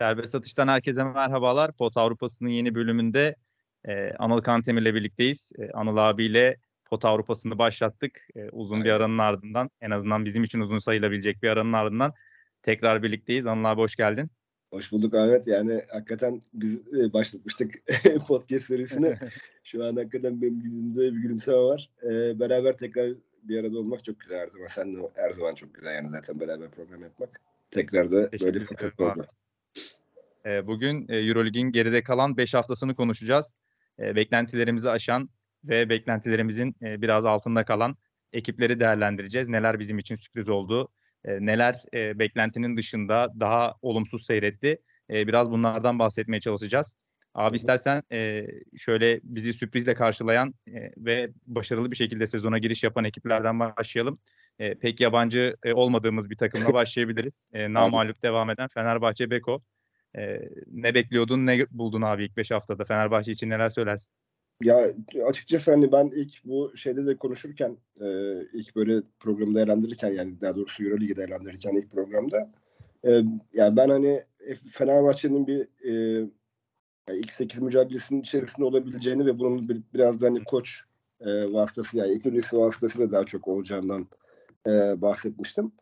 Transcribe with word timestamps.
Serbest 0.00 0.34
Atış'tan 0.34 0.68
herkese 0.68 1.04
merhabalar. 1.04 1.72
Pot 1.72 1.96
Avrupa'sının 1.96 2.48
yeni 2.48 2.74
bölümünde 2.74 3.36
e, 3.84 4.12
Anıl 4.12 4.40
Kantemir'le 4.40 4.94
birlikteyiz. 4.94 5.52
E, 5.58 5.70
Anıl 5.70 5.96
abiyle 5.96 6.56
Pot 6.84 7.04
Avrupa'sını 7.04 7.58
başlattık. 7.58 8.28
E, 8.36 8.48
uzun 8.48 8.84
bir 8.84 8.90
aranın 8.90 9.18
ardından, 9.18 9.70
en 9.80 9.90
azından 9.90 10.24
bizim 10.24 10.44
için 10.44 10.60
uzun 10.60 10.78
sayılabilecek 10.78 11.42
bir 11.42 11.48
aranın 11.48 11.72
ardından 11.72 12.12
tekrar 12.62 13.02
birlikteyiz. 13.02 13.46
Anıl 13.46 13.64
abi 13.64 13.80
hoş 13.80 13.96
geldin. 13.96 14.30
Hoş 14.70 14.92
bulduk 14.92 15.14
Ahmet. 15.14 15.46
Yani 15.46 15.82
hakikaten 15.88 16.40
biz 16.54 16.94
e, 16.94 17.12
başlatmıştık 17.12 17.74
podcast 18.28 18.66
serisini. 18.66 19.16
Şu 19.64 19.84
an 19.84 19.96
hakikaten 19.96 20.42
benim 20.42 20.60
yüzümde 20.60 21.00
bir 21.00 21.22
gülümseme 21.22 21.58
var. 21.58 21.90
E, 22.02 22.40
beraber 22.40 22.76
tekrar 22.76 23.12
bir 23.42 23.60
arada 23.60 23.78
olmak 23.78 24.04
çok 24.04 24.20
güzel 24.20 24.38
her 24.38 24.48
zaman. 24.48 24.66
Sen 24.66 24.94
de 24.94 24.98
her 25.14 25.30
zaman 25.30 25.54
çok 25.54 25.74
güzel 25.74 25.94
yani 25.94 26.10
zaten 26.10 26.40
beraber 26.40 26.70
program 26.70 27.02
yapmak. 27.02 27.40
Tekrar 27.70 28.10
da 28.10 28.32
böyle 28.32 28.60
fırsat 28.60 29.00
oldu. 29.00 29.26
Bugün 30.66 31.06
e, 31.08 31.16
Eurolig'in 31.16 31.72
geride 31.72 32.02
kalan 32.02 32.36
5 32.36 32.54
haftasını 32.54 32.94
konuşacağız. 32.94 33.54
E, 33.98 34.16
beklentilerimizi 34.16 34.90
aşan 34.90 35.30
ve 35.64 35.88
beklentilerimizin 35.88 36.76
e, 36.82 37.02
biraz 37.02 37.26
altında 37.26 37.62
kalan 37.62 37.96
ekipleri 38.32 38.80
değerlendireceğiz. 38.80 39.48
Neler 39.48 39.78
bizim 39.78 39.98
için 39.98 40.16
sürpriz 40.16 40.48
oldu, 40.48 40.88
e, 41.24 41.46
neler 41.46 41.82
e, 41.94 42.18
beklentinin 42.18 42.76
dışında 42.76 43.28
daha 43.40 43.74
olumsuz 43.82 44.26
seyretti. 44.26 44.78
Biraz 45.10 45.50
bunlardan 45.50 45.98
bahsetmeye 45.98 46.40
çalışacağız. 46.40 46.94
Abi 47.34 47.56
istersen 47.56 48.02
şöyle 48.76 49.20
bizi 49.22 49.52
sürprizle 49.52 49.94
karşılayan 49.94 50.54
ve 50.96 51.30
başarılı 51.46 51.90
bir 51.90 51.96
şekilde 51.96 52.26
sezona 52.26 52.58
giriş 52.58 52.82
yapan 52.82 53.04
ekiplerden 53.04 53.60
başlayalım. 53.60 54.18
Pek 54.58 55.00
yabancı 55.00 55.56
olmadığımız 55.74 56.30
bir 56.30 56.36
takımla 56.36 56.72
başlayabiliriz. 56.72 57.48
Namalup 57.54 58.22
devam 58.22 58.50
eden 58.50 58.68
Fenerbahçe 58.68 59.30
Beko. 59.30 59.62
E, 60.16 60.48
ne 60.72 60.94
bekliyordun, 60.94 61.46
ne 61.46 61.66
buldun 61.70 62.02
abi 62.02 62.24
ilk 62.24 62.36
5 62.36 62.50
haftada? 62.50 62.84
Fenerbahçe 62.84 63.32
için 63.32 63.50
neler 63.50 63.68
söylersin? 63.68 64.12
Ya 64.62 64.86
açıkçası 65.26 65.70
hani 65.70 65.92
ben 65.92 66.10
ilk 66.14 66.44
bu 66.44 66.76
şeyde 66.76 67.06
de 67.06 67.16
konuşurken 67.16 67.76
e, 68.00 68.06
ilk 68.52 68.76
böyle 68.76 69.02
programı 69.20 69.54
değerlendirirken 69.54 70.12
yani 70.12 70.40
daha 70.40 70.56
doğrusu 70.56 70.84
Euroligi 70.84 71.16
değerlendirirken 71.16 71.76
ilk 71.76 71.92
programda 71.92 72.52
e, 73.04 73.10
yani 73.52 73.76
ben 73.76 73.88
hani 73.88 74.22
Fenerbahçe'nin 74.70 75.46
bir 75.46 75.68
e, 75.84 76.26
ilk 77.10 77.30
8 77.32 77.62
mücadelesinin 77.62 78.20
içerisinde 78.20 78.64
olabileceğini 78.64 79.26
ve 79.26 79.38
bunun 79.38 79.68
bir, 79.68 79.82
biraz 79.94 80.20
da 80.20 80.26
hani 80.26 80.44
koç 80.44 80.80
e, 81.20 81.52
vasıtası 81.52 81.96
yani 81.96 82.12
ikilisi 82.12 82.58
vasıtasıyla 82.58 83.12
daha 83.12 83.24
çok 83.24 83.48
olacağından 83.48 84.06
e, 84.66 85.00
bahsetmiştim. 85.00 85.72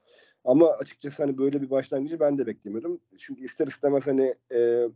Ama 0.45 0.70
açıkçası 0.70 1.23
hani 1.23 1.39
böyle 1.39 1.62
bir 1.62 1.70
başlangıcı 1.70 2.20
ben 2.20 2.39
de 2.39 2.47
beklemiyordum. 2.47 3.00
Çünkü 3.19 3.45
ister 3.45 3.67
istemez 3.67 4.06
hani 4.06 4.34
e, 4.53 4.89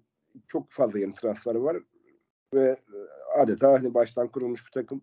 çok 0.47 0.73
fazla 0.73 0.99
yeni 0.99 1.15
transfer 1.15 1.55
var 1.55 1.77
ve 2.55 2.77
adeta 3.37 3.73
hani 3.73 3.95
baştan 3.95 4.29
kurulmuş 4.29 4.67
bir 4.67 4.71
takım 4.71 5.03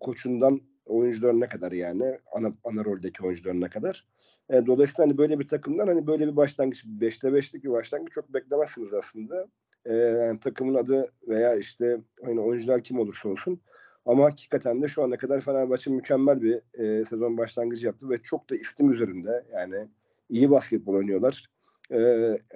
koçundan 0.00 0.60
oyuncularına 0.86 1.48
kadar 1.48 1.72
yani 1.72 2.18
ana, 2.32 2.52
ana 2.64 2.84
roldeki 2.84 3.26
oyuncularına 3.26 3.70
kadar. 3.70 4.06
E, 4.50 4.66
dolayısıyla 4.66 5.04
hani 5.04 5.18
böyle 5.18 5.38
bir 5.38 5.48
takımdan 5.48 5.86
hani 5.86 6.06
böyle 6.06 6.26
bir 6.26 6.36
başlangıç 6.36 6.84
5'te 6.84 7.28
5'lik 7.28 7.64
bir 7.64 7.70
başlangıç 7.70 8.12
çok 8.12 8.34
beklemezsiniz 8.34 8.94
aslında. 8.94 9.46
E, 9.84 9.94
yani 9.94 10.40
takımın 10.40 10.74
adı 10.74 11.12
veya 11.28 11.54
işte 11.54 12.00
hani 12.24 12.40
oyuncular 12.40 12.82
kim 12.82 12.98
olursa 12.98 13.28
olsun. 13.28 13.60
Ama 14.08 14.24
hakikaten 14.24 14.82
de 14.82 14.88
şu 14.88 15.02
ana 15.02 15.16
kadar 15.16 15.40
Fenerbahçe 15.40 15.90
mükemmel 15.90 16.42
bir 16.42 16.60
e, 16.74 17.04
sezon 17.04 17.38
başlangıcı 17.38 17.86
yaptı 17.86 18.10
ve 18.10 18.22
çok 18.22 18.50
da 18.50 18.56
istim 18.56 18.92
üzerinde 18.92 19.44
yani 19.52 19.88
iyi 20.28 20.50
basketbol 20.50 20.94
oynuyorlar. 20.94 21.46
E, 21.92 21.98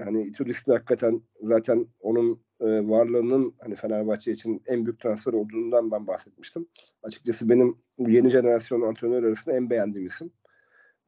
hani 0.04 0.22
Itudis'te 0.22 0.72
hakikaten 0.72 1.22
zaten 1.42 1.86
onun 2.00 2.40
e, 2.60 2.66
varlığının 2.88 3.54
hani 3.58 3.74
Fenerbahçe 3.74 4.32
için 4.32 4.62
en 4.66 4.86
büyük 4.86 5.00
transfer 5.00 5.32
olduğundan 5.32 5.90
ben 5.90 6.06
bahsetmiştim. 6.06 6.66
Açıkçası 7.02 7.48
benim 7.48 7.76
yeni 7.98 8.30
jenerasyon 8.30 8.82
antrenör 8.82 9.22
arasında 9.22 9.56
en 9.56 9.70
beğendiğim 9.70 10.06
isim. 10.06 10.30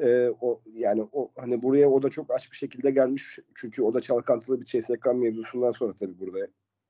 E, 0.00 0.30
o 0.40 0.62
yani 0.72 1.08
o 1.12 1.30
hani 1.36 1.62
buraya 1.62 1.90
o 1.90 2.02
da 2.02 2.10
çok 2.10 2.34
aç 2.34 2.52
bir 2.52 2.56
şekilde 2.56 2.90
gelmiş 2.90 3.38
çünkü 3.54 3.82
o 3.82 3.94
da 3.94 4.00
çalkantılı 4.00 4.60
bir 4.60 4.64
CSK 4.64 5.06
mevzusundan 5.14 5.72
sonra 5.72 5.92
tabii 5.96 6.18
burada 6.18 6.46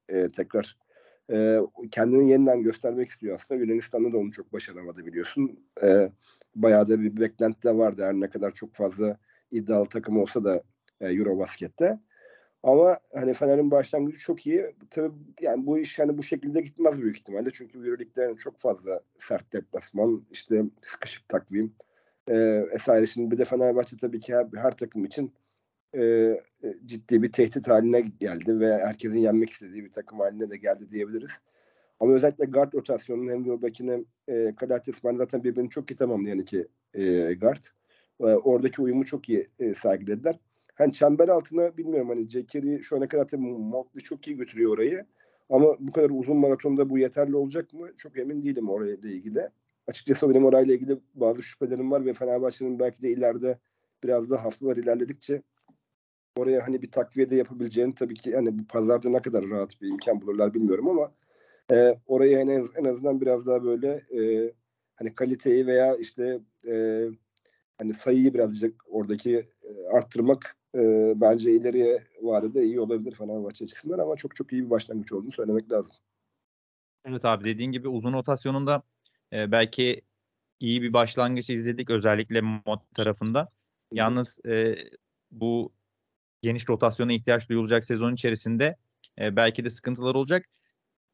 e, 0.09 0.31
tekrar 0.31 0.84
e, 1.33 1.61
kendini 1.91 2.31
yeniden 2.31 2.63
göstermek 2.63 3.09
istiyor 3.09 3.35
aslında. 3.35 3.61
Yunanistan'da 3.61 4.13
da 4.13 4.19
onu 4.19 4.33
çok 4.33 4.53
başaramadı 4.53 5.07
biliyorsun. 5.07 5.61
E, 5.83 6.11
bayağı 6.57 6.89
da 6.89 7.01
bir 7.01 7.21
beklenti 7.21 7.63
de 7.63 7.77
vardı 7.77 8.05
her 8.05 8.15
ne 8.15 8.31
kadar 8.31 8.51
çok 8.51 8.75
fazla 8.75 9.19
iddialı 9.51 9.87
takım 9.87 10.19
olsa 10.19 10.45
da 10.45 10.63
e, 11.01 11.09
Eurobasket'te. 11.09 11.99
Ama 12.63 12.99
hani 13.15 13.35
Fener'in 13.35 13.71
başlangıcı 13.71 14.19
çok 14.19 14.47
iyi. 14.47 14.75
Tabii 14.91 15.13
yani 15.41 15.67
bu 15.67 15.79
iş 15.79 15.99
hani 15.99 16.19
bu 16.19 16.23
şekilde 16.23 16.61
gitmez 16.61 17.03
büyük 17.03 17.17
ihtimalle. 17.17 17.51
Çünkü 17.51 17.79
Euroleague'de 17.79 18.37
çok 18.39 18.59
fazla 18.59 19.01
sert 19.19 19.53
deplasman, 19.53 20.27
işte 20.31 20.63
sıkışık 20.83 21.29
takvim 21.29 21.75
e, 22.29 22.63
vesaire. 22.73 23.07
Şimdi 23.07 23.31
bir 23.31 23.39
de 23.39 23.45
Fenerbahçe 23.45 23.97
tabii 23.97 24.21
ki 24.21 24.35
her, 24.35 24.47
her 24.57 24.71
takım 24.71 25.05
için 25.05 25.33
e, 25.97 26.35
ciddi 26.87 27.23
bir 27.23 27.33
tehdit 27.33 27.69
haline 27.69 28.01
geldi 28.01 28.61
ve 28.61 28.79
herkesin 28.79 29.19
yenmek 29.19 29.51
istediği 29.51 29.85
bir 29.85 29.93
takım 29.93 30.21
haline 30.21 30.51
de 30.51 30.57
geldi 30.57 30.91
diyebiliriz. 30.91 31.31
Ama 32.01 32.13
özellikle 32.13 32.45
guard 32.45 32.75
rotasyonunun 32.75 33.31
hem 33.31 33.45
Wilbeck'in 33.45 33.89
hem 33.89 34.05
e, 34.29 34.55
Kalates 34.55 35.05
ben 35.05 35.17
zaten 35.17 35.45
birbirini 35.45 35.71
çok 35.71 35.91
iyi 35.91 35.97
tamamlayan 35.97 36.39
iki 36.39 36.69
e, 36.95 37.35
guard. 37.35 37.65
E, 38.21 38.25
oradaki 38.25 38.83
uyumu 38.83 39.05
çok 39.05 39.29
iyi 39.29 39.47
e, 39.59 39.75
sergilediler. 39.75 40.39
Hani 40.75 40.93
çember 40.93 41.29
altına 41.29 41.77
bilmiyorum 41.77 42.09
hani 42.09 42.29
Cekeri 42.29 42.83
şu 42.83 42.97
ana 42.97 43.09
kadar 43.09 43.29
tabii 43.29 43.43
Motley 43.43 44.03
çok 44.03 44.29
iyi 44.29 44.37
götürüyor 44.37 44.73
orayı. 44.73 45.07
Ama 45.51 45.77
bu 45.81 45.93
kadar 45.93 46.11
uzun 46.11 46.37
maratonda 46.37 46.91
bu 46.91 46.99
yeterli 46.99 47.37
olacak 47.37 47.73
mı? 47.73 47.89
Çok 47.99 48.19
emin 48.19 48.43
değilim 48.43 48.69
orayla 48.69 49.11
ilgili. 49.11 49.49
Açıkçası 49.87 50.31
benim 50.31 50.45
orayla 50.45 50.75
ilgili 50.75 50.99
bazı 51.15 51.43
şüphelerim 51.43 51.91
var 51.91 52.07
ve 52.07 52.13
Fenerbahçe'nin 52.13 52.79
belki 52.79 53.03
de 53.03 53.11
ileride 53.11 53.59
biraz 54.03 54.31
daha 54.31 54.45
haftalar 54.45 54.77
ilerledikçe 54.77 55.43
oraya 56.37 56.67
hani 56.67 56.83
bir 56.83 56.91
takviye 56.91 57.31
de 57.31 57.37
yapabileceğini 57.37 57.95
tabii 57.95 58.15
ki 58.15 58.35
hani 58.35 58.59
bu 58.59 58.67
pazarda 58.67 59.09
ne 59.09 59.23
kadar 59.23 59.51
rahat 59.51 59.83
bir 59.83 59.89
imkan 59.89 60.21
bulurlar 60.21 60.55
bilmiyorum 60.55 60.89
ama 60.89 61.13
e, 61.73 61.99
oraya 62.07 62.41
en, 62.41 62.49
en 62.77 62.85
azından 62.85 63.21
biraz 63.21 63.47
daha 63.47 63.65
böyle 63.65 63.89
e, 63.89 64.53
hani 64.97 65.15
kaliteyi 65.15 65.67
veya 65.67 65.97
işte 65.97 66.41
e, 66.67 67.05
hani 67.79 67.95
sayıyı 67.95 68.35
birazcık 68.35 68.83
oradaki 68.89 69.49
e, 69.63 69.87
arttırmak 69.93 70.57
e, 70.75 71.13
bence 71.17 71.53
ileriye 71.53 72.03
vadede 72.23 72.65
iyi 72.65 72.81
olabilir 72.81 73.15
Fenerbahçe 73.15 73.65
açısından 73.65 73.99
ama 73.99 74.17
çok 74.17 74.37
çok 74.37 74.53
iyi 74.53 74.65
bir 74.65 74.71
başlangıç 74.71 75.13
olduğunu 75.13 75.33
söylemek 75.33 75.73
lazım. 75.73 75.95
Evet 77.05 77.25
abi 77.25 77.45
dediğin 77.45 77.73
gibi 77.73 77.89
uzun 77.89 78.13
rotasyonunda 78.13 78.83
e, 79.33 79.53
belki 79.53 80.03
iyi 80.61 80.83
bir 80.83 80.93
başlangıç 80.93 81.51
izledik 81.51 81.91
özellikle 81.91 82.41
mod 82.41 82.81
tarafında. 82.95 83.49
Yalnız 83.93 84.47
e, 84.47 84.77
bu 85.31 85.73
geniş 86.45 86.69
rotasyona 86.69 87.13
ihtiyaç 87.13 87.49
duyulacak 87.49 87.85
sezon 87.85 88.15
içerisinde 88.15 88.77
e, 89.21 89.37
belki 89.37 89.65
de 89.65 89.71
sıkıntılar 89.71 90.15
olacak. 90.15 90.47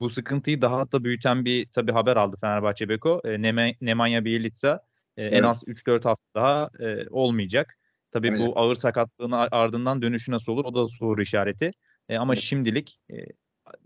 Bu 0.00 0.10
sıkıntıyı 0.10 0.62
daha 0.62 0.92
da 0.92 1.04
büyüten 1.04 1.44
bir 1.44 1.66
tabii 1.66 1.92
haber 1.92 2.16
aldı 2.16 2.36
Fenerbahçe 2.40 2.88
Beko. 2.88 3.20
E, 3.24 3.42
Neme, 3.42 3.76
Nemanja 3.80 4.24
Bjelica 4.24 4.80
e, 5.16 5.22
evet. 5.22 5.32
en 5.32 5.42
az 5.42 5.62
3-4 5.62 6.04
hafta 6.04 6.24
daha 6.34 6.70
e, 6.80 7.08
olmayacak. 7.10 7.78
Tabii 8.12 8.28
evet. 8.28 8.40
bu 8.40 8.58
ağır 8.58 8.74
sakatlığın 8.74 9.30
ardından 9.32 10.02
dönüşü 10.02 10.32
nasıl 10.32 10.52
olur 10.52 10.64
o 10.64 10.74
da 10.74 10.88
soru 10.88 11.22
işareti. 11.22 11.72
E, 12.08 12.16
ama 12.16 12.32
evet. 12.32 12.42
şimdilik 12.42 13.00
e, 13.10 13.14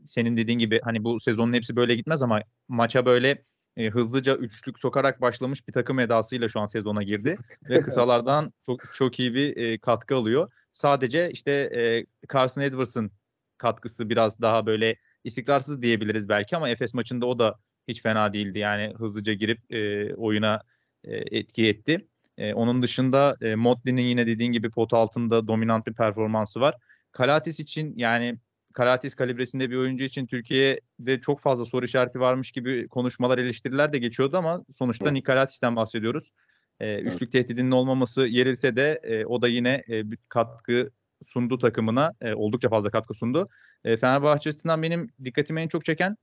senin 0.05 0.37
dediğin 0.37 0.59
gibi 0.59 0.81
hani 0.85 1.05
bu 1.05 1.21
sezonun 1.21 1.53
hepsi 1.53 1.77
böyle 1.77 1.95
gitmez 1.95 2.23
ama 2.23 2.41
maça 2.69 3.07
böyle 3.07 3.45
e, 3.77 3.91
hızlıca 3.91 4.37
üçlük 4.37 4.79
sokarak 4.79 5.21
başlamış 5.21 5.69
bir 5.69 5.73
takım 5.73 5.99
edasıyla 5.99 6.49
şu 6.49 6.61
an 6.61 6.67
sezona 6.67 7.03
girdi 7.03 7.37
ve 7.69 7.81
kısalardan 7.83 8.53
çok 8.67 8.81
çok 8.95 9.21
iyi 9.21 9.35
bir 9.35 9.57
e, 9.57 9.79
katkı 9.79 10.17
alıyor. 10.17 10.51
Sadece 10.75 11.31
işte 11.31 11.51
e, 11.53 12.07
Carson 12.33 12.63
Edwards'ın 12.63 13.11
katkısı 13.59 14.11
biraz 14.11 14.41
daha 14.41 14.67
böyle 14.67 14.97
istikrarsız 15.25 15.83
diyebiliriz 15.83 16.29
belki 16.29 16.57
ama 16.57 16.69
Efes 16.69 16.95
maçında 16.95 17.27
o 17.27 17.39
da 17.39 17.59
hiç 17.89 18.03
fena 18.03 18.33
değildi. 18.33 18.59
Yani 18.59 18.95
hızlıca 18.99 19.33
girip 19.33 19.73
e, 19.73 20.15
oyuna 20.15 20.61
e, 21.05 21.17
etki 21.17 21.67
etti. 21.67 22.09
E, 22.39 22.55
onun 22.55 22.83
dışında 22.83 23.37
e, 23.41 23.55
Motley'nin 23.55 24.03
yine 24.03 24.27
dediğin 24.27 24.53
gibi 24.53 24.71
pot 24.71 24.95
altında 24.95 25.47
dominant 25.47 25.87
bir 25.87 25.93
performansı 25.93 26.61
var. 26.61 26.75
Kalatis 27.13 27.61
için 27.61 27.95
yani 27.97 28.39
Kalatis 28.73 29.15
kalibresinde 29.15 29.71
bir 29.71 29.77
oyuncu 29.77 30.05
için 30.05 30.27
Türkiye'de 30.27 31.21
çok 31.21 31.41
fazla 31.41 31.65
soru 31.65 31.85
işareti 31.85 32.21
varmış 32.21 32.53
gibi 32.53 32.89
konuşmalar, 32.89 33.39
eleştiriler 33.39 33.93
de 33.93 33.99
geçiyordu 33.99 34.37
ama 34.37 34.65
sonuçta 34.79 35.11
Nikolatis'ten 35.11 35.77
bahsediyoruz. 35.77 36.33
E, 36.81 36.99
üçlük 36.99 37.33
tehdidinin 37.33 37.71
olmaması 37.71 38.27
yerilse 38.27 38.77
de 38.77 39.01
e, 39.03 39.25
o 39.25 39.43
da 39.43 39.49
yine 39.49 39.85
e, 39.89 40.11
bir 40.11 40.19
katkı 40.29 40.91
sundu 41.27 41.59
takımına. 41.59 42.13
E, 42.21 42.35
oldukça 42.35 42.69
fazla 42.69 42.91
katkı 42.91 43.15
sundu. 43.15 43.49
E, 43.85 43.97
Fenerbahçe 43.97 44.51
açısından 44.51 44.83
benim 44.83 45.11
dikkatimi 45.25 45.61
en 45.61 45.69
çok 45.69 45.85
çeken 45.85 46.17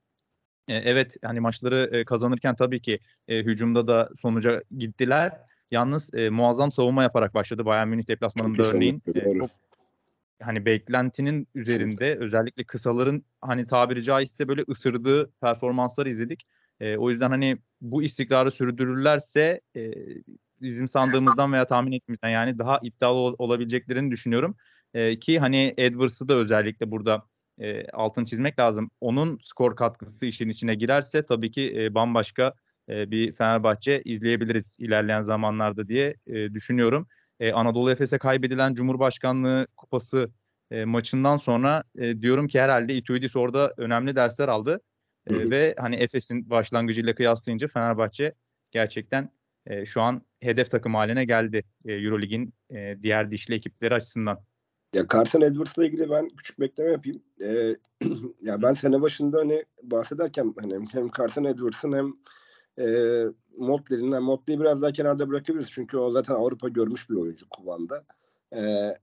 e, 0.68 0.74
evet 0.76 1.16
hani 1.24 1.40
maçları 1.40 1.90
e, 1.92 2.06
kazanırken 2.06 2.56
tabii 2.56 2.82
ki 2.82 3.00
e, 3.28 3.38
hücumda 3.38 3.88
da 3.88 4.10
sonuca 4.20 4.62
gittiler. 4.78 5.32
Yalnız 5.72 6.14
e, 6.14 6.30
muazzam 6.30 6.72
savunma 6.72 7.04
yaparak 7.04 7.34
başladı 7.34 7.66
Bayern 7.66 7.88
Münih 7.88 8.08
deplasmanında 8.08 8.64
örneğin. 8.64 9.04
E, 9.16 9.38
çok 9.40 9.50
hani 10.42 10.66
beklentinin 10.66 11.48
üzerinde 11.56 12.18
özellikle 12.18 12.64
kısaların 12.64 13.24
hani 13.42 13.68
tabiri 13.68 14.04
caizse 14.04 14.48
böyle 14.48 14.64
ısırdığı 14.70 15.32
performansları 15.32 16.10
izledik. 16.10 16.48
E, 16.82 16.98
o 16.98 17.10
yüzden 17.10 17.30
hani 17.30 17.58
bu 17.82 18.04
istikrarı 18.04 18.52
sürdürürlerse 18.52 19.62
e, 19.76 19.92
bizim 20.62 20.88
sandığımızdan 20.88 21.54
veya 21.54 21.68
tahmin 21.68 21.92
ettiğimizden 21.92 22.30
yani 22.30 22.60
daha 22.60 22.80
iddialı 22.84 23.18
ol- 23.18 23.36
olabileceklerini 23.38 24.12
düşünüyorum. 24.12 24.56
E, 24.94 25.20
ki 25.20 25.40
hani 25.40 25.74
Edwards'ı 25.78 26.28
da 26.28 26.34
özellikle 26.34 26.92
burada 26.92 27.24
e, 27.60 27.88
altın 27.88 28.26
çizmek 28.26 28.60
lazım. 28.60 28.92
Onun 29.02 29.40
skor 29.42 29.76
katkısı 29.76 30.26
işin 30.26 30.50
içine 30.50 30.76
girerse 30.76 31.26
tabii 31.26 31.52
ki 31.52 31.74
e, 31.78 31.94
bambaşka 31.94 32.54
e, 32.90 33.12
bir 33.12 33.34
Fenerbahçe 33.34 34.02
izleyebiliriz 34.06 34.76
ilerleyen 34.80 35.22
zamanlarda 35.22 35.88
diye 35.88 36.16
e, 36.28 36.54
düşünüyorum. 36.54 37.08
E, 37.40 37.52
Anadolu 37.52 37.92
Efes'e 37.92 38.18
kaybedilen 38.18 38.74
Cumhurbaşkanlığı 38.74 39.68
Kupası 39.78 40.32
e, 40.72 40.86
maçından 40.86 41.38
sonra 41.38 41.84
e, 41.98 42.22
diyorum 42.22 42.48
ki 42.48 42.62
herhalde 42.62 42.96
Ituidis 42.96 43.36
orada 43.36 43.74
önemli 43.78 44.16
dersler 44.16 44.48
aldı. 44.48 44.82
Hı 45.30 45.36
hı. 45.36 45.50
ve 45.50 45.76
hani 45.80 45.96
Efes'in 45.96 46.50
başlangıcıyla 46.50 47.16
kıyaslayınca 47.16 47.68
Fenerbahçe 47.68 48.34
gerçekten 48.72 49.30
e, 49.66 49.86
şu 49.86 50.02
an 50.02 50.22
hedef 50.40 50.72
takım 50.72 50.96
haline 50.96 51.26
geldi 51.26 51.64
e, 51.86 51.94
Eurolig'in 51.94 52.54
e, 52.70 52.98
diğer 53.04 53.32
dişli 53.32 53.56
ekipleri 53.56 53.94
açısından. 53.94 54.40
Ya 54.96 55.06
Carson 55.14 55.42
Edwards'la 55.42 55.86
ilgili 55.86 56.10
ben 56.10 56.30
küçük 56.30 56.60
bekleme 56.60 56.92
yapayım. 56.92 57.24
Ee, 57.42 57.76
ya 58.42 58.62
ben 58.62 58.74
sene 58.74 59.02
başında 59.02 59.38
hani 59.38 59.66
bahsederken 59.84 60.54
hani 60.60 60.86
hem- 60.92 61.12
Carson 61.18 61.44
Edwards'ın 61.44 61.94
hem 61.94 62.14
e, 62.86 63.26
Motley'nin 63.58 64.12
hem 64.12 64.24
Motley'i 64.24 64.60
biraz 64.60 64.82
daha 64.82 64.92
kenarda 64.92 65.30
bırakabiliriz. 65.30 65.72
Çünkü 65.72 65.98
o 65.98 66.12
zaten 66.12 66.36
Avrupa 66.36 66.70
görmüş 66.70 67.10
bir 67.10 67.16
oyuncu 67.16 67.50
Kuban'da. 67.50 68.06
Ee, 68.52 68.62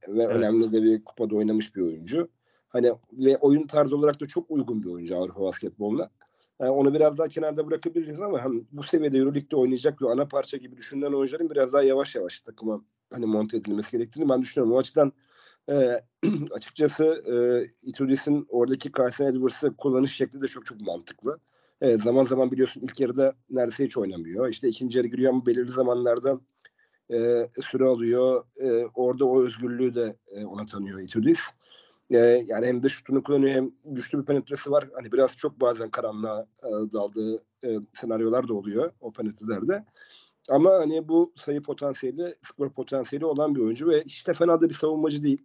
ve 0.09 0.27
önemli 0.27 0.73
de 0.73 0.83
bir 0.83 1.05
kupada 1.05 1.37
oynamış 1.37 1.77
bir 1.77 1.81
oyuncu. 1.81 2.29
Hani 2.69 2.93
ve 3.13 3.37
oyun 3.37 3.67
tarzı 3.67 3.97
olarak 3.97 4.21
da 4.21 4.27
çok 4.27 4.51
uygun 4.51 4.83
bir 4.83 4.89
oyuncu 4.89 5.17
Avrupa 5.17 5.41
basketboluna. 5.41 6.11
Yani 6.61 6.71
onu 6.71 6.95
biraz 6.95 7.19
daha 7.19 7.29
kenarda 7.29 7.67
bırakabiliriz 7.67 8.21
ama 8.21 8.45
hem 8.45 8.67
bu 8.73 8.83
seviyede 8.83 9.19
Euroleague'de 9.19 9.57
oynayacak 9.57 10.03
ve 10.03 10.11
ana 10.11 10.29
parça 10.29 10.57
gibi 10.57 10.77
düşünülen 10.77 11.13
oyuncuların 11.13 11.51
biraz 11.51 11.73
daha 11.73 11.83
yavaş 11.83 12.15
yavaş 12.15 12.41
takıma 12.41 12.85
hani 13.11 13.27
monte 13.27 13.57
edilmesi 13.57 13.93
gerektiğini 13.93 14.29
ben 14.29 14.43
düşünüyorum. 14.43 14.75
O 14.75 14.79
açıdan 14.79 15.13
e, 15.71 16.01
açıkçası 16.51 17.05
e, 17.05 17.35
Itudis'in 17.83 18.47
oradaki 18.49 18.93
Carson 18.99 19.27
Edwards'ı 19.27 19.77
kullanış 19.77 20.17
şekli 20.17 20.43
de 20.43 20.49
çok 20.49 20.67
çok 20.67 20.81
mantıklı. 20.81 21.39
Evet, 21.81 22.03
zaman 22.03 22.25
zaman 22.25 22.51
biliyorsun 22.51 22.81
ilk 22.81 23.01
yarıda 23.01 23.35
neredeyse 23.51 23.85
hiç 23.85 23.97
oynamıyor. 23.97 24.49
İşte 24.49 24.69
ikinci 24.69 24.99
yarı 24.99 25.09
giriyor 25.09 25.33
ama 25.33 25.47
belirli 25.47 25.71
zamanlarda 25.71 26.41
e, 27.11 27.47
süre 27.71 27.85
alıyor. 27.85 28.45
E, 28.57 28.87
orada 28.95 29.25
o 29.25 29.43
özgürlüğü 29.43 29.95
de 29.95 30.17
e, 30.29 30.45
ona 30.45 30.67
tanıyor 30.67 31.01
Itudis. 31.01 31.41
E, 32.11 32.19
yani 32.47 32.67
hem 32.67 32.83
de 32.83 32.89
şutunu 32.89 33.23
kullanıyor 33.23 33.55
hem 33.55 33.71
güçlü 33.85 34.19
bir 34.19 34.25
penetresi 34.25 34.71
var. 34.71 34.89
Hani 34.95 35.13
biraz 35.13 35.37
çok 35.37 35.61
bazen 35.61 35.91
karanlığa 35.91 36.47
e, 36.63 36.69
daldığı 36.69 37.37
e, 37.65 37.69
senaryolar 37.95 38.49
da 38.49 38.55
oluyor 38.55 38.93
o 39.01 39.13
penetrelerde. 39.13 39.85
Ama 40.49 40.71
hani 40.71 41.09
bu 41.09 41.33
sayı 41.37 41.63
potansiyeli, 41.63 42.35
skor 42.43 42.71
potansiyeli 42.71 43.27
olan 43.27 43.55
bir 43.55 43.61
oyuncu 43.61 43.89
ve 43.89 44.03
hiç 44.03 44.29
de 44.29 44.33
fena 44.33 44.61
da 44.61 44.69
bir 44.69 44.75
savunmacı 44.75 45.23
değil. 45.23 45.45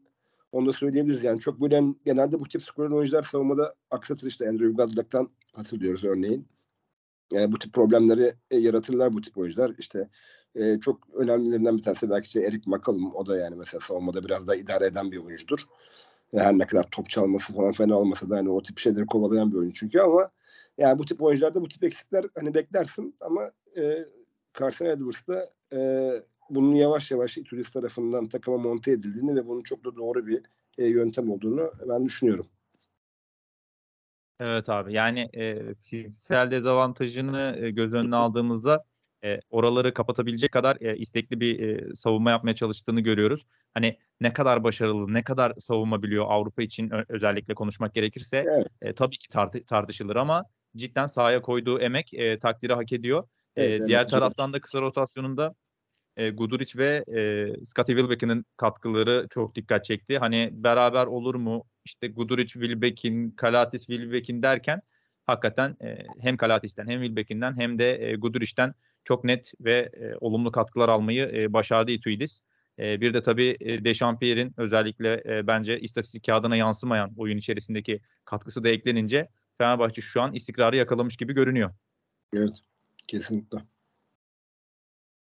Onu 0.51 0.67
da 0.67 0.73
söyleyebiliriz 0.73 1.23
yani. 1.23 1.39
Çok 1.39 1.61
böyle 1.61 1.83
genelde 2.05 2.39
bu 2.39 2.43
tip 2.43 2.63
skorer 2.63 2.89
oyuncular 2.89 3.23
savunmada 3.23 3.75
aksatır 3.91 4.27
işte 4.27 4.49
Andrew 4.49 4.69
Godlock'tan 4.71 5.29
hatırlıyoruz 5.53 6.03
örneğin. 6.03 6.47
Yani 7.31 7.51
bu 7.51 7.59
tip 7.59 7.73
problemleri 7.73 8.33
e, 8.51 8.57
yaratırlar 8.57 9.13
bu 9.13 9.21
tip 9.21 9.37
oyuncular. 9.37 9.71
İşte 9.77 10.09
e, 10.55 10.79
çok 10.79 11.15
önemlilerinden 11.15 11.77
bir 11.77 11.83
tanesi 11.83 12.09
belki 12.09 12.25
işte 12.25 12.41
Eric 12.41 12.63
McCollum. 12.65 13.15
O 13.15 13.25
da 13.25 13.37
yani 13.37 13.55
mesela 13.55 13.79
savunmada 13.81 14.23
biraz 14.23 14.47
daha 14.47 14.55
idare 14.55 14.85
eden 14.85 15.11
bir 15.11 15.17
oyuncudur. 15.17 15.67
Her 16.35 16.57
ne 16.57 16.67
kadar 16.67 16.83
top 16.91 17.09
çalması 17.09 17.53
falan 17.53 17.71
fena 17.71 17.95
olmasa 17.95 18.29
da 18.29 18.37
hani 18.37 18.49
o 18.49 18.61
tip 18.61 18.79
şeyleri 18.79 19.05
kovalayan 19.05 19.51
bir 19.51 19.57
oyuncu 19.57 19.79
çünkü 19.79 19.99
ama 19.99 20.29
yani 20.77 20.99
bu 20.99 21.05
tip 21.05 21.21
oyuncularda 21.21 21.61
bu 21.61 21.67
tip 21.67 21.83
eksikler 21.83 22.25
hani 22.35 22.53
beklersin 22.53 23.15
ama 23.19 23.51
e, 23.77 24.05
Carson 24.59 24.85
Edwards'da 24.85 25.49
e, 25.73 26.11
bunun 26.49 26.75
yavaş 26.75 27.11
yavaş 27.11 27.37
turist 27.45 27.73
tarafından 27.73 28.27
takıma 28.27 28.57
monte 28.57 28.91
edildiğini 28.91 29.35
ve 29.35 29.47
bunun 29.47 29.63
çok 29.63 29.85
da 29.85 29.95
doğru 29.95 30.27
bir 30.27 30.41
e, 30.77 30.85
yöntem 30.85 31.31
olduğunu 31.31 31.71
ben 31.89 32.05
düşünüyorum. 32.05 32.47
Evet 34.39 34.69
abi 34.69 34.93
yani 34.93 35.29
e, 35.33 35.75
fiziksel 35.75 36.51
dezavantajını 36.51 37.57
e, 37.59 37.71
göz 37.71 37.93
önüne 37.93 38.15
aldığımızda 38.15 38.85
e, 39.23 39.39
oraları 39.49 39.93
kapatabilecek 39.93 40.51
kadar 40.51 40.77
e, 40.81 40.97
istekli 40.97 41.39
bir 41.39 41.59
e, 41.59 41.95
savunma 41.95 42.31
yapmaya 42.31 42.55
çalıştığını 42.55 43.01
görüyoruz. 43.01 43.45
Hani 43.73 43.97
ne 44.21 44.33
kadar 44.33 44.63
başarılı, 44.63 45.13
ne 45.13 45.23
kadar 45.23 45.53
savunma 45.59 46.03
biliyor 46.03 46.25
Avrupa 46.29 46.63
için 46.63 46.91
özellikle 47.09 47.53
konuşmak 47.53 47.93
gerekirse 47.95 48.45
Evet. 48.47 48.67
e, 48.81 48.93
tabii 48.93 49.17
ki 49.17 49.27
tart- 49.29 49.67
tartışılır 49.67 50.15
ama 50.15 50.43
cidden 50.77 51.07
sahaya 51.07 51.41
koyduğu 51.41 51.79
emek 51.79 52.13
e, 52.13 52.39
takdiri 52.39 52.73
hak 52.73 52.91
ediyor. 52.91 53.27
E, 53.55 53.63
Evet, 53.63 53.87
diğer 53.87 53.99
evet. 53.99 54.09
taraftan 54.09 54.53
da 54.53 54.59
kısa 54.59 54.81
rotasyonunda 54.81 55.55
e, 56.17 56.29
Guduric 56.29 56.79
ve 56.79 57.03
e, 57.07 57.65
Scottie 57.65 57.95
Wilbeck'in 57.95 58.45
katkıları 58.57 59.27
çok 59.29 59.55
dikkat 59.55 59.85
çekti. 59.85 60.17
Hani 60.17 60.49
beraber 60.53 61.05
olur 61.05 61.35
mu? 61.35 61.63
İşte 61.85 62.07
Guduric, 62.07 62.53
Wilbeck'in, 62.53 63.31
Kalatis, 63.31 63.85
Wilbeck'in 63.85 64.43
derken 64.43 64.81
hakikaten 65.25 65.77
e, 65.83 65.97
hem 66.21 66.37
Kalatis'ten 66.37 66.87
hem 66.87 67.01
Wilbeck'inden 67.01 67.59
hem 67.59 67.79
de 67.79 68.09
e, 68.09 68.15
Guduric'ten 68.15 68.73
çok 69.03 69.23
net 69.23 69.53
ve 69.61 69.89
e, 69.93 70.15
olumlu 70.21 70.51
katkılar 70.51 70.89
almayı 70.89 71.31
e, 71.33 71.53
başardı 71.53 71.91
Ituidis. 71.91 72.41
E, 72.79 73.01
bir 73.01 73.13
de 73.13 73.23
tabii 73.23 73.57
e, 73.59 73.83
Dechampierre'in 73.83 74.53
özellikle 74.57 75.23
e, 75.25 75.47
bence 75.47 75.79
istatistik 75.79 76.25
kağıdına 76.25 76.55
yansımayan 76.55 77.13
oyun 77.17 77.37
içerisindeki 77.37 77.99
katkısı 78.25 78.63
da 78.63 78.69
eklenince 78.69 79.29
Fenerbahçe 79.57 80.01
şu 80.01 80.21
an 80.21 80.33
istikrarı 80.33 80.75
yakalamış 80.75 81.17
gibi 81.17 81.33
görünüyor. 81.33 81.71
Evet. 82.33 82.55
Kesinlikle. 83.07 83.57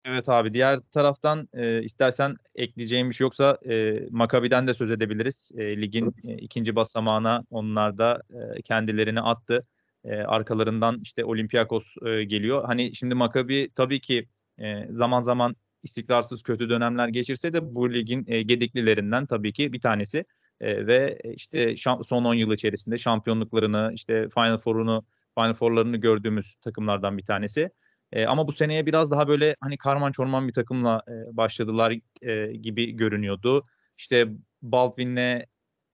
Evet 0.04 0.28
abi 0.28 0.54
diğer 0.54 0.80
taraftan 0.80 1.48
e, 1.52 1.82
istersen 1.82 2.36
ekleyeceğim 2.54 3.10
bir 3.10 3.14
şey 3.14 3.24
yoksa 3.24 3.58
e, 3.68 4.00
Makabi'den 4.10 4.66
de 4.66 4.74
söz 4.74 4.90
edebiliriz. 4.90 5.50
E, 5.56 5.80
ligin 5.82 6.14
e, 6.24 6.34
ikinci 6.34 6.76
basamağına 6.76 7.44
onlar 7.50 7.98
da 7.98 8.22
e, 8.30 8.62
kendilerini 8.62 9.20
attı. 9.20 9.66
E, 10.06 10.16
arkalarından 10.16 11.00
işte 11.02 11.24
Olympiakos 11.24 11.84
e, 12.06 12.24
geliyor. 12.24 12.64
Hani 12.64 12.94
şimdi 12.94 13.14
Makabi 13.14 13.70
tabii 13.74 14.00
ki 14.00 14.28
e, 14.58 14.86
zaman 14.90 15.20
zaman 15.20 15.56
istikrarsız 15.82 16.42
kötü 16.42 16.68
dönemler 16.68 17.08
geçirse 17.08 17.52
de 17.52 17.74
bu 17.74 17.94
ligin 17.94 18.24
e, 18.28 18.42
gediklilerinden 18.42 19.26
tabii 19.26 19.52
ki 19.52 19.72
bir 19.72 19.80
tanesi. 19.80 20.24
Ve 20.62 21.18
işte 21.34 21.74
son 21.76 22.24
10 22.24 22.34
yıl 22.34 22.52
içerisinde 22.52 22.98
şampiyonluklarını 22.98 23.90
işte 23.94 24.28
Final 24.28 24.58
Four'unu 24.58 25.04
Final 25.38 25.54
Four'larını 25.54 25.96
gördüğümüz 25.96 26.54
takımlardan 26.62 27.18
bir 27.18 27.24
tanesi. 27.24 27.70
E, 28.12 28.26
ama 28.26 28.48
bu 28.48 28.52
seneye 28.52 28.86
biraz 28.86 29.10
daha 29.10 29.28
böyle 29.28 29.56
hani 29.60 29.78
karman 29.78 30.12
çorman 30.12 30.48
bir 30.48 30.52
takımla 30.52 31.02
e, 31.08 31.36
başladılar 31.36 31.94
e, 32.22 32.52
gibi 32.56 32.92
görünüyordu. 32.92 33.66
İşte 33.98 34.28
Baldwin'le 34.62 35.44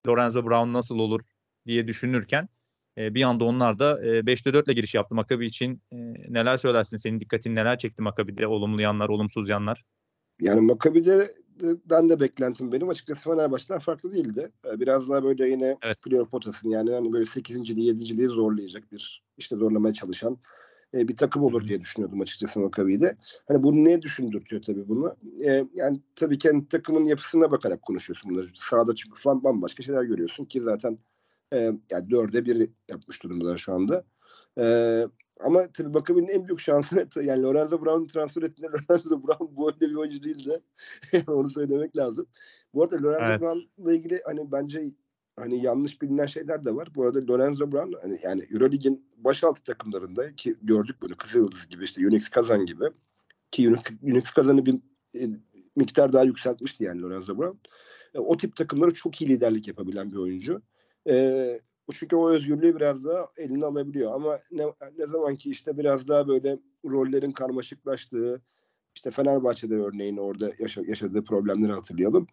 Lorenzo 0.07 0.45
Brown 0.45 0.73
nasıl 0.73 0.99
olur 0.99 1.21
diye 1.67 1.87
düşünürken 1.87 2.49
e, 2.97 3.13
bir 3.13 3.23
anda 3.23 3.43
onlar 3.43 3.79
da 3.79 4.05
e, 4.05 4.19
5'te 4.19 4.53
4 4.53 4.67
ile 4.67 4.73
giriş 4.73 4.95
yaptı. 4.95 5.15
Makabi 5.15 5.45
için 5.45 5.81
e, 5.91 5.97
neler 6.29 6.57
söylersin? 6.57 6.97
Senin 6.97 7.19
dikkatin 7.19 7.55
neler 7.55 7.77
çekti 7.77 8.01
Makabi'de? 8.01 8.47
Olumlu 8.47 8.81
yanlar, 8.81 9.09
olumsuz 9.09 9.49
yanlar. 9.49 9.83
Yani 10.41 10.61
Makabi'den 10.61 12.09
de 12.09 12.19
beklentim 12.19 12.71
benim 12.71 12.89
açıkçası 12.89 13.29
Fenerbahçe'den 13.29 13.79
farklı 13.79 14.13
değildi. 14.13 14.51
Ee, 14.65 14.79
Biraz 14.79 15.09
daha 15.09 15.23
böyle 15.23 15.47
yine 15.47 15.77
Evet. 15.81 16.01
playoff 16.01 16.31
potasını 16.31 16.71
yani 16.71 16.91
hani 16.91 17.13
böyle 17.13 17.25
8.liği 17.25 17.93
7.liği 17.93 18.27
zorlayacak 18.27 18.91
bir 18.91 19.23
işte 19.37 19.55
zorlamaya 19.55 19.93
çalışan 19.93 20.37
bir 20.93 21.15
takım 21.15 21.43
olur 21.43 21.67
diye 21.67 21.81
düşünüyordum 21.81 22.21
açıkçası 22.21 22.59
Makabi'de. 22.59 23.17
Hani 23.47 23.63
bunu 23.63 23.83
ne 23.83 24.01
düşündürtüyor 24.01 24.61
tabii 24.61 24.87
bunu? 24.87 25.15
E, 25.45 25.65
yani 25.73 25.99
tabii 26.15 26.37
kendi 26.37 26.67
takımın 26.67 27.05
yapısına 27.05 27.51
bakarak 27.51 27.81
konuşuyorsun 27.81 28.31
bunları. 28.31 28.47
Sahada 28.55 28.95
çünkü 28.95 29.21
falan 29.21 29.43
bambaşka 29.43 29.83
şeyler 29.83 30.03
görüyorsun 30.03 30.45
ki 30.45 30.59
zaten 30.61 30.97
e, 31.53 31.57
yani 31.91 32.09
dörde 32.09 32.45
bir 32.45 32.69
yapmış 32.89 33.23
durumdalar 33.23 33.57
şu 33.57 33.73
anda. 33.73 34.05
E, 34.59 34.65
ama 35.39 35.67
tabii 35.73 35.89
Makabi'nin 35.89 36.27
en 36.27 36.47
büyük 36.47 36.59
şansı 36.59 37.07
yani 37.23 37.41
Lorenzo 37.43 37.85
Brown 37.85 38.05
transfer 38.05 38.41
ettiler. 38.41 38.69
Lorenzo 38.89 39.23
Brown 39.23 39.55
bu 39.55 39.67
öyle 39.67 39.91
bir 39.91 39.95
oyuncu 39.95 40.23
değildi. 40.23 40.61
Onu 41.27 41.49
söylemek 41.49 41.97
lazım. 41.97 42.25
Bu 42.73 42.83
arada 42.83 42.95
Lorenzo 42.95 43.25
Evet. 43.25 43.41
Brown'la 43.41 43.93
ilgili 43.93 44.21
hani 44.25 44.51
bence 44.51 44.91
hani 45.35 45.63
yanlış 45.63 46.01
bilinen 46.01 46.25
şeyler 46.25 46.65
de 46.65 46.75
var. 46.75 46.87
Bu 46.95 47.03
arada 47.03 47.27
Lorenzo 47.27 47.71
Brown 47.71 47.93
hani 48.01 48.19
yani 48.23 48.47
Eurolig'in 48.51 49.05
başaltı 49.17 49.63
takımlarında 49.63 50.35
ki 50.35 50.55
gördük 50.61 50.95
bunu 51.01 51.17
Kızıldız 51.17 51.67
gibi 51.67 51.83
işte 51.83 52.07
Unix 52.07 52.29
Kazan 52.29 52.65
gibi 52.65 52.85
ki 53.51 53.69
Unix, 53.69 53.81
Unix 54.03 54.31
Kazan'ı 54.31 54.65
bir 54.65 54.75
e, 55.15 55.29
miktar 55.75 56.13
daha 56.13 56.23
yükseltmişti 56.23 56.83
yani 56.83 57.01
Lorenzo 57.01 57.37
Brown. 57.37 57.57
E, 58.13 58.19
o 58.19 58.37
tip 58.37 58.55
takımlara 58.55 58.93
çok 58.93 59.21
iyi 59.21 59.29
liderlik 59.29 59.67
yapabilen 59.67 60.11
bir 60.11 60.17
oyuncu. 60.17 60.61
E, 61.09 61.59
çünkü 61.91 62.15
o 62.15 62.29
özgürlüğü 62.29 62.75
biraz 62.75 63.05
daha 63.05 63.27
eline 63.37 63.65
alabiliyor 63.65 64.13
ama 64.13 64.39
ne, 64.51 64.63
ne 64.97 65.07
zaman 65.07 65.35
ki 65.35 65.49
işte 65.49 65.77
biraz 65.77 66.07
daha 66.07 66.27
böyle 66.27 66.59
rollerin 66.85 67.31
karmaşıklaştığı 67.31 68.41
işte 68.95 69.11
Fenerbahçe'de 69.11 69.75
örneğin 69.75 70.17
orada 70.17 70.51
yaşa, 70.59 70.81
yaşadığı 70.87 71.23
problemleri 71.23 71.71
hatırlayalım. 71.71 72.27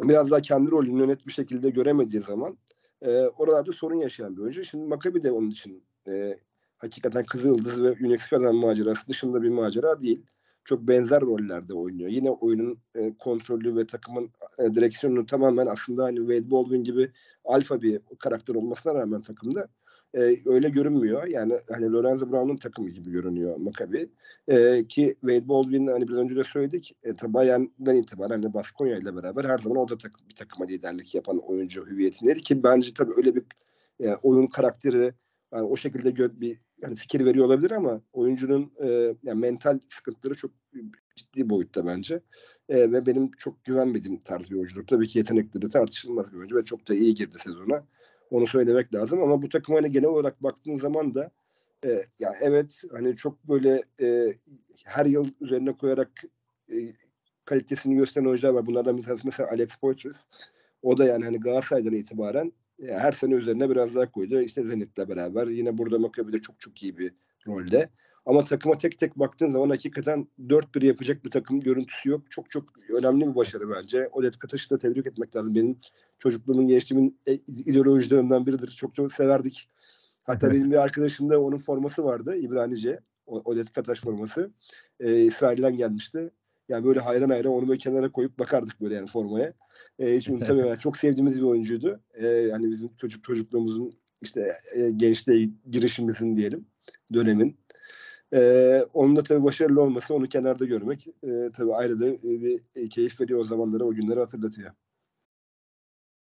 biraz 0.00 0.30
daha 0.30 0.40
kendi 0.40 0.70
rolünü 0.70 1.08
net 1.08 1.26
bir 1.26 1.32
şekilde 1.32 1.70
göremediği 1.70 2.22
zaman 2.22 2.58
e, 3.02 3.26
oralarda 3.26 3.72
sorun 3.72 3.96
yaşayan 3.96 4.36
bir 4.36 4.42
oyuncu. 4.42 4.64
Şimdi 4.64 4.84
Maccabi 4.84 5.22
de 5.22 5.32
onun 5.32 5.50
için 5.50 5.84
e, 6.08 6.38
hakikaten 6.76 7.24
Kızıldız 7.24 7.82
ve 7.82 7.90
Unix'den 7.90 8.54
macerası 8.54 9.08
dışında 9.08 9.42
bir 9.42 9.48
macera 9.48 10.02
değil. 10.02 10.26
Çok 10.64 10.80
benzer 10.88 11.20
rollerde 11.20 11.74
oynuyor. 11.74 12.10
Yine 12.10 12.30
oyunun 12.30 12.78
e, 12.94 13.14
kontrolü 13.18 13.76
ve 13.76 13.86
takımın 13.86 14.30
e, 14.58 14.74
direksiyonunu 14.74 15.26
tamamen 15.26 15.66
aslında 15.66 16.04
hani 16.04 16.16
Wade 16.16 16.50
Baldwin 16.50 16.82
gibi 16.82 17.10
alfa 17.44 17.82
bir 17.82 18.00
karakter 18.18 18.54
olmasına 18.54 18.94
rağmen 18.94 19.22
takımda 19.22 19.68
e, 20.14 20.36
öyle 20.46 20.68
görünmüyor. 20.68 21.26
Yani 21.26 21.54
hani 21.70 21.92
Lorenzo 21.92 22.32
Brown'un 22.32 22.56
takımı 22.56 22.88
gibi 22.90 23.10
görünüyor 23.10 23.56
Maccabi. 23.56 24.08
E, 24.48 24.86
ki 24.88 25.14
Wade 25.20 25.48
Baldwin 25.48 25.86
hani 25.86 26.08
biraz 26.08 26.18
önce 26.18 26.36
de 26.36 26.44
söyledik. 26.44 26.96
E, 27.04 27.16
tabi 27.16 27.34
Bayern'den 27.34 27.94
itibaren 27.94 28.42
hani 28.42 28.54
Baskonya 28.54 28.96
ile 28.96 29.16
beraber 29.16 29.44
her 29.44 29.58
zaman 29.58 29.78
o 29.78 29.88
da 29.88 29.98
takım, 29.98 30.28
bir 30.28 30.34
takıma 30.34 30.66
liderlik 30.66 31.14
yapan 31.14 31.38
oyuncu 31.38 31.86
hüviyetindeydi 31.86 32.40
ki 32.40 32.62
bence 32.62 32.94
tabii 32.94 33.12
öyle 33.16 33.34
bir 33.34 33.42
e, 34.00 34.14
oyun 34.22 34.46
karakteri 34.46 35.12
yani 35.52 35.66
o 35.66 35.76
şekilde 35.76 36.10
gö- 36.10 36.40
bir 36.40 36.58
yani 36.82 36.94
fikir 36.94 37.24
veriyor 37.24 37.46
olabilir 37.46 37.70
ama 37.70 38.00
oyuncunun 38.12 38.72
e, 38.82 39.14
yani 39.22 39.40
mental 39.40 39.78
sıkıntıları 39.88 40.34
çok 40.34 40.50
ciddi 41.16 41.50
boyutta 41.50 41.86
bence. 41.86 42.20
E, 42.68 42.92
ve 42.92 43.06
benim 43.06 43.30
çok 43.30 43.64
güvenmediğim 43.64 44.20
tarz 44.20 44.50
bir 44.50 44.56
oyunculuk. 44.56 44.88
Tabii 44.88 45.06
ki 45.08 45.18
yetenekleri 45.18 45.68
tartışılmaz 45.68 46.32
bir 46.32 46.38
oyuncu 46.38 46.56
ve 46.56 46.64
çok 46.64 46.88
da 46.88 46.94
iyi 46.94 47.14
girdi 47.14 47.38
sezona. 47.38 47.86
Onu 48.30 48.46
söylemek 48.46 48.94
lazım 48.94 49.22
ama 49.22 49.42
bu 49.42 49.48
takım 49.48 49.74
hani 49.74 49.92
genel 49.92 50.08
olarak 50.08 50.42
baktığın 50.42 50.76
zaman 50.76 51.14
da 51.14 51.30
e, 51.84 51.88
ya 52.18 52.34
evet 52.40 52.82
hani 52.92 53.16
çok 53.16 53.48
böyle 53.48 53.82
e, 54.00 54.34
her 54.84 55.06
yıl 55.06 55.28
üzerine 55.40 55.76
koyarak 55.76 56.24
e, 56.72 56.76
kalitesini 57.44 57.96
gösteren 57.96 58.26
oyuncular 58.26 58.52
var. 58.52 58.66
Bunlardan 58.66 58.98
bir 58.98 59.02
tanesi 59.02 59.26
mesela 59.26 59.48
Alex 59.50 59.76
Poitras. 59.76 60.24
O 60.82 60.98
da 60.98 61.04
yani 61.04 61.24
hani 61.24 61.40
Galatasaray'dan 61.40 61.92
itibaren 61.92 62.52
her 62.88 63.12
sene 63.12 63.34
üzerine 63.34 63.70
biraz 63.70 63.94
daha 63.94 64.10
koydu. 64.10 64.40
İşte 64.40 64.62
Zenit'le 64.62 65.08
beraber. 65.08 65.46
Yine 65.46 65.78
burada 65.78 65.98
Maccabi'de 65.98 66.40
çok 66.40 66.60
çok 66.60 66.82
iyi 66.82 66.98
bir 66.98 67.14
rolde. 67.46 67.88
Ama 68.26 68.44
takıma 68.44 68.78
tek 68.78 68.98
tek 68.98 69.18
baktığın 69.18 69.50
zaman 69.50 69.70
hakikaten 69.70 70.28
4-1 70.38 70.86
yapacak 70.86 71.24
bir 71.24 71.30
takım 71.30 71.60
görüntüsü 71.60 72.08
yok. 72.08 72.30
Çok 72.30 72.50
çok 72.50 72.64
önemli 72.98 73.26
bir 73.26 73.34
başarı 73.34 73.70
bence. 73.70 74.08
Olet 74.12 74.38
Kataş'ı 74.38 74.70
da 74.70 74.78
tebrik 74.78 75.06
etmek 75.06 75.36
lazım. 75.36 75.54
Benim 75.54 75.78
çocukluğumun, 76.18 76.66
gençliğimin 76.66 77.20
e, 77.26 77.34
ideolojilerinden 77.48 78.46
biridir. 78.46 78.68
Çok 78.68 78.94
çok 78.94 79.12
severdik. 79.12 79.70
Hatta 80.24 80.50
benim 80.50 80.70
bir 80.70 80.76
arkadaşımda 80.76 81.40
onun 81.40 81.58
forması 81.58 82.04
vardı. 82.04 82.36
İbranice. 82.36 83.00
Odet 83.26 83.72
Kataş 83.72 84.00
forması. 84.00 84.50
Ee, 85.00 85.20
İsrail'den 85.20 85.76
gelmişti. 85.76 86.30
Yani 86.68 86.84
böyle 86.84 87.00
hayran 87.00 87.30
hayran 87.30 87.52
onu 87.52 87.68
böyle 87.68 87.78
kenara 87.78 88.12
koyup 88.12 88.38
bakardık 88.38 88.80
böyle 88.80 88.94
yani 88.94 89.06
formaya. 89.06 89.52
Ee, 89.98 90.16
hiç 90.16 90.28
unutamıyorum. 90.30 90.70
Yani 90.70 90.80
çok 90.80 90.96
sevdiğimiz 90.96 91.38
bir 91.40 91.46
oyuncuydu. 91.46 92.00
Ee, 92.14 92.48
hani 92.52 92.70
bizim 92.70 92.94
çocuk 92.96 93.24
çocukluğumuzun 93.24 93.94
işte 94.22 94.52
e, 94.76 94.90
gençliğe 94.90 95.48
girişimizin 95.70 96.36
diyelim 96.36 96.66
dönemin. 97.14 97.62
Ee, 98.34 98.84
onun 98.92 99.16
da 99.16 99.22
tabii 99.22 99.44
başarılı 99.44 99.82
olması, 99.82 100.14
onu 100.14 100.28
kenarda 100.28 100.64
görmek 100.64 101.06
e, 101.08 101.50
tabii 101.52 101.74
ayrı 101.74 102.00
da 102.00 102.22
bir 102.22 102.60
e, 102.74 102.88
keyif 102.88 103.20
veriyor 103.20 103.40
o 103.40 103.44
zamanları, 103.44 103.84
o 103.84 103.94
günleri 103.94 104.20
hatırlatıyor. 104.20 104.72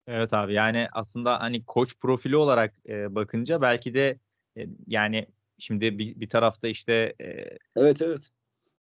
Evet 0.06 0.32
abi 0.32 0.54
yani 0.54 0.88
aslında 0.92 1.40
hani 1.40 1.64
koç 1.64 1.98
profili 2.00 2.36
olarak 2.36 2.74
e, 2.88 3.14
bakınca 3.14 3.62
belki 3.62 3.94
de 3.94 4.18
e, 4.56 4.66
yani 4.86 5.26
şimdi 5.58 5.98
bir, 5.98 6.20
bir 6.20 6.28
tarafta 6.28 6.68
işte 6.68 7.14
e, 7.20 7.26
evet 7.76 8.02
evet 8.02 8.30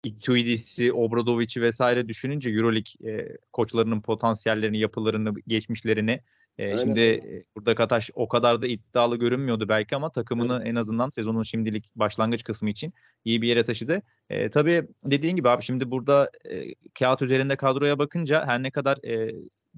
Ituidis'i, 0.04 0.92
Obradovic'i 0.92 1.62
vesaire 1.62 2.08
düşününce 2.08 2.50
EuroLeague 2.50 3.12
e, 3.12 3.36
koçlarının 3.52 4.00
potansiyellerini, 4.00 4.78
yapılarını, 4.78 5.34
geçmişlerini 5.46 6.20
e, 6.58 6.78
şimdi 6.78 7.00
e, 7.00 7.44
burada 7.56 7.74
Kataş 7.74 8.10
o 8.14 8.28
kadar 8.28 8.62
da 8.62 8.66
iddialı 8.66 9.16
görünmüyordu 9.16 9.68
belki 9.68 9.96
ama 9.96 10.10
takımını 10.10 10.56
evet. 10.56 10.66
en 10.66 10.74
azından 10.74 11.10
sezonun 11.10 11.42
şimdilik 11.42 11.92
başlangıç 11.96 12.44
kısmı 12.44 12.70
için 12.70 12.94
iyi 13.24 13.42
bir 13.42 13.48
yere 13.48 13.64
taşıdı. 13.64 14.02
E, 14.30 14.50
tabii 14.50 14.88
dediğin 15.04 15.36
gibi 15.36 15.48
abi 15.48 15.62
şimdi 15.62 15.90
burada 15.90 16.30
e, 16.50 16.74
kağıt 16.98 17.22
üzerinde 17.22 17.56
kadroya 17.56 17.98
bakınca 17.98 18.46
her 18.46 18.62
ne 18.62 18.70
kadar 18.70 18.98
e, 19.04 19.34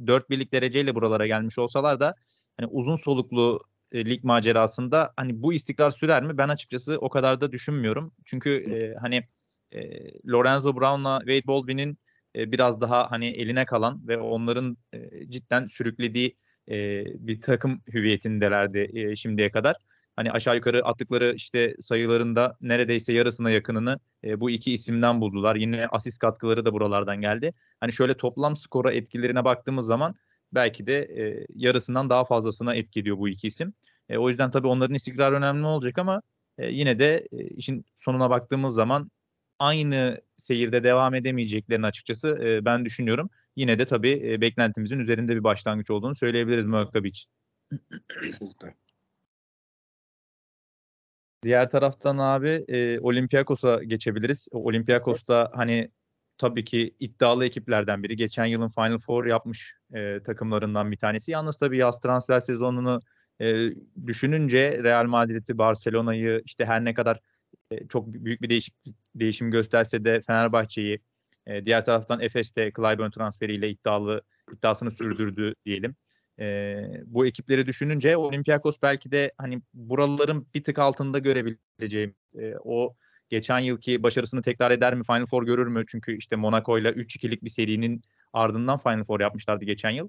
4 0.06 0.30
birlik 0.30 0.52
dereceyle 0.52 0.94
buralara 0.94 1.26
gelmiş 1.26 1.58
olsalar 1.58 2.00
da 2.00 2.14
hani 2.56 2.66
uzun 2.66 2.96
soluklu 2.96 3.60
e, 3.92 4.04
lig 4.04 4.24
macerasında 4.24 5.12
hani 5.16 5.42
bu 5.42 5.52
istikrar 5.52 5.90
sürer 5.90 6.22
mi? 6.22 6.38
Ben 6.38 6.48
açıkçası 6.48 6.98
o 6.98 7.08
kadar 7.08 7.40
da 7.40 7.52
düşünmüyorum. 7.52 8.12
Çünkü 8.24 8.50
e, 8.50 8.94
hani 9.00 9.24
e, 9.72 10.10
Lorenzo 10.28 10.76
Brown'la 10.76 11.18
Wade 11.18 11.46
Baldwin'in 11.46 11.98
e, 12.36 12.52
biraz 12.52 12.80
daha 12.80 13.10
hani 13.10 13.26
eline 13.26 13.64
kalan 13.64 14.08
ve 14.08 14.18
onların 14.18 14.76
e, 14.92 15.30
cidden 15.30 15.66
sürüklediği 15.66 16.36
e, 16.70 17.04
bir 17.26 17.40
takım 17.40 17.82
hüviyetindelerdi 17.92 18.90
e, 18.94 19.16
şimdiye 19.16 19.50
kadar. 19.50 19.76
Hani 20.16 20.32
aşağı 20.32 20.56
yukarı 20.56 20.84
attıkları 20.84 21.32
işte 21.36 21.76
sayılarında 21.80 22.56
neredeyse 22.60 23.12
yarısına 23.12 23.50
yakınını 23.50 24.00
e, 24.24 24.40
bu 24.40 24.50
iki 24.50 24.72
isimden 24.72 25.20
buldular. 25.20 25.56
Yine 25.56 25.86
asist 25.86 26.18
katkıları 26.18 26.64
da 26.64 26.72
buralardan 26.72 27.20
geldi. 27.20 27.54
Hani 27.80 27.92
şöyle 27.92 28.16
toplam 28.16 28.56
skora 28.56 28.92
etkilerine 28.92 29.44
baktığımız 29.44 29.86
zaman 29.86 30.14
belki 30.52 30.86
de 30.86 30.98
e, 30.98 31.46
yarısından 31.54 32.10
daha 32.10 32.24
fazlasına 32.24 32.74
etkiliyor 32.74 33.18
bu 33.18 33.28
iki 33.28 33.46
isim. 33.46 33.74
E, 34.08 34.18
o 34.18 34.28
yüzden 34.28 34.50
tabii 34.50 34.66
onların 34.66 34.94
istikrarı 34.94 35.34
önemli 35.34 35.66
olacak 35.66 35.98
ama 35.98 36.22
e, 36.58 36.66
yine 36.66 36.98
de 36.98 37.28
e, 37.32 37.36
işin 37.36 37.84
sonuna 37.98 38.30
baktığımız 38.30 38.74
zaman 38.74 39.10
aynı 39.58 40.20
seyirde 40.36 40.84
devam 40.84 41.14
edemeyeceklerini 41.14 41.86
açıkçası 41.86 42.28
e, 42.28 42.64
ben 42.64 42.84
düşünüyorum. 42.84 43.30
Yine 43.56 43.78
de 43.78 43.86
tabii 43.86 44.22
e, 44.24 44.40
beklentimizin 44.40 44.98
üzerinde 44.98 45.36
bir 45.36 45.44
başlangıç 45.44 45.90
olduğunu 45.90 46.16
söyleyebiliriz 46.16 47.04
için. 47.04 47.30
Kesinlikle. 48.22 48.74
Diğer 51.42 51.70
taraftan 51.70 52.18
abi 52.18 52.64
e, 52.68 53.00
Olympiakos'a 53.00 53.84
geçebiliriz. 53.84 54.48
Olympiakos'ta 54.52 55.50
hani 55.54 55.90
tabii 56.38 56.64
ki 56.64 56.94
iddialı 57.00 57.44
ekiplerden 57.44 58.02
biri. 58.02 58.16
Geçen 58.16 58.44
yılın 58.44 58.68
Final 58.68 58.98
Four 58.98 59.26
yapmış 59.26 59.74
e, 59.94 60.20
takımlarından 60.22 60.92
bir 60.92 60.96
tanesi. 60.96 61.30
Yalnız 61.30 61.56
tabii 61.56 61.76
yaz 61.76 62.00
transfer 62.00 62.40
sezonunu 62.40 63.02
e, 63.40 63.70
düşününce 64.06 64.82
Real 64.82 65.04
Madrid'i, 65.06 65.58
Barcelona'yı 65.58 66.42
işte 66.44 66.64
her 66.64 66.84
ne 66.84 66.94
kadar 66.94 67.20
çok 67.88 68.06
büyük 68.06 68.42
bir 68.42 68.50
değişik 68.50 68.74
değişim 69.14 69.50
gösterse 69.50 70.04
de 70.04 70.20
Fenerbahçe'yi 70.20 71.00
e, 71.46 71.66
diğer 71.66 71.84
taraftan 71.84 72.20
Efes'te 72.20 72.72
Clyburn 72.76 73.10
transferiyle 73.10 73.70
iddialı 73.70 74.22
iddiasını 74.52 74.90
sürdürdü 74.90 75.54
diyelim. 75.64 75.96
E, 76.40 76.82
bu 77.06 77.26
ekipleri 77.26 77.66
düşününce 77.66 78.16
Olympiakos 78.16 78.76
belki 78.82 79.10
de 79.10 79.32
hani 79.38 79.62
buraların 79.74 80.46
bir 80.54 80.64
tık 80.64 80.78
altında 80.78 81.18
görebileceğim 81.18 82.14
e, 82.38 82.54
o 82.64 82.96
geçen 83.28 83.58
yılki 83.58 84.02
başarısını 84.02 84.42
tekrar 84.42 84.70
eder 84.70 84.94
mi? 84.94 85.04
Final 85.04 85.26
Four 85.26 85.46
görür 85.46 85.66
mü? 85.66 85.84
Çünkü 85.88 86.16
işte 86.16 86.36
Monaco 86.36 86.78
ile 86.78 86.88
3-2'lik 86.90 87.44
bir 87.44 87.50
serinin 87.50 88.02
ardından 88.32 88.78
Final 88.78 89.04
Four 89.04 89.20
yapmışlardı 89.20 89.64
geçen 89.64 89.90
yıl. 89.90 90.08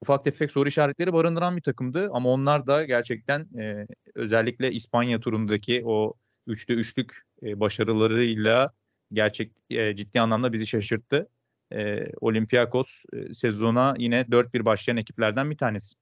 Ufak 0.00 0.24
tefek 0.24 0.50
soru 0.50 0.68
işaretleri 0.68 1.12
barındıran 1.12 1.56
bir 1.56 1.62
takımdı 1.62 2.10
ama 2.12 2.30
onlar 2.30 2.66
da 2.66 2.84
gerçekten 2.84 3.40
e, 3.58 3.86
özellikle 4.14 4.72
İspanya 4.72 5.20
turundaki 5.20 5.82
o 5.84 6.14
üçlü 6.46 6.74
üçlük 6.74 7.22
e, 7.42 7.60
başarılarıyla 7.60 8.72
gerçek 9.12 9.52
e, 9.70 9.96
ciddi 9.96 10.20
anlamda 10.20 10.52
bizi 10.52 10.66
şaşırttı. 10.66 11.28
E, 11.72 12.06
Olympiakos 12.20 12.88
e, 13.12 13.34
sezona 13.34 13.94
yine 13.98 14.20
4-1 14.20 14.64
başlayan 14.64 14.96
ekiplerden 14.96 15.50
bir 15.50 15.56
tanesi. 15.56 15.94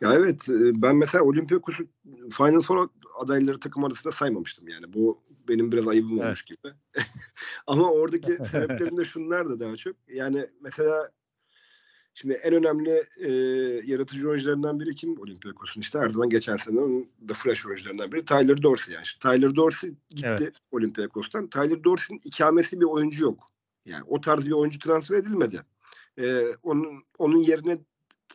Ya 0.00 0.14
evet 0.14 0.46
ben 0.74 0.96
mesela 0.96 1.24
Olympiakos'u 1.24 1.84
Final 2.30 2.60
Four 2.60 2.88
adayları 3.18 3.60
takım 3.60 3.84
arasında 3.84 4.12
saymamıştım 4.12 4.68
yani. 4.68 4.92
Bu 4.92 5.22
benim 5.48 5.72
biraz 5.72 5.88
ayıbım 5.88 6.20
olmuş 6.20 6.44
evet. 6.50 6.62
gibi. 6.62 6.74
Ama 7.66 7.92
oradaki 7.92 8.32
sebeplerim 8.50 8.98
de 8.98 9.04
şunlar 9.04 9.48
da 9.48 9.60
daha 9.60 9.76
çok. 9.76 9.96
Yani 10.08 10.46
mesela 10.60 11.10
Şimdi 12.20 12.34
en 12.34 12.54
önemli 12.54 13.04
e, 13.16 13.30
yaratıcı 13.84 14.28
oyuncularından 14.28 14.80
biri 14.80 14.94
kim? 14.94 15.20
Olympiakos'un 15.20 15.80
işte 15.80 15.98
her 15.98 16.08
zaman 16.08 16.28
geçen 16.30 16.56
sene 16.56 17.04
The 17.28 17.34
Fresh 17.34 17.66
oyuncularından 17.66 18.12
biri 18.12 18.24
Tyler 18.24 18.62
Dorsey 18.62 18.94
yani. 18.94 19.04
İşte 19.04 19.18
Tyler 19.28 19.56
Dorsey 19.56 19.90
gitti 20.10 20.26
evet. 20.26 20.54
Olympiakos'tan. 20.70 21.46
Tyler 21.46 21.84
Dorsey'nin 21.84 22.20
ikamesi 22.24 22.80
bir 22.80 22.84
oyuncu 22.84 23.24
yok. 23.24 23.52
Yani 23.84 24.04
o 24.06 24.20
tarz 24.20 24.46
bir 24.46 24.52
oyuncu 24.52 24.78
transfer 24.78 25.16
edilmedi. 25.16 25.60
E, 26.18 26.44
onun 26.62 27.04
onun 27.18 27.38
yerine 27.38 27.78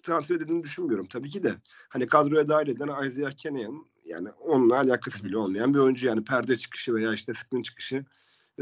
transfer 0.03 0.35
edildiğini 0.35 0.63
düşünmüyorum 0.63 1.05
tabii 1.05 1.29
ki 1.29 1.43
de. 1.43 1.53
Hani 1.89 2.07
kadroya 2.07 2.47
dahil 2.47 2.67
edilen 2.67 3.09
Isaiah 3.09 3.31
Kenayan 3.31 3.85
yani 4.05 4.29
onunla 4.29 4.79
alakası 4.79 5.23
bile 5.23 5.37
olmayan 5.37 5.73
bir 5.73 5.79
oyuncu 5.79 6.07
yani 6.07 6.23
perde 6.23 6.57
çıkışı 6.57 6.93
veya 6.93 7.13
işte 7.13 7.33
screen 7.33 7.61
çıkışı 7.61 8.05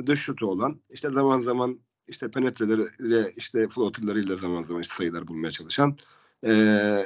dış 0.05 0.19
şutu 0.19 0.47
olan 0.47 0.81
işte 0.89 1.09
zaman 1.09 1.41
zaman 1.41 1.79
işte 2.11 2.31
penetreleriyle 2.31 3.33
işte 3.35 3.67
floaterlarıyla 3.67 4.35
zaman 4.35 4.63
zaman 4.63 4.81
işte 4.81 4.95
sayılar 4.95 5.27
bulmaya 5.27 5.51
çalışan 5.51 5.97
e, 6.45 6.51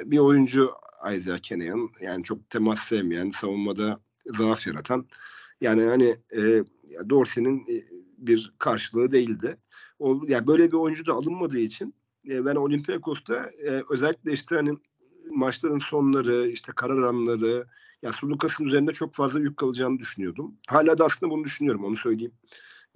bir 0.06 0.20
oyuncu 0.20 0.72
Isaiah 1.14 1.38
Kenayan. 1.38 1.90
Yani 2.02 2.24
çok 2.24 2.50
temas 2.50 2.80
sevmeyen, 2.80 3.32
savunmada 3.32 4.00
zaaf 4.26 4.68
yaratan. 4.68 5.06
Yani 5.62 5.84
hani 5.84 6.18
e, 6.36 6.64
Dorsey'nin 7.10 7.66
bir 8.18 8.54
karşılığı 8.60 9.12
değildi. 9.12 9.58
O, 10.00 10.22
yani 10.28 10.48
böyle 10.48 10.68
bir 10.72 10.78
oyuncu 10.78 11.06
da 11.06 11.14
alınmadığı 11.14 11.60
için 11.60 11.94
e, 12.30 12.46
ben 12.46 12.56
Olympiakos'ta 12.56 13.50
e, 13.68 13.84
özellikle 13.90 14.34
işte 14.34 14.56
hani 14.56 14.78
maçların 15.32 15.80
sonları, 15.80 16.48
işte 16.48 16.72
karar 16.76 17.02
anları, 17.02 17.66
ya 18.02 18.12
Sulukas'ın 18.12 18.66
üzerinde 18.66 18.92
çok 18.92 19.16
fazla 19.16 19.40
yük 19.40 19.58
kalacağını 19.58 20.00
düşünüyordum. 20.00 20.56
Hala 20.68 20.98
da 20.98 21.06
aslında 21.06 21.32
bunu 21.32 21.44
düşünüyorum, 21.44 21.84
onu 21.84 21.96
söyleyeyim. 21.96 22.34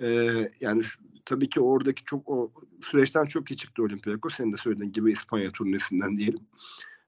Ee, 0.01 0.29
yani 0.59 0.83
şu, 0.83 0.99
tabii 1.25 1.49
ki 1.49 1.59
oradaki 1.61 2.03
çok 2.03 2.29
o 2.29 2.51
süreçten 2.81 3.25
çok 3.25 3.51
iyi 3.51 3.57
çıktı 3.57 3.83
Olympiakos. 3.83 4.35
Senin 4.35 4.53
de 4.53 4.57
söylediğin 4.57 4.91
gibi 4.91 5.11
İspanya 5.11 5.51
turnesinden 5.51 6.17
diyelim. 6.17 6.39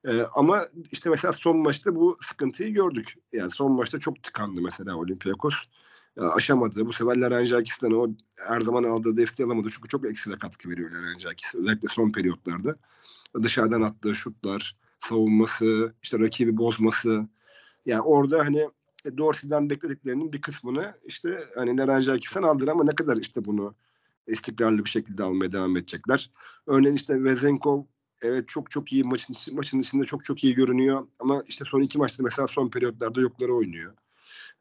Ee, 0.04 0.22
ama 0.34 0.66
işte 0.92 1.10
mesela 1.10 1.32
son 1.32 1.56
maçta 1.56 1.94
bu 1.94 2.18
sıkıntıyı 2.20 2.74
gördük. 2.74 3.14
Yani 3.32 3.50
son 3.50 3.72
maçta 3.72 3.98
çok 3.98 4.22
tıkandı 4.22 4.60
mesela 4.62 4.96
Olympiakos. 4.96 5.54
Ya 6.16 6.30
aşamadı. 6.30 6.86
Bu 6.86 6.92
sefer 6.92 7.16
Laranjakis'ten 7.16 7.90
o 7.90 8.08
her 8.48 8.60
zaman 8.60 8.84
aldığı 8.84 9.16
desteği 9.16 9.46
alamadı. 9.46 9.68
Çünkü 9.70 9.88
çok 9.88 10.10
ekstra 10.10 10.38
katkı 10.38 10.70
veriyor 10.70 10.90
Laranjakis. 10.90 11.54
Özellikle 11.54 11.88
son 11.88 12.12
periyotlarda. 12.12 12.76
Dışarıdan 13.42 13.82
attığı 13.82 14.14
şutlar, 14.14 14.76
savunması, 14.98 15.94
işte 16.02 16.18
rakibi 16.18 16.56
bozması. 16.56 17.28
Yani 17.86 18.00
orada 18.00 18.38
hani 18.38 18.68
Dorsey'den 19.18 19.70
beklediklerinin 19.70 20.32
bir 20.32 20.40
kısmını 20.40 20.94
işte 21.04 21.38
hani 21.54 21.76
Laranjakis'ten 21.76 22.42
aldılar 22.42 22.72
ama 22.72 22.84
ne 22.84 22.94
kadar 22.94 23.16
işte 23.16 23.44
bunu 23.44 23.74
istikrarlı 24.26 24.84
bir 24.84 24.90
şekilde 24.90 25.22
almaya 25.22 25.52
devam 25.52 25.76
edecekler. 25.76 26.30
Örneğin 26.66 26.94
işte 26.94 27.24
Vezenkov 27.24 27.82
evet 28.22 28.48
çok 28.48 28.70
çok 28.70 28.92
iyi 28.92 29.04
maçın, 29.04 29.36
maçın 29.52 29.80
içinde 29.80 30.04
çok 30.04 30.24
çok 30.24 30.44
iyi 30.44 30.54
görünüyor 30.54 31.06
ama 31.18 31.42
işte 31.48 31.64
son 31.68 31.80
iki 31.80 31.98
maçta 31.98 32.22
mesela 32.22 32.46
son 32.46 32.68
periyotlarda 32.68 33.20
yokları 33.20 33.54
oynuyor. 33.54 33.92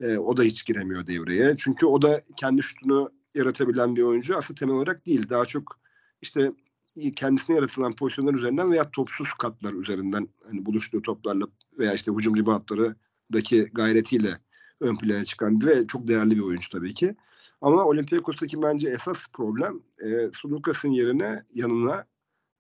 E, 0.01 0.17
o 0.17 0.37
da 0.37 0.43
hiç 0.43 0.65
giremiyor 0.65 1.07
devreye. 1.07 1.55
Çünkü 1.57 1.85
o 1.85 2.01
da 2.01 2.21
kendi 2.35 2.63
şutunu 2.63 3.11
yaratabilen 3.35 3.95
bir 3.95 4.01
oyuncu 4.01 4.37
aslında 4.37 4.59
temel 4.59 4.75
olarak 4.75 5.05
değil. 5.05 5.29
Daha 5.29 5.45
çok 5.45 5.79
işte 6.21 6.51
kendisine 7.15 7.55
yaratılan 7.55 7.93
pozisyonlar 7.93 8.33
üzerinden 8.33 8.71
veya 8.71 8.91
topsuz 8.91 9.33
katlar 9.33 9.73
üzerinden 9.73 10.27
hani 10.49 10.65
buluştuğu 10.65 11.01
toplarla 11.01 11.47
veya 11.79 11.93
işte 11.93 12.11
hücum 12.11 12.35
reboundlarındaki 13.31 13.71
gayretiyle 13.73 14.37
ön 14.79 14.95
plana 14.95 15.25
çıkan 15.25 15.61
ve 15.65 15.87
çok 15.87 16.07
değerli 16.07 16.35
bir 16.35 16.41
oyuncu 16.41 16.69
tabii 16.69 16.93
ki. 16.93 17.15
Ama 17.61 17.85
Olympiakos'taki 17.85 18.61
bence 18.61 18.89
esas 18.89 19.27
problem 19.33 19.81
e, 20.03 20.29
Sulukas'ın 20.33 20.91
yerine 20.91 21.43
yanına 21.53 22.05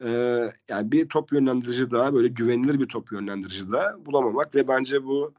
e, 0.03 0.09
yani 0.69 0.91
bir 0.91 1.09
top 1.09 1.31
yönlendirici 1.31 1.91
daha 1.91 2.13
böyle 2.13 2.27
güvenilir 2.27 2.79
bir 2.79 2.87
top 2.87 3.11
yönlendirici 3.11 3.71
daha 3.71 4.05
bulamamak 4.05 4.55
ve 4.55 4.67
bence 4.67 5.03
bu 5.03 5.33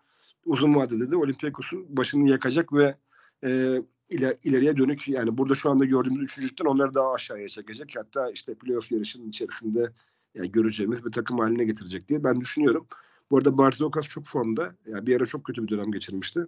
uzun 0.44 0.74
vadede 0.74 1.10
de 1.10 1.16
Olympiakos'un 1.16 1.96
başını 1.96 2.30
yakacak 2.30 2.72
ve 2.72 2.96
e, 3.44 3.82
iler, 4.10 4.34
ileriye 4.44 4.76
dönük 4.76 5.08
yani 5.08 5.38
burada 5.38 5.54
şu 5.54 5.70
anda 5.70 5.84
gördüğümüz 5.84 6.22
üçüncülükten 6.22 6.64
onları 6.66 6.94
daha 6.94 7.12
aşağıya 7.12 7.48
çekecek. 7.48 7.94
Hatta 7.96 8.30
işte 8.30 8.54
playoff 8.54 8.92
yarışının 8.92 9.28
içerisinde 9.28 9.92
yani 10.34 10.52
göreceğimiz 10.52 11.04
bir 11.04 11.12
takım 11.12 11.38
haline 11.38 11.64
getirecek 11.64 12.08
diye 12.08 12.24
ben 12.24 12.40
düşünüyorum. 12.40 12.86
Bu 13.32 13.38
arada 13.38 13.58
Barzokas 13.58 14.06
çok 14.06 14.26
formda. 14.26 14.74
Yani 14.86 15.06
bir 15.06 15.16
ara 15.16 15.26
çok 15.26 15.44
kötü 15.44 15.62
bir 15.62 15.68
dönem 15.68 15.92
geçirmişti. 15.92 16.46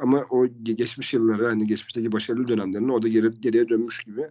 Ama 0.00 0.24
o 0.30 0.46
geçmiş 0.62 1.14
yılları 1.14 1.46
hani 1.46 1.66
geçmişteki 1.66 2.12
başarılı 2.12 2.48
dönemlerine 2.48 2.92
o 2.92 3.02
da 3.02 3.08
geri, 3.08 3.40
geriye 3.40 3.68
dönmüş 3.68 4.04
gibi 4.04 4.30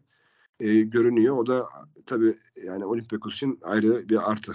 e, 0.60 0.82
görünüyor. 0.82 1.38
O 1.38 1.48
da 1.48 1.68
tabii 2.06 2.36
yani 2.64 2.86
Olympiakos 2.86 3.34
için 3.34 3.60
ayrı 3.62 4.10
bir 4.10 4.32
artı. 4.32 4.54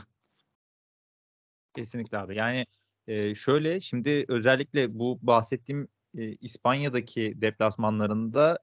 Kesinlikle 1.75 2.19
abi. 2.19 2.37
Yani 2.37 2.67
e, 3.07 3.35
şöyle 3.35 3.81
şimdi 3.81 4.25
özellikle 4.29 4.99
bu 4.99 5.19
bahsettiğim 5.23 5.89
e, 6.19 6.33
İspanya'daki 6.33 7.35
deplasmanlarında 7.37 8.59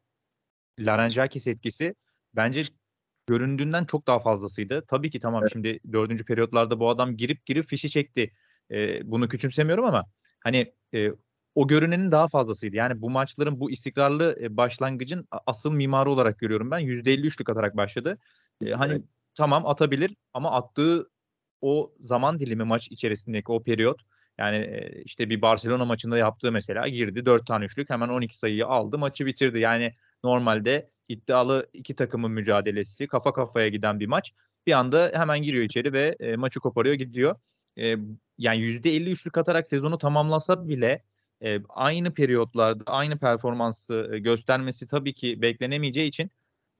Larenjakis 0.79 1.47
etkisi 1.47 1.95
bence 2.35 2.65
göründüğünden 3.27 3.85
çok 3.85 4.07
daha 4.07 4.19
fazlasıydı. 4.19 4.85
Tabii 4.87 5.09
ki 5.09 5.19
tamam 5.19 5.41
evet. 5.43 5.53
şimdi 5.53 5.79
dördüncü 5.91 6.25
periyotlarda 6.25 6.79
bu 6.79 6.89
adam 6.89 7.17
girip 7.17 7.45
girip 7.45 7.69
fişi 7.69 7.89
çekti. 7.89 8.31
E, 8.71 9.11
bunu 9.11 9.29
küçümsemiyorum 9.29 9.85
ama 9.85 10.05
hani 10.43 10.73
e, 10.93 11.09
o 11.55 11.67
görünenin 11.67 12.11
daha 12.11 12.27
fazlasıydı. 12.27 12.75
Yani 12.75 13.01
bu 13.01 13.09
maçların 13.09 13.59
bu 13.59 13.71
istikrarlı 13.71 14.37
e, 14.41 14.57
başlangıcın 14.57 15.27
asıl 15.45 15.71
mimarı 15.73 16.11
olarak 16.11 16.39
görüyorum 16.39 16.71
ben. 16.71 16.79
%53'lük 16.79 17.51
atarak 17.51 17.77
başladı. 17.77 18.17
E, 18.65 18.71
hani 18.71 18.93
evet. 18.93 19.03
tamam 19.35 19.65
atabilir 19.65 20.15
ama 20.33 20.51
attığı 20.51 21.09
o 21.61 21.93
zaman 21.99 22.39
dilimi 22.39 22.63
maç 22.63 22.87
içerisindeki 22.91 23.51
o 23.51 23.63
periyot 23.63 24.01
yani 24.37 24.89
işte 25.05 25.29
bir 25.29 25.41
Barcelona 25.41 25.85
maçında 25.85 26.17
yaptığı 26.17 26.51
mesela 26.51 26.87
girdi 26.87 27.25
4 27.25 27.47
tane 27.47 27.65
üçlük 27.65 27.89
hemen 27.89 28.09
12 28.09 28.37
sayıyı 28.37 28.67
aldı 28.67 28.97
maçı 28.97 29.25
bitirdi. 29.25 29.59
Yani 29.59 29.93
normalde 30.23 30.89
iddialı 31.07 31.69
iki 31.73 31.95
takımın 31.95 32.31
mücadelesi 32.31 33.07
kafa 33.07 33.33
kafaya 33.33 33.67
giden 33.67 33.99
bir 33.99 34.07
maç. 34.07 34.33
Bir 34.67 34.71
anda 34.71 35.11
hemen 35.13 35.41
giriyor 35.41 35.63
içeri 35.63 35.93
ve 35.93 36.15
e, 36.19 36.35
maçı 36.35 36.59
koparıyor 36.59 36.95
gidiyor. 36.95 37.35
E, 37.77 37.95
yani 38.37 38.59
%53'lük 38.61 39.39
atarak 39.39 39.67
sezonu 39.67 39.97
tamamlasa 39.97 40.67
bile 40.67 41.03
e, 41.41 41.59
aynı 41.69 42.13
periyotlarda 42.13 42.83
aynı 42.85 43.17
performansı 43.17 44.17
göstermesi 44.19 44.87
tabii 44.87 45.13
ki 45.13 45.41
beklenemeyeceği 45.41 46.07
için 46.07 46.31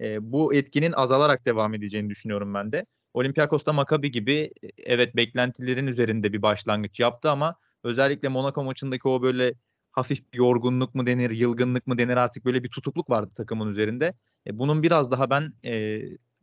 e, 0.02 0.32
bu 0.32 0.54
etkinin 0.54 0.92
azalarak 0.92 1.46
devam 1.46 1.74
edeceğini 1.74 2.10
düşünüyorum 2.10 2.54
ben 2.54 2.72
de. 2.72 2.86
Olympiakos'ta 3.14 3.74
Maccabi 3.74 4.12
gibi 4.12 4.52
evet 4.78 5.16
beklentilerin 5.16 5.88
üzerinde 5.88 6.34
bir 6.34 6.42
başlangıç 6.42 7.00
yaptı 7.00 7.30
ama 7.30 7.56
özellikle 7.84 8.28
Monaco 8.28 8.64
maçındaki 8.64 9.08
o 9.08 9.22
böyle 9.22 9.54
hafif 9.92 10.34
bir 10.34 10.38
yorgunluk 10.38 10.96
mu 10.96 11.08
denir, 11.08 11.30
yılgınlık 11.30 11.88
mı 11.88 11.98
denir 11.98 12.18
artık 12.18 12.46
böyle 12.46 12.64
bir 12.64 12.70
tutukluk 12.70 13.10
vardı 13.10 13.32
takımın 13.36 13.72
üzerinde. 13.72 14.14
E, 14.48 14.60
bunun 14.60 14.84
biraz 14.84 15.12
daha 15.12 15.30
ben 15.30 15.54
e, 15.66 16.02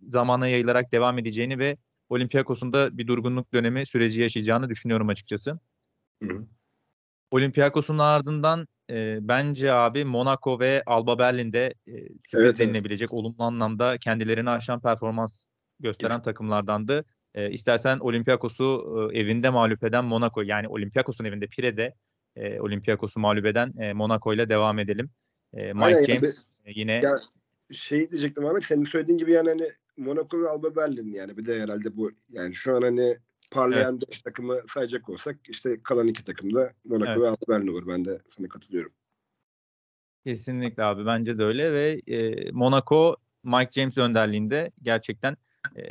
zamana 0.08 0.48
yayılarak 0.48 0.92
devam 0.92 1.18
edeceğini 1.18 1.58
ve 1.58 1.76
Olympiakos'un 2.12 2.72
da 2.72 2.98
bir 2.98 3.06
durgunluk 3.06 3.52
dönemi 3.52 3.86
süreci 3.86 4.20
yaşayacağını 4.20 4.68
düşünüyorum 4.68 5.08
açıkçası. 5.08 5.58
Hı. 6.22 6.46
Olympiakos'un 7.30 7.98
ardından 7.98 8.68
e, 8.90 9.18
bence 9.20 9.72
abi 9.72 10.04
Monaco 10.04 10.60
ve 10.60 10.82
Alba 10.86 11.18
Berlin'de 11.18 11.74
e, 11.86 11.92
sürpriz 12.28 12.44
evet, 12.44 12.58
denilebilecek 12.58 13.08
evet. 13.12 13.20
olumlu 13.20 13.42
anlamda 13.42 13.98
kendilerini 13.98 14.50
aşan 14.50 14.80
performans 14.80 15.46
gösteren 15.80 16.14
evet. 16.14 16.24
takımlardandı. 16.24 17.04
E, 17.34 17.50
istersen 17.50 17.98
Olympiakos'u 17.98 19.10
e, 19.12 19.18
evinde 19.18 19.50
mağlup 19.50 19.84
eden 19.84 20.04
Monaco 20.04 20.42
yani 20.42 20.68
Olympiakos'un 20.68 21.24
evinde 21.24 21.46
Pire'de 21.46 21.94
e, 22.36 22.60
Olympiakos'u 22.60 23.20
mağlup 23.20 23.46
eden 23.46 23.72
e, 23.78 23.92
Monaco 23.92 24.34
ile 24.34 24.48
devam 24.48 24.78
edelim. 24.78 25.10
E, 25.54 25.72
Mike 25.72 25.84
Aynen, 25.84 26.04
James 26.04 26.44
yani, 26.64 26.78
yine 26.78 26.92
ya, 26.92 27.14
şey 27.72 28.10
diyecektim 28.10 28.46
Ahmet 28.46 28.64
senin 28.64 28.84
söylediğin 28.84 29.18
gibi 29.18 29.32
yani 29.32 29.48
hani 29.48 29.72
Monaco 29.96 30.42
ve 30.42 30.48
Alba 30.48 30.76
Berlin 30.76 31.12
yani 31.12 31.36
bir 31.36 31.44
de 31.44 31.60
herhalde 31.60 31.96
bu 31.96 32.10
yani 32.30 32.54
şu 32.54 32.76
an 32.76 32.82
hani 32.82 33.18
parlayan 33.50 34.00
5 34.00 34.02
evet. 34.08 34.24
takımı 34.24 34.60
sayacak 34.68 35.08
olsak 35.08 35.36
işte 35.48 35.82
kalan 35.82 36.06
iki 36.06 36.24
takım 36.24 36.54
da 36.54 36.72
Monaco 36.84 37.10
evet. 37.10 37.20
ve 37.20 37.28
Alba 37.28 37.44
Berlin 37.48 37.66
olur. 37.66 37.86
Ben 37.86 38.04
de 38.04 38.20
sana 38.28 38.48
katılıyorum. 38.48 38.92
Kesinlikle 40.26 40.84
abi 40.84 41.06
bence 41.06 41.38
de 41.38 41.44
öyle 41.44 41.72
ve 41.72 42.02
e, 42.06 42.50
Monaco 42.50 43.16
Mike 43.44 43.70
James 43.72 43.98
önderliğinde 43.98 44.70
gerçekten 44.82 45.36
e, 45.76 45.82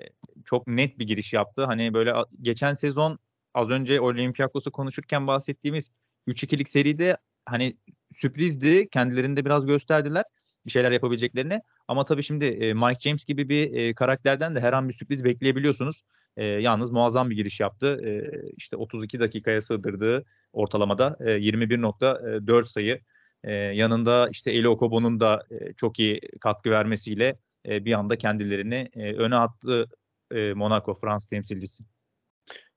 çok 0.45 0.67
net 0.67 0.99
bir 0.99 1.07
giriş 1.07 1.33
yaptı. 1.33 1.65
Hani 1.65 1.93
böyle 1.93 2.13
geçen 2.41 2.73
sezon 2.73 3.19
az 3.53 3.69
önce 3.69 4.01
Olympiakos'u 4.01 4.71
konuşurken 4.71 5.27
bahsettiğimiz 5.27 5.91
3-2'lik 6.27 6.69
seride 6.69 7.17
hani 7.45 7.77
sürprizdi. 8.15 8.89
Kendilerinde 8.89 9.45
biraz 9.45 9.65
gösterdiler 9.65 10.23
bir 10.65 10.71
şeyler 10.71 10.91
yapabileceklerini. 10.91 11.61
Ama 11.87 12.05
tabii 12.05 12.23
şimdi 12.23 12.45
e, 12.45 12.73
Mike 12.73 12.99
James 12.99 13.25
gibi 13.25 13.49
bir 13.49 13.73
e, 13.73 13.93
karakterden 13.93 14.55
de 14.55 14.59
her 14.59 14.73
an 14.73 14.89
bir 14.89 14.93
sürpriz 14.93 15.23
bekleyebiliyorsunuz. 15.23 16.03
E, 16.37 16.45
yalnız 16.45 16.91
muazzam 16.91 17.29
bir 17.29 17.35
giriş 17.35 17.59
yaptı. 17.59 18.01
E, 18.05 18.31
işte 18.57 18.77
32 18.77 19.19
dakikaya 19.19 19.61
sığdırdığı 19.61 20.25
ortalamada 20.53 21.17
e, 21.19 21.23
21.4 21.23 22.65
sayı. 22.65 22.99
E, 23.43 23.53
yanında 23.53 24.29
işte 24.31 24.51
Eli 24.51 24.67
Okobo'nun 24.67 25.19
da 25.19 25.43
e, 25.51 25.73
çok 25.73 25.99
iyi 25.99 26.21
katkı 26.41 26.71
vermesiyle 26.71 27.37
e, 27.67 27.85
bir 27.85 27.93
anda 27.93 28.15
kendilerini 28.15 28.89
e, 28.95 29.13
öne 29.13 29.35
attı 29.35 29.85
e, 30.31 30.53
Monaco 30.53 30.93
Frans 30.93 31.25
temsilcisi. 31.25 31.83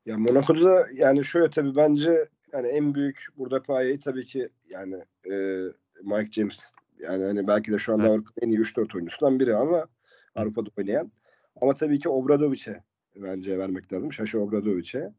Ya 0.07 0.19
Monaco'da 0.19 0.87
yani 0.95 1.25
şöyle 1.25 1.51
tabii 1.51 1.77
bence 1.77 2.29
yani 2.53 2.69
en 2.69 2.95
büyük 2.95 3.27
burada 3.37 3.63
payeyi 3.63 4.01
tabii 4.01 4.27
ki 4.27 4.49
yani 4.71 4.97
e, 5.31 5.35
Mike 6.03 6.33
James 6.33 6.73
yani 6.99 7.25
hani 7.25 7.47
belki 7.47 7.73
de 7.73 7.79
şu 7.79 7.93
anda 7.93 8.03
evet. 8.03 8.13
Avrupa'nın 8.13 8.47
en 8.47 8.49
iyi 8.49 8.61
3-4 8.61 8.97
oyuncusundan 8.97 9.41
biri 9.41 9.57
ama 9.57 9.87
Avrupa'da 10.35 10.71
oynayan. 10.79 11.13
Ama 11.61 11.75
tabii 11.75 11.99
ki 11.99 12.09
Obradovic'e 12.09 12.83
bence 13.17 13.59
vermek 13.59 13.93
lazım. 13.93 14.13
Şaşı 14.13 14.41
Obradovic'e. 14.41 15.13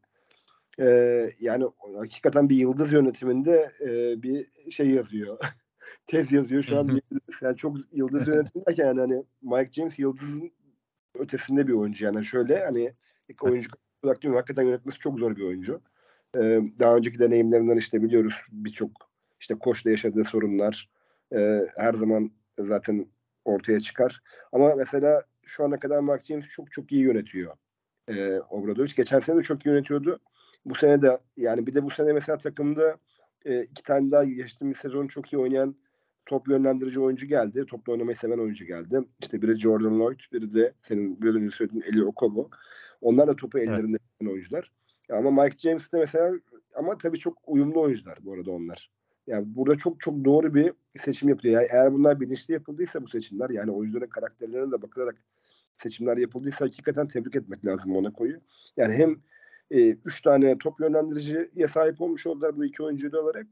Ee, 0.80 1.30
yani 1.40 1.64
hakikaten 1.96 2.48
bir 2.48 2.56
yıldız 2.56 2.92
yönetiminde 2.92 3.70
e, 3.80 4.22
bir 4.22 4.46
şey 4.70 4.90
yazıyor. 4.90 5.38
Tez 6.06 6.32
yazıyor 6.32 6.62
şu 6.62 6.78
an. 6.78 7.00
yani 7.42 7.56
çok 7.56 7.76
yıldız 7.92 8.28
yönetim 8.28 8.62
derken 8.66 8.86
yani 8.86 9.00
hani 9.00 9.24
Mike 9.42 9.72
James 9.72 9.98
yıldızın 9.98 10.50
ötesinde 11.18 11.66
bir 11.66 11.72
oyuncu. 11.72 12.04
Yani 12.04 12.24
şöyle 12.24 12.64
hani 12.64 12.94
ilk 13.28 13.44
oyuncu 13.44 13.68
olarak 14.02 14.22
diyorum 14.22 14.36
hakikaten 14.36 14.62
yönetmesi 14.62 14.98
çok 14.98 15.18
zor 15.18 15.36
bir 15.36 15.42
oyuncu. 15.42 15.80
Ee, 16.36 16.60
daha 16.78 16.96
önceki 16.96 17.18
deneyimlerinden 17.18 17.76
işte 17.76 18.02
biliyoruz 18.02 18.34
birçok 18.52 18.90
işte 19.40 19.54
koçla 19.54 19.90
yaşadığı 19.90 20.24
sorunlar 20.24 20.90
e, 21.34 21.66
her 21.76 21.94
zaman 21.94 22.30
zaten 22.58 23.06
ortaya 23.44 23.80
çıkar. 23.80 24.22
Ama 24.52 24.74
mesela 24.74 25.22
şu 25.44 25.64
ana 25.64 25.80
kadar 25.80 25.98
Mark 25.98 26.24
James 26.24 26.46
çok 26.48 26.72
çok 26.72 26.92
iyi 26.92 27.02
yönetiyor 27.02 27.56
e, 28.08 28.40
Obradoviç. 28.50 28.96
Geçen 28.96 29.20
sene 29.20 29.36
de 29.38 29.42
çok 29.42 29.66
iyi 29.66 29.68
yönetiyordu. 29.68 30.20
Bu 30.64 30.74
sene 30.74 31.02
de 31.02 31.18
yani 31.36 31.66
bir 31.66 31.74
de 31.74 31.84
bu 31.84 31.90
sene 31.90 32.12
mesela 32.12 32.38
takımda 32.38 32.96
e, 33.44 33.62
iki 33.62 33.82
tane 33.82 34.10
daha 34.10 34.24
geçtiğimiz 34.24 34.76
sezon 34.76 35.06
çok 35.06 35.32
iyi 35.32 35.38
oynayan 35.38 35.76
top 36.26 36.48
yönlendirici 36.48 37.00
oyuncu 37.00 37.26
geldi. 37.26 37.66
Topla 37.66 37.92
oynamayı 37.92 38.16
seven 38.16 38.38
oyuncu 38.38 38.64
geldi. 38.64 39.00
İşte 39.22 39.42
biri 39.42 39.60
Jordan 39.60 40.00
Lloyd, 40.00 40.20
biri 40.32 40.54
de 40.54 40.72
senin 40.82 41.22
biraz 41.22 41.34
önce 41.34 41.56
söylediğin 41.56 41.84
Eli 41.92 42.04
Okobo. 42.04 42.50
Onlar 43.00 43.28
da 43.28 43.36
topu 43.36 43.58
ellerinde 43.58 43.96
evet. 44.20 44.32
oyuncular. 44.32 44.72
Ama 45.10 45.42
Mike 45.42 45.58
James 45.58 45.92
de 45.92 45.98
mesela 45.98 46.32
ama 46.74 46.98
tabii 46.98 47.18
çok 47.18 47.38
uyumlu 47.46 47.80
oyuncular 47.80 48.18
bu 48.20 48.32
arada 48.32 48.50
onlar. 48.50 48.90
Yani 49.26 49.44
burada 49.46 49.76
çok 49.76 50.00
çok 50.00 50.24
doğru 50.24 50.54
bir 50.54 50.72
seçim 50.98 51.28
yapılıyor. 51.28 51.54
Yani 51.54 51.68
eğer 51.72 51.92
bunlar 51.92 52.20
bilinçli 52.20 52.54
yapıldıysa 52.54 53.02
bu 53.02 53.08
seçimler 53.08 53.50
yani 53.50 53.70
oyuncuların 53.70 54.08
karakterlerine 54.08 54.72
de 54.72 54.82
bakılarak 54.82 55.16
seçimler 55.82 56.16
yapıldıysa 56.16 56.64
hakikaten 56.64 57.08
tebrik 57.08 57.36
etmek 57.36 57.64
lazım 57.64 57.92
Monaco'yu. 57.92 58.40
Yani 58.76 58.94
hem 58.94 59.16
e, 59.70 59.90
üç 59.90 60.22
tane 60.22 60.58
top 60.58 60.80
yönlendiriciye 60.80 61.68
sahip 61.68 62.00
olmuş 62.00 62.26
oldular 62.26 62.56
bu 62.56 62.64
iki 62.64 62.82
oyuncu 62.82 63.20
olarak 63.20 63.46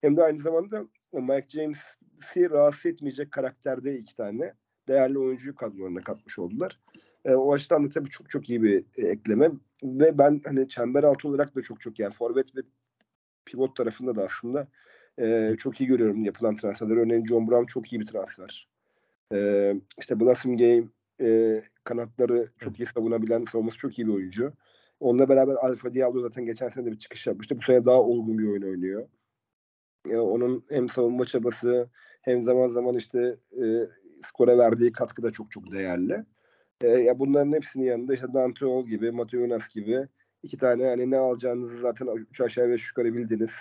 hem 0.00 0.16
de 0.16 0.22
aynı 0.22 0.40
zamanda 0.40 0.84
Mike 1.12 1.48
James'i 1.48 2.50
rahatsız 2.50 2.86
etmeyecek 2.86 3.32
karakterde 3.32 3.98
iki 3.98 4.16
tane 4.16 4.54
değerli 4.88 5.18
oyuncuyu 5.18 5.54
kadrolarına 5.54 6.00
katmış 6.00 6.38
oldular. 6.38 6.80
E, 7.24 7.34
o 7.34 7.52
açıdan 7.52 7.84
da 7.84 7.88
tabii 7.88 8.10
çok 8.10 8.30
çok 8.30 8.50
iyi 8.50 8.62
bir 8.62 8.84
e, 8.96 9.08
ekleme 9.08 9.50
ve 9.82 10.18
ben 10.18 10.40
hani 10.44 10.68
çember 10.68 11.04
altı 11.04 11.28
olarak 11.28 11.56
da 11.56 11.62
çok 11.62 11.80
çok 11.80 11.98
yani 11.98 12.12
forvet 12.12 12.56
ve 12.56 12.60
pivot 13.44 13.76
tarafında 13.76 14.16
da 14.16 14.24
aslında 14.24 14.68
e, 15.20 15.54
çok 15.58 15.80
iyi 15.80 15.86
görüyorum 15.86 16.24
yapılan 16.24 16.56
transferler. 16.56 16.96
Örneğin 16.96 17.26
John 17.26 17.48
Brown 17.48 17.66
çok 17.66 17.92
iyi 17.92 18.00
bir 18.00 18.06
transfer. 18.06 18.68
E, 19.32 19.72
işte 19.98 20.20
Blossom 20.20 20.56
Game 20.56 20.84
e, 21.20 21.62
kanatları 21.84 22.48
çok 22.58 22.80
iyi 22.80 22.86
savunabilen, 22.86 23.44
savunması 23.44 23.78
çok 23.78 23.98
iyi 23.98 24.06
bir 24.06 24.12
oyuncu. 24.12 24.52
Onunla 25.00 25.28
beraber 25.28 25.54
Alfa 25.54 25.94
Diallo 25.94 26.20
zaten 26.20 26.46
geçen 26.46 26.68
sene 26.68 26.86
de 26.86 26.92
bir 26.92 26.98
çıkış 26.98 27.26
yapmıştı. 27.26 27.58
Bu 27.58 27.62
sene 27.62 27.84
daha 27.84 28.00
olgun 28.00 28.38
bir 28.38 28.48
oyun 28.48 28.62
oynuyor. 28.62 29.08
E, 30.10 30.16
onun 30.16 30.64
hem 30.70 30.88
savunma 30.88 31.24
çabası 31.24 31.88
hem 32.22 32.42
zaman 32.42 32.68
zaman 32.68 32.94
işte 32.94 33.36
e, 33.62 33.64
skora 34.24 34.58
verdiği 34.58 34.92
katkı 34.92 35.22
da 35.22 35.30
çok 35.30 35.50
çok 35.50 35.72
değerli. 35.72 36.24
E, 36.80 36.88
ya 36.88 37.18
bunların 37.18 37.52
hepsinin 37.52 37.84
yanında 37.84 38.14
işte 38.14 38.26
Dante 38.34 38.66
Ol 38.66 38.86
gibi, 38.86 39.10
Mateo 39.10 39.40
Yunus 39.40 39.68
gibi 39.68 40.08
iki 40.42 40.58
tane 40.58 40.84
hani 40.84 41.10
ne 41.10 41.18
alacağınızı 41.18 41.78
zaten 41.78 42.06
üç 42.30 42.40
aşağı 42.40 42.68
beş 42.68 42.88
yukarı 42.88 43.14
bildiniz. 43.14 43.52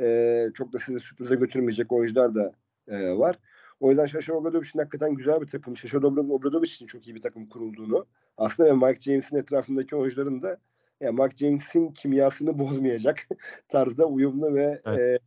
E, 0.00 0.48
çok 0.54 0.72
da 0.72 0.78
sizi 0.78 1.00
sürprize 1.00 1.34
götürmeyecek 1.34 1.92
oyuncular 1.92 2.34
da 2.34 2.52
e, 2.88 3.18
var. 3.18 3.38
O 3.80 3.90
yüzden 3.90 4.06
Şaşa 4.06 4.34
Obradovic'in 4.34 4.78
hakikaten 4.78 5.14
güzel 5.14 5.40
bir 5.40 5.46
takım. 5.46 5.76
Şaşa 5.76 5.98
Obradovic 5.98 6.68
için 6.68 6.86
çok 6.86 7.06
iyi 7.08 7.14
bir 7.14 7.22
takım 7.22 7.46
kurulduğunu 7.46 8.06
aslında 8.36 8.86
Mike 8.86 9.00
James'in 9.00 9.36
etrafındaki 9.36 9.96
oyuncuların 9.96 10.42
da 10.42 10.58
yani 11.00 11.22
Mike 11.22 11.36
James'in 11.36 11.88
kimyasını 11.88 12.58
bozmayacak 12.58 13.26
tarzda 13.68 14.06
uyumlu 14.06 14.54
ve 14.54 14.82
evet. 14.84 15.20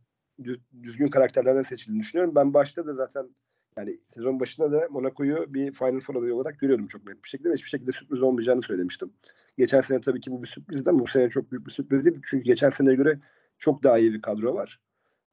e, 0.44 0.52
düzgün 0.82 1.08
karakterlerden 1.08 1.62
seçildiğini 1.62 2.00
düşünüyorum. 2.00 2.34
Ben 2.34 2.54
başta 2.54 2.86
da 2.86 2.94
zaten 2.94 3.28
yani 3.76 3.98
sezon 4.14 4.40
başında 4.40 4.72
da 4.72 4.88
Monaco'yu 4.90 5.54
bir 5.54 5.72
Final 5.72 6.00
Four 6.00 6.14
adayı 6.14 6.34
olarak 6.34 6.58
görüyordum 6.58 6.86
çok 6.86 7.06
net 7.06 7.24
bir 7.24 7.28
şekilde. 7.28 7.52
Hiçbir 7.54 7.68
şekilde 7.68 7.92
sürpriz 7.92 8.22
olmayacağını 8.22 8.62
söylemiştim. 8.62 9.12
Geçen 9.58 9.80
sene 9.80 10.00
tabii 10.00 10.20
ki 10.20 10.30
bu 10.30 10.42
bir 10.42 10.48
sürprizdi 10.48 10.90
ama 10.90 10.98
bu 10.98 11.06
sene 11.06 11.28
çok 11.28 11.52
büyük 11.52 11.66
bir 11.66 11.70
sürpriz 11.70 12.04
değil. 12.04 12.20
Çünkü 12.30 12.44
geçen 12.44 12.70
seneye 12.70 12.96
göre 12.96 13.20
çok 13.58 13.82
daha 13.82 13.98
iyi 13.98 14.12
bir 14.12 14.22
kadro 14.22 14.54
var. 14.54 14.80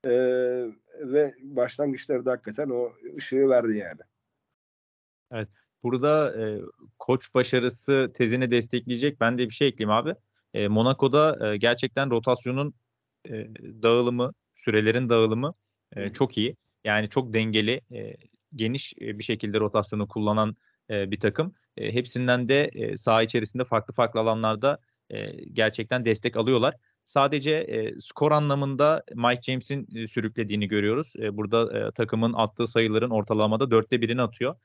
Ee, 0.05 0.09
ve 0.99 1.33
başlangıçları 1.41 2.25
da 2.25 2.31
hakikaten 2.31 2.69
o 2.69 2.91
ışığı 3.17 3.49
verdi 3.49 3.77
yani. 3.77 4.01
Evet. 5.31 5.49
Burada 5.83 6.41
e, 6.41 6.61
koç 6.99 7.33
başarısı 7.33 8.11
tezini 8.15 8.51
destekleyecek 8.51 9.19
ben 9.19 9.37
de 9.37 9.49
bir 9.49 9.53
şey 9.53 9.67
ekleyeyim 9.67 9.91
abi. 9.97 10.15
E, 10.53 10.67
Monaco'da 10.67 11.53
e, 11.53 11.57
gerçekten 11.57 12.11
rotasyonun 12.11 12.73
e, 13.29 13.47
dağılımı, 13.83 14.33
sürelerin 14.55 15.09
dağılımı 15.09 15.53
e, 15.95 16.13
çok 16.13 16.37
iyi. 16.37 16.55
Yani 16.83 17.09
çok 17.09 17.33
dengeli, 17.33 17.81
e, 17.91 18.17
geniş 18.55 18.93
e, 19.01 19.19
bir 19.19 19.23
şekilde 19.23 19.59
rotasyonu 19.59 20.07
kullanan 20.07 20.55
e, 20.89 21.11
bir 21.11 21.19
takım. 21.19 21.55
E, 21.77 21.93
hepsinden 21.93 22.49
de 22.49 22.63
e, 22.63 22.97
saha 22.97 23.23
içerisinde 23.23 23.65
farklı 23.65 23.93
farklı 23.93 24.19
alanlarda 24.19 24.79
e, 25.09 25.31
gerçekten 25.53 26.05
destek 26.05 26.37
alıyorlar. 26.37 26.75
Sadece 27.05 27.51
e, 27.51 27.99
skor 27.99 28.31
anlamında 28.31 29.03
Mike 29.15 29.41
James'in 29.41 29.87
e, 29.95 30.07
sürüklediğini 30.07 30.67
görüyoruz. 30.67 31.13
E, 31.19 31.37
burada 31.37 31.79
e, 31.79 31.91
takımın 31.91 32.33
attığı 32.33 32.67
sayıların 32.67 33.09
ortalamada 33.09 33.71
dörtte 33.71 34.01
birini 34.01 34.21
atıyor. 34.21 34.55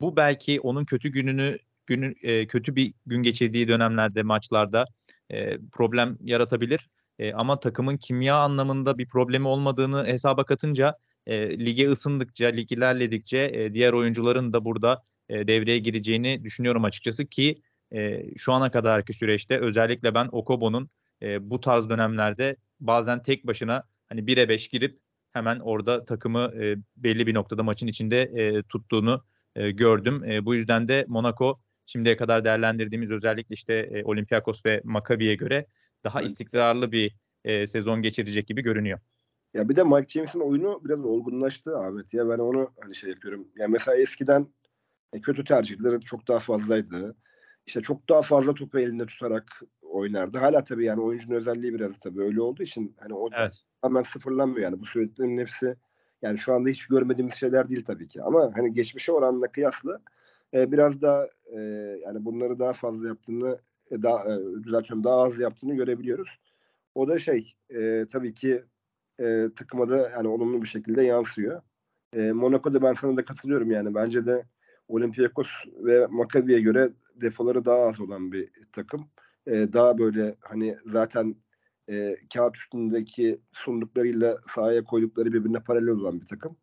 Bu 0.00 0.16
belki 0.16 0.60
onun 0.60 0.84
kötü 0.84 1.08
gününü 1.08 1.58
günü 1.86 2.14
e, 2.22 2.46
kötü 2.46 2.76
bir 2.76 2.94
gün 3.06 3.22
geçirdiği 3.22 3.68
dönemlerde 3.68 4.22
maçlarda 4.22 4.86
e, 5.30 5.58
problem 5.72 6.18
yaratabilir. 6.20 6.88
E, 7.18 7.32
ama 7.32 7.60
takımın 7.60 7.96
kimya 7.96 8.36
anlamında 8.36 8.98
bir 8.98 9.08
problemi 9.08 9.48
olmadığını 9.48 10.06
hesaba 10.06 10.44
katınca 10.44 10.98
e, 11.26 11.58
lige 11.58 11.90
ısındıkça, 11.90 12.46
lig 12.46 12.72
ilerledikçe 12.72 13.38
e, 13.54 13.74
diğer 13.74 13.92
oyuncuların 13.92 14.52
da 14.52 14.64
burada 14.64 15.02
e, 15.28 15.46
devreye 15.46 15.78
gireceğini 15.78 16.44
düşünüyorum 16.44 16.84
açıkçası 16.84 17.26
ki 17.26 17.62
e, 17.92 18.22
şu 18.36 18.52
ana 18.52 18.70
kadarki 18.70 19.14
süreçte 19.14 19.58
özellikle 19.58 20.14
ben 20.14 20.28
Okobo'nun 20.32 20.90
e, 21.22 21.50
bu 21.50 21.60
tarz 21.60 21.88
dönemlerde 21.88 22.56
bazen 22.80 23.22
tek 23.22 23.46
başına 23.46 23.84
hani 24.08 24.20
1'e 24.20 24.48
5 24.48 24.68
girip 24.68 24.98
hemen 25.32 25.58
orada 25.58 26.04
takımı 26.04 26.52
e, 26.62 26.76
belli 26.96 27.26
bir 27.26 27.34
noktada 27.34 27.62
maçın 27.62 27.86
içinde 27.86 28.22
e, 28.22 28.62
tuttuğunu 28.62 29.24
e, 29.56 29.70
gördüm. 29.70 30.24
E, 30.24 30.44
bu 30.44 30.54
yüzden 30.54 30.88
de 30.88 31.04
Monaco 31.08 31.60
şimdiye 31.86 32.16
kadar 32.16 32.44
değerlendirdiğimiz 32.44 33.10
özellikle 33.10 33.54
işte 33.54 33.74
e, 33.74 34.04
Olympiakos 34.04 34.66
ve 34.66 34.80
Maccabi'ye 34.84 35.34
göre 35.34 35.66
daha 36.04 36.22
istikrarlı 36.22 36.92
bir 36.92 37.14
e, 37.44 37.66
sezon 37.66 38.02
geçirecek 38.02 38.46
gibi 38.46 38.62
görünüyor. 38.62 38.98
Ya 39.54 39.68
bir 39.68 39.76
de 39.76 39.82
Mike 39.82 40.08
James'in 40.08 40.40
oyunu 40.40 40.80
biraz 40.84 41.04
olgunlaştı 41.04 41.78
Ahmet 41.78 42.14
ya 42.14 42.28
ben 42.28 42.38
onu 42.38 42.70
hani 42.80 42.94
şey 42.94 43.10
yapıyorum. 43.10 43.48
Ya 43.56 43.68
mesela 43.68 43.96
eskiden 43.96 44.46
e, 45.12 45.20
kötü 45.20 45.44
tercihleri 45.44 46.00
çok 46.00 46.28
daha 46.28 46.38
fazlaydı. 46.38 47.16
İşte 47.66 47.80
çok 47.80 48.08
daha 48.08 48.22
fazla 48.22 48.54
topu 48.54 48.78
elinde 48.78 49.06
tutarak 49.06 49.62
oynardı. 49.94 50.38
Hala 50.38 50.64
tabii 50.64 50.84
yani 50.84 51.00
oyuncunun 51.00 51.34
özelliği 51.34 51.74
biraz 51.74 51.98
tabii 51.98 52.22
öyle 52.22 52.40
olduğu 52.40 52.62
için 52.62 52.94
hani 53.00 53.14
o 53.14 53.28
evet. 53.32 53.64
hemen 53.82 54.02
sıfırlanmıyor 54.02 54.62
yani 54.62 54.80
bu 54.80 54.86
söylediklerin 54.86 55.38
hepsi 55.38 55.76
yani 56.22 56.38
şu 56.38 56.54
anda 56.54 56.68
hiç 56.68 56.86
görmediğimiz 56.86 57.34
şeyler 57.34 57.68
değil 57.68 57.84
tabii 57.84 58.08
ki 58.08 58.22
ama 58.22 58.52
hani 58.54 58.72
geçmişe 58.72 59.12
oranla 59.12 59.52
kıyasla 59.52 60.00
e, 60.54 60.72
biraz 60.72 61.02
daha 61.02 61.28
e, 61.46 61.60
yani 62.04 62.24
bunları 62.24 62.58
daha 62.58 62.72
fazla 62.72 63.08
yaptığını 63.08 63.58
e, 63.90 64.02
daha 64.02 64.24
e, 64.24 64.38
düzeltiyorum 64.64 65.04
daha 65.04 65.22
az 65.22 65.38
yaptığını 65.38 65.74
görebiliyoruz. 65.74 66.38
O 66.94 67.08
da 67.08 67.18
şey 67.18 67.54
e, 67.70 68.06
tabii 68.12 68.34
ki 68.34 68.64
e, 69.20 69.48
takıma 69.56 69.88
da 69.88 69.96
yani 69.96 70.28
olumlu 70.28 70.62
bir 70.62 70.66
şekilde 70.66 71.02
yansıyor. 71.02 71.62
E, 72.12 72.32
Monaco'da 72.32 72.82
ben 72.82 72.94
sana 72.94 73.16
da 73.16 73.24
katılıyorum 73.24 73.70
yani 73.70 73.94
bence 73.94 74.26
de 74.26 74.44
Olympiakos 74.88 75.48
ve 75.76 76.06
Maccabi'ye 76.06 76.60
göre 76.60 76.90
defoları 77.14 77.64
daha 77.64 77.78
az 77.78 78.00
olan 78.00 78.32
bir 78.32 78.50
takım. 78.72 79.06
E, 79.46 79.72
daha 79.72 79.98
böyle 79.98 80.34
hani 80.40 80.76
zaten 80.86 81.36
e, 81.90 82.16
kağıt 82.34 82.56
üstündeki 82.56 83.40
sunduklarıyla 83.52 84.38
sahaya 84.48 84.84
koydukları 84.84 85.32
birbirine 85.32 85.60
paralel 85.60 85.88
olan 85.88 86.20
bir 86.20 86.26
takım. 86.26 86.56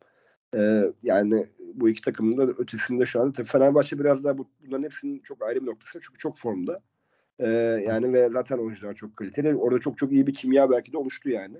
E, 0.55 0.83
yani 1.03 1.47
bu 1.73 1.89
iki 1.89 2.01
takımın 2.01 2.37
da 2.37 2.43
ötesinde 2.43 3.05
şu 3.05 3.21
anda. 3.21 3.43
Fenerbahçe 3.43 3.99
biraz 3.99 4.23
daha 4.23 4.37
bu, 4.37 4.49
bunların 4.59 4.83
hepsinin 4.83 5.19
çok 5.19 5.43
ayrı 5.43 5.61
bir 5.61 5.67
noktası. 5.67 5.99
Çünkü 6.01 6.17
çok 6.19 6.37
formda. 6.37 6.81
E, 7.39 7.49
yani 7.87 8.13
ve 8.13 8.29
zaten 8.29 8.57
oyuncular 8.57 8.93
çok 8.93 9.17
kaliteli. 9.17 9.55
Orada 9.55 9.79
çok 9.79 9.97
çok 9.97 10.11
iyi 10.11 10.27
bir 10.27 10.33
kimya 10.33 10.69
belki 10.69 10.93
de 10.93 10.97
oluştu 10.97 11.29
yani. 11.29 11.57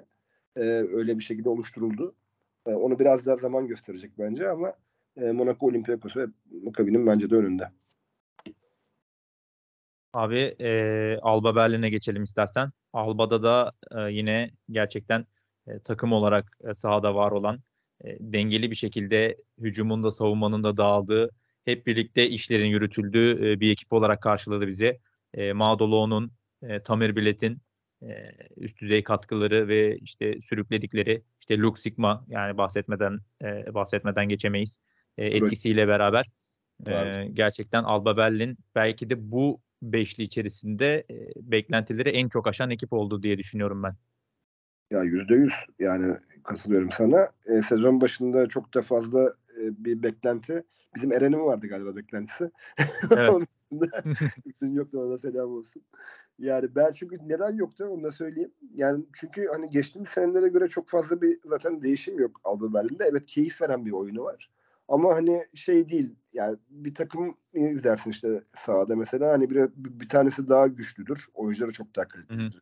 E, 0.55 0.62
öyle 0.93 1.17
bir 1.17 1.23
şekilde 1.23 1.49
oluşturuldu. 1.49 2.15
E, 2.67 2.71
onu 2.71 2.99
biraz 2.99 3.25
daha 3.25 3.36
zaman 3.38 3.67
gösterecek 3.67 4.12
bence 4.19 4.49
ama 4.49 4.73
e, 5.17 5.31
Monaco 5.31 5.67
Olympiakos 5.67 6.17
ve 6.17 6.25
Maccabi'nin 6.63 7.07
bence 7.07 7.29
de 7.29 7.36
önünde. 7.36 7.63
Abi 10.13 10.56
e, 10.62 11.17
Alba 11.21 11.56
Berlin'e 11.56 11.89
geçelim 11.89 12.24
istersen. 12.24 12.71
Alba'da 12.93 13.43
da 13.43 13.71
e, 13.91 14.12
yine 14.13 14.52
gerçekten 14.71 15.26
e, 15.67 15.80
takım 15.80 16.13
olarak 16.13 16.58
e, 16.69 16.74
sahada 16.74 17.15
var 17.15 17.32
olan 17.32 17.60
e, 18.04 18.17
dengeli 18.19 18.71
bir 18.71 18.76
şekilde 18.76 19.38
hücumun 19.62 20.04
da 20.04 20.12
savunmanın 20.12 20.63
da 20.63 20.78
dağıldığı, 20.78 21.30
hep 21.65 21.88
birlikte 21.88 22.30
işlerin 22.30 22.65
yürütüldüğü 22.65 23.52
e, 23.52 23.60
bir 23.60 23.71
ekip 23.71 23.93
olarak 23.93 24.21
karşıladı 24.21 24.67
bizi. 24.67 25.00
E, 25.34 25.54
Madolo'nun, 25.54 26.32
e, 26.63 26.84
Tamir 26.84 27.15
Bilet'in 27.15 27.62
e, 28.04 28.32
üst 28.58 28.82
düzey 28.82 29.04
katkıları 29.04 29.67
ve 29.67 29.97
işte 29.97 30.41
sürükledikleri 30.41 31.21
işte 31.39 31.58
Lux 31.58 31.82
Sigma 31.82 32.26
yani 32.28 32.58
bahsetmeden 32.58 33.19
e, 33.41 33.74
bahsetmeden 33.74 34.30
geçemeyiz 34.30 34.80
e, 35.17 35.26
etkisiyle 35.26 35.88
beraber 35.88 36.26
e, 36.88 37.28
gerçekten 37.34 37.84
Alba 37.84 38.17
Berlin 38.17 38.58
belki 38.76 39.10
de 39.10 39.32
bu 39.32 39.62
beşli 39.81 40.23
içerisinde 40.23 41.05
e, 41.09 41.15
beklentileri 41.35 42.09
en 42.09 42.29
çok 42.29 42.47
aşan 42.47 42.69
ekip 42.69 42.93
oldu 42.93 43.23
diye 43.23 43.37
düşünüyorum 43.37 43.83
ben. 43.83 43.95
Ya 44.91 45.03
yüzde 45.03 45.35
yüz 45.35 45.53
yani 45.79 46.17
katılıyorum 46.43 46.91
sana. 46.91 47.29
E, 47.45 47.61
sezon 47.61 48.01
başında 48.01 48.47
çok 48.47 48.73
da 48.73 48.81
fazla 48.81 49.33
e, 49.57 49.85
bir 49.85 50.03
beklenti. 50.03 50.63
Bizim 50.95 51.11
Eren'in 51.11 51.39
vardı 51.39 51.67
galiba 51.67 51.95
beklentisi. 51.95 52.51
Evet. 53.11 53.47
Hüseyin 54.45 54.73
yoktu 54.73 54.99
ona 54.99 55.17
selam 55.17 55.51
olsun. 55.51 55.83
Yani 56.39 56.75
ben 56.75 56.93
çünkü 56.93 57.17
neden 57.25 57.55
yoktu 57.55 57.85
onu 57.85 58.03
da 58.03 58.11
söyleyeyim. 58.11 58.51
Yani 58.73 59.05
çünkü 59.13 59.47
hani 59.53 59.69
geçtiğimiz 59.69 60.09
senelere 60.09 60.47
göre 60.47 60.67
çok 60.67 60.89
fazla 60.89 61.21
bir 61.21 61.39
zaten 61.45 61.81
değişim 61.81 62.19
yok 62.19 62.41
Alba 62.43 62.73
Berlin'de. 62.73 63.05
Evet 63.11 63.25
keyif 63.25 63.61
veren 63.61 63.85
bir 63.85 63.91
oyunu 63.91 64.23
var. 64.23 64.49
Ama 64.91 65.15
hani 65.15 65.45
şey 65.54 65.89
değil 65.89 66.15
yani 66.34 66.58
bir 66.69 66.95
takım 66.95 67.38
izlersin 67.54 68.12
işte 68.12 68.41
sahada 68.56 68.95
mesela 68.95 69.32
hani 69.32 69.49
bir, 69.49 69.69
bir 69.75 70.10
tanesi 70.10 70.49
daha 70.49 70.67
güçlüdür. 70.67 71.27
Oyuncuları 71.34 71.71
çok 71.71 71.95
daha 71.95 72.08
kalitelidir. 72.08 72.62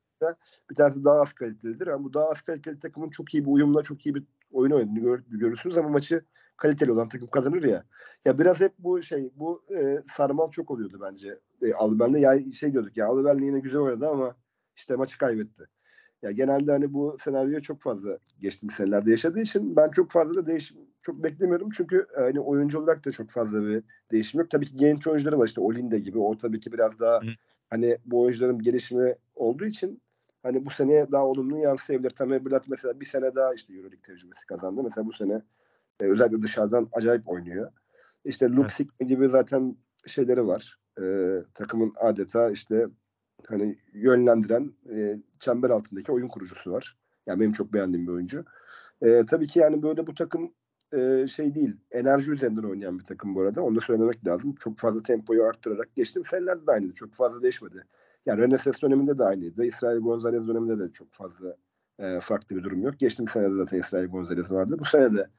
Bir 0.69 0.75
tanesi 0.75 1.03
daha 1.03 1.21
az 1.21 1.33
kalitelidir. 1.33 1.87
Yani 1.87 2.03
bu 2.03 2.13
daha 2.13 2.29
az 2.29 2.41
kaliteli 2.41 2.79
takımın 2.79 3.09
çok 3.09 3.33
iyi 3.33 3.45
bir 3.45 3.51
uyumla 3.51 3.83
çok 3.83 4.05
iyi 4.05 4.15
bir 4.15 4.23
oyun 4.51 4.71
oynadığını 4.71 4.99
gör, 4.99 5.23
görürsünüz 5.27 5.77
ama 5.77 5.89
maçı 5.89 6.25
kaliteli 6.57 6.91
olan 6.91 7.09
takım 7.09 7.27
kazanır 7.27 7.63
ya. 7.63 7.83
Ya 8.25 8.39
biraz 8.39 8.59
hep 8.59 8.73
bu 8.79 9.01
şey 9.01 9.31
bu 9.35 9.63
e, 9.77 10.03
sarmal 10.17 10.51
çok 10.51 10.71
oluyordu 10.71 10.99
bence. 11.01 11.39
E, 11.61 11.73
Alben'de 11.73 12.19
ya 12.19 12.51
şey 12.53 12.73
diyorduk 12.73 12.97
ya 12.97 13.07
Alben 13.07 13.37
yine 13.37 13.59
güzel 13.59 13.81
oynadı 13.81 14.07
ama 14.07 14.35
işte 14.75 14.95
maçı 14.95 15.17
kaybetti. 15.17 15.63
Ya 16.21 16.31
genelde 16.31 16.71
hani 16.71 16.93
bu 16.93 17.17
senaryo 17.19 17.59
çok 17.59 17.81
fazla 17.81 18.17
geçtiğimiz 18.39 18.75
senelerde 18.75 19.11
yaşadığı 19.11 19.39
için 19.39 19.75
ben 19.75 19.91
çok 19.91 20.11
fazla 20.11 20.35
da 20.35 20.47
değişim 20.47 20.88
çok 21.09 21.23
beklemiyorum. 21.23 21.69
Çünkü 21.69 22.07
e, 22.17 22.21
hani 22.21 22.39
oyuncu 22.39 22.79
olarak 22.79 23.05
da 23.05 23.11
çok 23.11 23.29
fazla 23.29 23.65
bir 23.65 23.83
değişim 24.11 24.39
yok. 24.39 24.49
Tabii 24.49 24.65
ki 24.65 24.75
genç 24.75 25.07
oyuncuları 25.07 25.39
var 25.39 25.47
işte 25.47 25.61
Olinde 25.61 25.99
gibi. 25.99 26.19
O 26.19 26.37
tabii 26.37 26.59
ki 26.59 26.71
biraz 26.71 26.99
daha 26.99 27.21
Hı. 27.21 27.27
hani 27.69 27.97
bu 28.05 28.21
oyuncuların 28.21 28.59
gelişimi 28.59 29.15
olduğu 29.35 29.65
için 29.65 30.01
hani 30.43 30.65
bu 30.65 30.69
seneye 30.69 31.11
daha 31.11 31.25
olumlu 31.25 31.57
yansıyabilir. 31.57 32.09
Tamer 32.09 32.45
Bülent 32.45 32.67
mesela 32.67 32.99
bir 32.99 33.05
sene 33.05 33.35
daha 33.35 33.53
işte 33.53 33.73
Euroleague 33.73 34.01
tecrübesi 34.01 34.45
kazandı. 34.45 34.83
Mesela 34.83 35.07
bu 35.07 35.13
sene 35.13 35.41
e, 35.99 36.05
özellikle 36.05 36.41
dışarıdan 36.41 36.89
acayip 36.91 37.29
oynuyor. 37.29 37.71
İşte 38.25 38.49
evet. 38.59 38.79
gibi 38.99 39.29
zaten 39.29 39.77
şeyleri 40.05 40.47
var. 40.47 40.79
E, 41.01 41.35
takımın 41.53 41.93
adeta 41.99 42.51
işte 42.51 42.87
hani 43.47 43.77
yönlendiren 43.93 44.73
e, 44.95 45.19
çember 45.39 45.69
altındaki 45.69 46.11
oyun 46.11 46.27
kurucusu 46.27 46.71
var. 46.71 46.97
Yani 47.27 47.39
benim 47.39 47.53
çok 47.53 47.73
beğendiğim 47.73 48.07
bir 48.07 48.11
oyuncu. 48.11 48.45
E, 49.01 49.25
tabii 49.25 49.47
ki 49.47 49.59
yani 49.59 49.83
böyle 49.83 50.07
bu 50.07 50.13
takım 50.13 50.53
e, 50.93 51.27
şey 51.27 51.55
değil. 51.55 51.77
Enerji 51.91 52.31
üzerinden 52.31 52.63
oynayan 52.63 52.99
bir 52.99 53.03
takım 53.03 53.35
bu 53.35 53.41
arada. 53.41 53.63
Onu 53.63 53.75
da 53.75 53.81
söylemek 53.81 54.27
lazım. 54.27 54.55
Çok 54.55 54.79
fazla 54.79 55.03
tempoyu 55.03 55.43
arttırarak 55.43 55.95
geçtim. 55.95 56.25
Senelerde 56.25 56.67
de 56.67 56.71
aynıydı. 56.71 56.93
Çok 56.93 57.13
fazla 57.13 57.41
değişmedi. 57.41 57.83
Yani 58.25 58.41
Reneses 58.41 58.81
döneminde 58.81 59.17
de 59.17 59.23
aynıydı. 59.23 59.65
İsrail 59.65 59.99
Gonzalez 59.99 60.47
döneminde 60.47 60.79
de 60.79 60.91
çok 60.91 61.11
fazla 61.11 61.55
e, 61.99 62.19
farklı 62.19 62.55
bir 62.55 62.63
durum 62.63 62.81
yok. 62.83 62.99
Geçtiğim 62.99 63.27
sene 63.27 63.51
de 63.51 63.55
zaten 63.55 63.79
İsrail 63.79 64.07
Gonzalez 64.07 64.51
vardı. 64.51 64.75
Bu 64.79 64.85
sene 64.85 65.17
de 65.17 65.29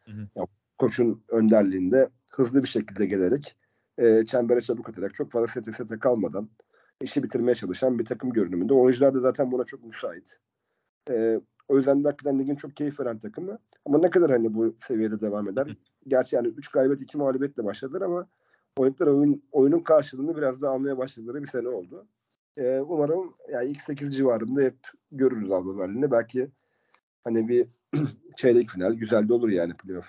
koçun 0.79 1.23
önderliğinde 1.29 2.09
hızlı 2.29 2.63
bir 2.63 2.69
şekilde 2.69 3.07
gelerek 3.07 3.57
e, 3.99 4.27
çembere 4.27 4.61
çabuk 4.61 4.89
atarak 4.89 5.15
çok 5.15 5.33
fazla 5.33 5.47
sete 5.47 5.73
sete 5.73 5.99
kalmadan 5.99 6.49
işi 7.01 7.23
bitirmeye 7.23 7.55
çalışan 7.55 7.99
bir 7.99 8.05
takım 8.05 8.33
görünümünde. 8.33 8.75
Oyuncular 8.75 9.15
da 9.15 9.21
zaten 9.21 9.53
buna 9.53 9.65
çok 9.65 9.85
müsait. 9.85 10.39
E, 11.11 11.41
o 11.71 11.77
yüzden 11.77 12.05
de 12.05 12.09
hakikaten 12.09 12.39
ligin 12.39 12.57
çok 12.57 12.77
keyif 12.77 13.01
veren 13.01 13.19
takımı. 13.19 13.59
Ama 13.87 13.99
ne 13.99 14.11
kadar 14.11 14.31
hani 14.31 14.55
bu 14.55 14.77
seviyede 14.81 15.21
devam 15.21 15.49
eder? 15.49 15.77
Gerçi 16.09 16.37
yani 16.37 16.49
3 16.49 16.69
galibiyet 16.69 17.03
2 17.03 17.19
mağlubiyetle 17.19 17.65
başladılar 17.65 18.01
ama 18.03 18.27
oyuncular 18.77 19.11
oyun, 19.13 19.43
oyunun 19.53 19.81
karşılığını 19.81 20.37
biraz 20.37 20.63
daha 20.63 20.73
almaya 20.73 20.99
başladıkları 20.99 21.43
bir 21.43 21.49
sene 21.49 21.69
oldu. 21.69 22.07
Ee, 22.57 22.81
umarım 22.81 23.35
yani 23.53 23.71
ilk 23.71 23.81
8 23.81 24.17
civarında 24.17 24.63
hep 24.63 24.77
görürüz 25.13 25.53
Alba 25.53 25.79
Berlin'i. 25.79 26.11
Belki 26.11 26.51
hani 27.25 27.49
bir 27.49 27.67
çeyrek 28.37 28.71
final 28.71 28.93
güzel 28.93 29.29
de 29.29 29.33
olur 29.33 29.49
yani 29.49 29.75
playoff. 29.75 30.09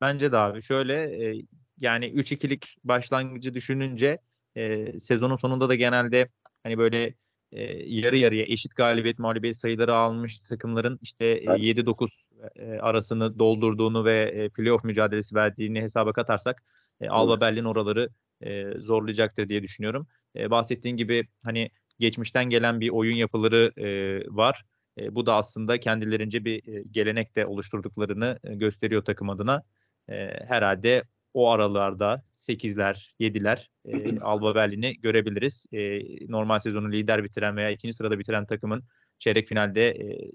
Bence 0.00 0.32
de 0.32 0.36
abi 0.36 0.62
şöyle 0.62 1.26
e, 1.26 1.42
yani 1.78 2.06
3-2'lik 2.06 2.76
başlangıcı 2.84 3.54
düşününce 3.54 4.18
e, 4.54 4.98
sezonun 5.00 5.36
sonunda 5.36 5.68
da 5.68 5.74
genelde 5.74 6.28
hani 6.62 6.78
böyle 6.78 7.14
e, 7.52 7.62
yarı 7.86 8.16
yarıya 8.16 8.44
eşit 8.44 8.76
galibiyet 8.76 9.18
mağlubiyet 9.18 9.56
sayıları 9.56 9.94
almış 9.94 10.38
takımların 10.40 10.98
işte 11.02 11.24
evet. 11.24 11.58
7-9 11.58 12.08
e, 12.56 12.78
arasını 12.78 13.38
doldurduğunu 13.38 14.04
ve 14.04 14.22
e, 14.22 14.48
playoff 14.48 14.84
mücadelesi 14.84 15.34
verdiğini 15.34 15.82
hesaba 15.82 16.12
katarsak 16.12 16.62
e, 17.00 17.08
Alba 17.08 17.40
Berlin 17.40 17.64
oraları 17.64 18.08
e, 18.40 18.78
zorlayacaktır 18.78 19.48
diye 19.48 19.62
düşünüyorum. 19.62 20.06
E, 20.36 20.50
bahsettiğin 20.50 20.96
gibi 20.96 21.28
hani 21.44 21.70
geçmişten 21.98 22.50
gelen 22.50 22.80
bir 22.80 22.88
oyun 22.88 23.16
yapıları 23.16 23.72
e, 23.76 23.88
var. 24.36 24.64
E, 24.98 25.14
bu 25.14 25.26
da 25.26 25.34
aslında 25.34 25.80
kendilerince 25.80 26.44
bir 26.44 26.68
e, 26.68 26.82
gelenek 26.90 27.36
de 27.36 27.46
oluşturduklarını 27.46 28.38
e, 28.44 28.54
gösteriyor 28.54 29.04
takım 29.04 29.30
adına. 29.30 29.62
E, 30.08 30.14
herhalde 30.48 31.04
o 31.34 31.50
aralarda 31.50 32.22
8'ler, 32.36 33.14
7'ler 33.20 33.68
e, 33.84 34.20
Alba 34.20 34.54
Berlin'i 34.54 35.00
görebiliriz. 35.00 35.66
E, 35.72 36.00
normal 36.32 36.58
sezonu 36.58 36.92
lider 36.92 37.24
bitiren 37.24 37.56
veya 37.56 37.70
ikinci 37.70 37.96
sırada 37.96 38.18
bitiren 38.18 38.46
takımın 38.46 38.84
çeyrek 39.18 39.48
finalde 39.48 39.88
e, 39.90 40.30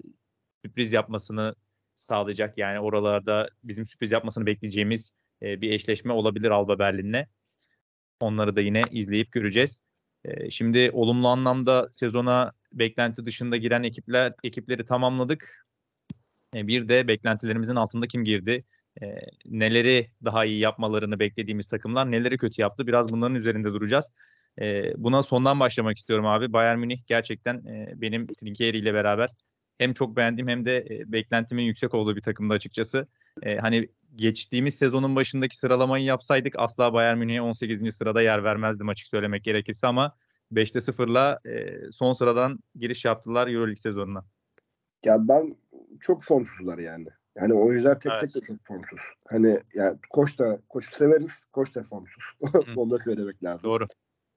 sürpriz 0.64 0.92
yapmasını 0.92 1.54
sağlayacak. 1.94 2.58
Yani 2.58 2.80
oralarda 2.80 3.48
bizim 3.64 3.86
sürpriz 3.86 4.12
yapmasını 4.12 4.46
bekleyeceğimiz 4.46 5.12
e, 5.42 5.60
bir 5.60 5.70
eşleşme 5.70 6.12
olabilir 6.12 6.50
Alba 6.50 6.78
Berlin'le. 6.78 7.26
Onları 8.20 8.56
da 8.56 8.60
yine 8.60 8.80
izleyip 8.90 9.32
göreceğiz. 9.32 9.80
E, 10.24 10.50
şimdi 10.50 10.90
olumlu 10.92 11.28
anlamda 11.28 11.88
sezona 11.92 12.52
beklenti 12.72 13.26
dışında 13.26 13.56
giren 13.56 13.82
ekipler 13.82 14.32
ekipleri 14.42 14.86
tamamladık. 14.86 15.66
E, 16.54 16.66
bir 16.66 16.88
de 16.88 17.08
beklentilerimizin 17.08 17.76
altında 17.76 18.06
kim 18.06 18.24
girdi? 18.24 18.64
E, 19.02 19.16
neleri 19.46 20.10
daha 20.24 20.44
iyi 20.44 20.58
yapmalarını 20.58 21.18
beklediğimiz 21.18 21.66
takımlar 21.66 22.10
neleri 22.10 22.38
kötü 22.38 22.62
yaptı 22.62 22.86
biraz 22.86 23.08
bunların 23.08 23.34
üzerinde 23.34 23.72
duracağız. 23.72 24.12
E, 24.60 24.92
buna 24.96 25.22
sondan 25.22 25.60
başlamak 25.60 25.96
istiyorum 25.96 26.26
abi. 26.26 26.52
Bayern 26.52 26.78
Münih 26.78 27.06
gerçekten 27.06 27.54
e, 27.54 27.92
benim 27.96 28.26
Trinkieri 28.26 28.78
ile 28.78 28.94
beraber 28.94 29.30
hem 29.78 29.92
çok 29.94 30.16
beğendiğim 30.16 30.48
hem 30.48 30.64
de 30.64 30.76
e, 30.90 31.12
beklentimin 31.12 31.62
yüksek 31.62 31.94
olduğu 31.94 32.16
bir 32.16 32.22
takımda 32.22 32.54
açıkçası. 32.54 33.06
E, 33.42 33.56
hani 33.56 33.88
geçtiğimiz 34.14 34.74
sezonun 34.74 35.16
başındaki 35.16 35.58
sıralamayı 35.58 36.04
yapsaydık 36.04 36.54
asla 36.58 36.92
Bayern 36.92 37.18
Münih'e 37.18 37.40
18. 37.40 37.94
sırada 37.94 38.22
yer 38.22 38.44
vermezdim 38.44 38.88
açık 38.88 39.08
söylemek 39.08 39.44
gerekirse 39.44 39.86
ama 39.86 40.16
5'te 40.52 40.78
0'la 40.78 41.40
e, 41.44 41.76
son 41.92 42.12
sıradan 42.12 42.58
giriş 42.74 43.04
yaptılar 43.04 43.48
EuroLeague 43.48 43.76
sezonuna. 43.76 44.24
Ya 45.04 45.16
ben 45.28 45.56
çok 46.00 46.24
formsuzlar 46.24 46.78
yani. 46.78 47.06
Yani 47.36 47.54
oyuncular 47.54 48.00
tek 48.00 48.12
evet. 48.12 48.20
tek 48.20 48.34
de 48.34 48.46
çok 48.46 48.64
formsuz. 48.64 49.00
Hani 49.28 49.60
yani 49.74 49.98
koç 50.10 50.38
da 50.38 50.58
koç 50.68 50.94
severiz, 50.96 51.44
koç 51.52 51.74
da 51.74 51.82
formsuz. 51.82 52.24
Onu 52.76 52.90
da 52.90 52.98
söylemek 52.98 53.44
lazım. 53.44 53.70
Doğru. 53.70 53.86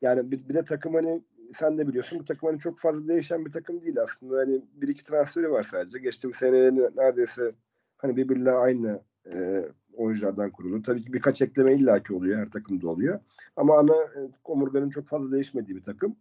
Yani 0.02 0.32
bir, 0.32 0.50
bir 0.50 0.54
de 0.54 0.64
takım 0.64 0.94
hani 0.94 1.22
sen 1.56 1.78
de 1.78 1.88
biliyorsun 1.88 2.20
bu 2.20 2.26
takım 2.26 2.50
hani 2.50 2.60
çok 2.60 2.80
fazla 2.80 3.08
değişen 3.08 3.46
bir 3.46 3.52
takım 3.52 3.82
değil 3.82 4.02
aslında. 4.02 4.38
Hani 4.38 4.62
bir 4.74 4.88
iki 4.88 5.04
transferi 5.04 5.52
var 5.52 5.64
sadece. 5.64 6.00
Geçtiğimiz 6.00 6.38
sene 6.38 6.76
neredeyse 6.76 7.52
hani 7.98 8.16
birbiriyle 8.16 8.52
aynı 8.52 9.02
e, 9.34 9.66
oyunculardan 9.94 10.52
kurulu. 10.52 10.82
Tabii 10.82 11.02
ki 11.06 11.14
birkaç 11.14 11.42
ekleme 11.42 11.74
illaki 11.74 12.14
oluyor. 12.14 12.38
Her 12.38 12.52
takımda 12.52 12.90
oluyor. 12.90 13.20
Ama 13.56 13.78
ana 13.78 13.96
e, 13.96 14.20
omurganın 14.44 14.90
çok 14.90 15.08
fazla 15.08 15.32
değişmediği 15.32 15.78
bir 15.78 15.84
takım. 15.84 16.16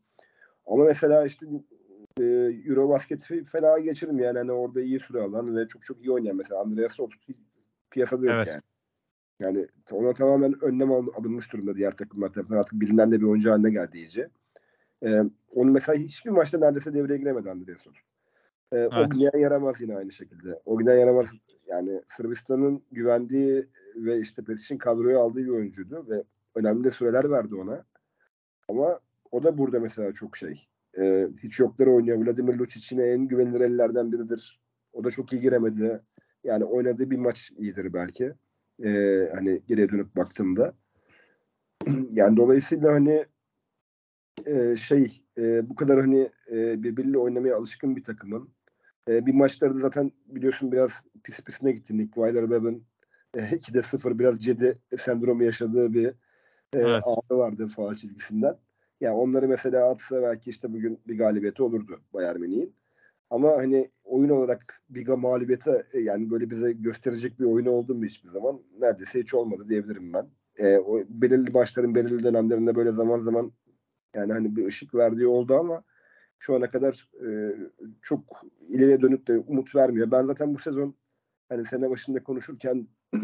Ama 0.66 0.84
mesela 0.84 1.26
işte 1.26 1.46
e, 2.20 2.24
Eurobasket 2.70 3.28
fena 3.52 3.78
geçirim 3.78 4.18
yani. 4.18 4.38
Hani 4.38 4.52
orada 4.52 4.80
iyi 4.80 5.00
süre 5.00 5.20
alan 5.22 5.56
ve 5.56 5.68
çok 5.68 5.84
çok 5.84 5.98
iyi 6.00 6.10
oynayan 6.10 6.36
mesela 6.36 6.60
Andreas 6.60 7.00
Roth 7.00 7.14
piyasada 7.90 8.26
yok 8.26 8.34
evet. 8.36 8.48
yani. 8.48 8.62
Yani 9.40 9.66
ona 9.92 10.12
tamamen 10.12 10.64
önlem 10.64 10.92
alınmış 10.92 11.52
durumda 11.52 11.76
diğer 11.76 11.96
takımlar 11.96 12.32
tarafından. 12.32 12.58
Artık 12.58 12.80
bilinen 12.80 13.12
de 13.12 13.20
bir 13.20 13.26
oyuncu 13.26 13.50
haline 13.50 13.70
geldi 13.70 13.98
iyice. 13.98 14.28
Ee, 15.04 15.22
onu 15.54 15.70
mesela 15.70 15.98
hiçbir 15.98 16.30
maçta 16.30 16.58
neredeyse 16.58 16.94
devreye 16.94 17.18
giremedi 17.18 17.50
Andreas 17.50 17.86
Roth. 17.86 17.98
Ee, 18.72 18.78
evet. 18.78 18.92
Ognian 18.92 19.38
yaramaz 19.38 19.80
yine 19.80 19.96
aynı 19.96 20.12
şekilde. 20.12 20.60
Ognian 20.64 20.96
yaramaz 20.96 21.26
yani 21.66 22.02
Sırbistan'ın 22.08 22.82
güvendiği 22.92 23.66
ve 23.96 24.20
işte 24.20 24.42
Pesic'in 24.42 24.78
kadroya 24.78 25.18
aldığı 25.18 25.44
bir 25.44 25.48
oyuncuydu 25.48 26.06
ve 26.08 26.22
önemli 26.54 26.84
de 26.84 26.90
süreler 26.90 27.30
verdi 27.30 27.54
ona. 27.54 27.84
Ama 28.68 29.00
o 29.30 29.42
da 29.42 29.58
burada 29.58 29.80
mesela 29.80 30.12
çok 30.12 30.36
şey 30.36 30.68
e, 31.00 31.28
hiç 31.42 31.58
yokları 31.60 31.92
oynuyor. 31.92 32.26
Vladimir 32.26 32.54
Lucic'ine 32.54 33.02
en 33.02 33.28
güvenilir 33.28 33.60
ellerden 33.60 34.12
biridir. 34.12 34.60
O 34.92 35.04
da 35.04 35.10
çok 35.10 35.32
iyi 35.32 35.42
giremedi. 35.42 36.00
Yani 36.44 36.64
oynadığı 36.64 37.10
bir 37.10 37.18
maç 37.18 37.52
iyidir 37.58 37.92
belki. 37.92 38.32
E, 38.84 38.90
hani 39.34 39.62
geriye 39.66 39.88
dönüp 39.88 40.16
baktığımda. 40.16 40.74
yani 42.10 42.36
dolayısıyla 42.36 42.92
hani 42.92 43.26
e, 44.46 44.76
şey 44.76 45.22
e, 45.38 45.70
bu 45.70 45.74
kadar 45.74 46.00
hani 46.00 46.30
e, 46.50 46.82
birbiriyle 46.82 47.18
oynamaya 47.18 47.56
alışkın 47.56 47.96
bir 47.96 48.04
takımın 48.04 48.48
e, 49.08 49.26
bir 49.26 49.34
maçlarda 49.34 49.78
zaten 49.78 50.12
biliyorsun 50.26 50.72
biraz 50.72 51.04
pis 51.24 51.40
pisine 51.40 51.72
gitti. 51.72 51.98
Nick 51.98 52.14
Weiler-Bebb'in 52.14 52.86
e, 53.34 53.38
2'de 53.38 53.82
0 53.82 54.18
biraz 54.18 54.40
cedi 54.40 54.78
sendromu 54.98 55.44
yaşadığı 55.44 55.92
bir 55.92 56.06
e, 56.06 56.14
evet. 56.72 57.02
anı 57.06 57.38
vardı 57.38 57.66
faal 57.66 57.94
çizgisinden. 57.94 58.56
Yani 59.00 59.16
onları 59.16 59.48
mesela 59.48 59.90
atsa 59.90 60.22
belki 60.22 60.50
işte 60.50 60.72
bugün 60.72 61.00
bir 61.08 61.18
galibiyeti 61.18 61.62
olurdu 61.62 62.00
Bayern 62.14 62.40
Münih'in. 62.40 62.76
Ama 63.30 63.50
hani 63.56 63.90
oyun 64.04 64.30
olarak 64.30 64.82
bir 64.90 65.08
mağlubiyete 65.08 65.84
yani 65.94 66.30
böyle 66.30 66.50
bize 66.50 66.72
gösterecek 66.72 67.40
bir 67.40 67.44
oyun 67.44 67.66
oldu 67.66 67.94
mu 67.94 68.04
hiçbir 68.04 68.28
zaman? 68.30 68.62
Neredeyse 68.80 69.20
hiç 69.20 69.34
olmadı 69.34 69.68
diyebilirim 69.68 70.12
ben. 70.12 70.30
e, 70.58 70.78
o 70.78 71.00
belirli 71.08 71.50
maçların 71.50 71.94
belirli 71.94 72.24
dönemlerinde 72.24 72.74
böyle 72.76 72.92
zaman 72.92 73.20
zaman 73.20 73.52
yani 74.14 74.32
hani 74.32 74.56
bir 74.56 74.66
ışık 74.66 74.94
verdiği 74.94 75.26
oldu 75.26 75.54
ama 75.56 75.84
şu 76.38 76.54
ana 76.56 76.70
kadar 76.70 77.10
e, 77.26 77.56
çok 78.02 78.44
ileriye 78.68 79.02
dönüp 79.02 79.26
de 79.28 79.38
umut 79.38 79.74
vermiyor. 79.76 80.10
Ben 80.10 80.26
zaten 80.26 80.54
bu 80.54 80.58
sezon 80.58 80.94
hani 81.48 81.66
sene 81.66 81.90
başında 81.90 82.24
konuşurken 82.24 82.88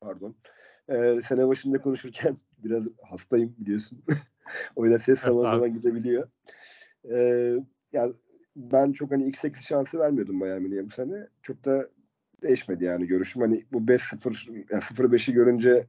pardon 0.00 0.36
e, 0.88 1.20
sene 1.20 1.48
başında 1.48 1.82
konuşurken 1.82 2.36
biraz 2.58 2.88
hastayım 3.02 3.54
biliyorsun. 3.58 4.04
o 4.76 4.84
yüzden 4.84 4.98
ses 4.98 5.20
zaman 5.20 5.44
Evet, 5.44 5.54
zaman 5.54 5.74
gidebiliyor. 5.74 6.28
E, 7.10 7.18
yani 7.92 8.14
ben 8.56 8.92
çok 8.92 9.10
hani 9.10 9.30
X8 9.30 9.62
şansı 9.62 9.98
vermiyordum 9.98 10.36
Münih'e 10.36 10.86
bu 10.86 10.90
sene. 10.90 11.28
Çok 11.42 11.64
da 11.64 11.88
değişmedi 12.42 12.84
yani 12.84 13.06
görüşüm. 13.06 13.42
Hani 13.42 13.64
bu 13.72 13.78
5-0 13.78 14.50
yani 14.70 14.82
0-5'i 14.82 15.32
görünce 15.32 15.86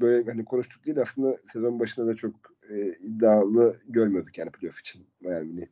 böyle 0.00 0.30
hani 0.30 0.44
konuştuk 0.44 0.86
değil 0.86 1.00
aslında 1.00 1.38
sezon 1.52 1.80
başında 1.80 2.06
da 2.06 2.16
çok 2.16 2.34
e, 2.70 2.96
iddialı 3.00 3.76
görmüyorduk 3.88 4.38
yani 4.38 4.50
playoff 4.50 4.80
için 4.80 5.06
Münih. 5.20 5.66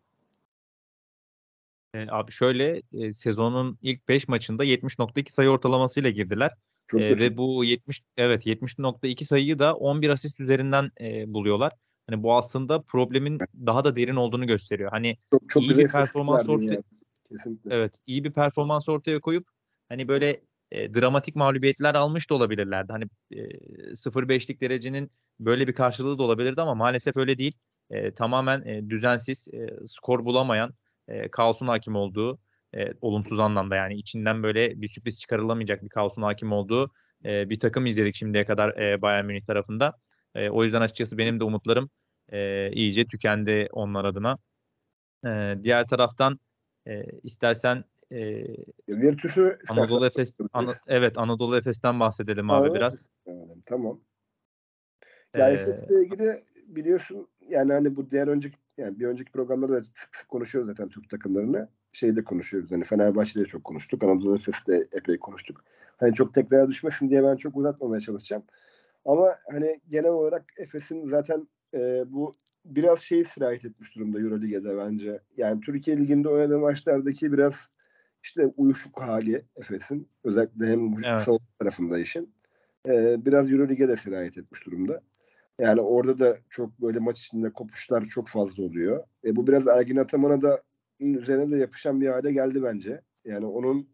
E, 1.94 2.06
abi 2.10 2.32
şöyle 2.32 2.82
e, 2.92 3.12
sezonun 3.12 3.78
ilk 3.82 4.08
5 4.08 4.28
maçında 4.28 4.64
70.2 4.64 5.32
sayı 5.32 5.48
ortalamasıyla 5.48 6.10
girdiler. 6.10 6.54
Çok 6.88 7.00
E, 7.00 7.18
ve 7.18 7.36
bu 7.36 7.64
70 7.64 8.02
evet 8.16 8.46
70.2 8.46 9.24
sayıyı 9.24 9.58
da 9.58 9.74
11 9.74 10.10
asist 10.10 10.40
üzerinden 10.40 10.90
e, 11.00 11.32
buluyorlar. 11.32 11.72
Hani 12.10 12.22
bu 12.22 12.36
aslında 12.36 12.82
problemin 12.82 13.38
daha 13.66 13.84
da 13.84 13.96
derin 13.96 14.16
olduğunu 14.16 14.46
gösteriyor. 14.46 14.90
Hani 14.90 15.16
çok, 15.30 15.48
çok 15.48 15.62
iyi 15.62 15.78
bir 15.78 15.88
performans 15.88 16.48
ortaya- 16.48 16.72
yani. 16.74 16.84
Kesinlikle. 17.28 17.74
evet 17.74 17.94
iyi 18.06 18.24
bir 18.24 18.32
performans 18.32 18.88
ortaya 18.88 19.20
koyup 19.20 19.48
hani 19.88 20.08
böyle 20.08 20.40
e, 20.70 20.94
dramatik 20.94 21.36
mağlubiyetler 21.36 21.94
almış 21.94 22.30
da 22.30 22.34
olabilirlerdi. 22.34 22.92
Hani 22.92 23.04
e, 23.30 23.42
0-5'lik 23.96 24.60
derecenin 24.60 25.10
böyle 25.40 25.66
bir 25.66 25.72
karşılığı 25.72 26.18
da 26.18 26.22
olabilirdi 26.22 26.62
ama 26.62 26.74
maalesef 26.74 27.16
öyle 27.16 27.38
değil. 27.38 27.52
E, 27.90 28.14
tamamen 28.14 28.62
e, 28.62 28.90
düzensiz, 28.90 29.48
e, 29.48 29.86
skor 29.86 30.24
bulamayan, 30.24 30.74
e, 31.08 31.28
kaosun 31.28 31.66
hakim 31.68 31.96
olduğu, 31.96 32.38
e, 32.74 32.92
olumsuz 33.00 33.40
anlamda 33.40 33.76
yani 33.76 33.94
içinden 33.94 34.42
böyle 34.42 34.82
bir 34.82 34.88
sürpriz 34.88 35.20
çıkarılamayacak 35.20 35.82
bir 35.82 35.88
kaosun 35.88 36.22
hakim 36.22 36.52
olduğu 36.52 36.92
e, 37.24 37.50
bir 37.50 37.60
takım 37.60 37.86
izledik 37.86 38.14
şimdiye 38.14 38.44
kadar 38.44 38.76
e, 38.76 39.02
Bayern 39.02 39.24
Münih 39.24 39.44
tarafında. 39.46 39.94
E, 40.34 40.50
o 40.50 40.64
yüzden 40.64 40.80
açıkçası 40.80 41.18
benim 41.18 41.40
de 41.40 41.44
umutlarım 41.44 41.90
e, 42.32 42.70
iyice 42.72 43.06
tükendi 43.06 43.68
onlar 43.72 44.04
adına. 44.04 44.38
E, 45.26 45.54
diğer 45.62 45.86
taraftan 45.86 46.40
e, 46.86 47.04
istersen 47.22 47.84
e, 48.12 48.40
istersen 48.40 49.58
Anadolu 49.68 50.06
Efes. 50.06 50.34
Ana- 50.52 50.74
evet 50.86 51.18
Anadolu 51.18 51.56
Efes'ten 51.56 52.00
bahsedelim 52.00 52.50
abi 52.50 52.56
Anadolu 52.62 52.74
biraz. 52.74 52.94
Efes'ten 52.94 53.62
Tamam. 53.66 54.00
Ya 55.36 55.50
Ee, 55.50 55.52
Efes'le 55.52 55.90
ilgili 55.90 56.44
biliyorsun 56.66 57.28
yani 57.48 57.72
hani 57.72 57.96
bu 57.96 58.10
diğer 58.10 58.28
önceki 58.28 58.56
yani 58.78 59.00
bir 59.00 59.06
önceki 59.06 59.32
programlarda 59.32 59.72
da 59.72 59.82
sık 59.82 60.16
sık 60.16 60.28
konuşuyoruz 60.28 60.70
zaten 60.70 60.88
Türk 60.88 61.10
takımlarını. 61.10 61.68
Şeyde 61.92 62.24
konuşuyoruz. 62.24 62.70
Hani 62.70 62.84
Fenerbahçe'de 62.84 63.44
çok 63.44 63.64
konuştuk. 63.64 64.04
Anadolu 64.04 64.34
Efes'te 64.34 64.88
epey 64.92 65.18
konuştuk. 65.18 65.64
Hani 65.96 66.14
çok 66.14 66.34
tekrar 66.34 66.68
düşmesin 66.68 67.10
diye 67.10 67.24
ben 67.24 67.36
çok 67.36 67.56
uzatmamaya 67.56 68.00
çalışacağım. 68.00 68.42
Ama 69.04 69.38
hani 69.50 69.80
genel 69.88 70.10
olarak 70.10 70.44
Efes'in 70.56 71.08
zaten 71.08 71.48
e, 71.74 72.04
bu 72.06 72.32
biraz 72.64 73.00
şeyi 73.00 73.24
sirayet 73.24 73.64
etmiş 73.64 73.94
durumda 73.94 74.20
Euroleague'de 74.20 74.76
bence. 74.78 75.20
Yani 75.36 75.60
Türkiye 75.60 75.96
Ligi'nde 75.96 76.28
oynadığı 76.28 76.58
maçlardaki 76.58 77.32
biraz 77.32 77.54
işte 78.22 78.46
uyuşuk 78.56 79.00
hali 79.00 79.44
Efes'in. 79.56 80.08
Özellikle 80.24 80.66
hem 80.66 80.94
Evet. 81.06 81.20
savunma 81.20 81.46
tarafında 81.58 81.98
işin. 81.98 82.34
E, 82.88 83.24
biraz 83.26 83.52
Euroleague'e 83.52 83.88
de 83.88 83.96
sirayet 83.96 84.38
etmiş 84.38 84.66
durumda. 84.66 85.00
Yani 85.58 85.80
orada 85.80 86.18
da 86.18 86.38
çok 86.50 86.80
böyle 86.80 86.98
maç 86.98 87.20
içinde 87.20 87.52
kopuşlar 87.52 88.04
çok 88.04 88.28
fazla 88.28 88.62
oluyor. 88.62 89.04
E, 89.24 89.36
bu 89.36 89.46
biraz 89.46 89.68
Ergin 89.68 89.96
Ataman'a 89.96 90.42
da 90.42 90.62
üzerine 91.00 91.50
de 91.50 91.56
yapışan 91.56 92.00
bir 92.00 92.08
hale 92.08 92.32
geldi 92.32 92.62
bence. 92.62 93.00
Yani 93.24 93.46
onun 93.46 93.88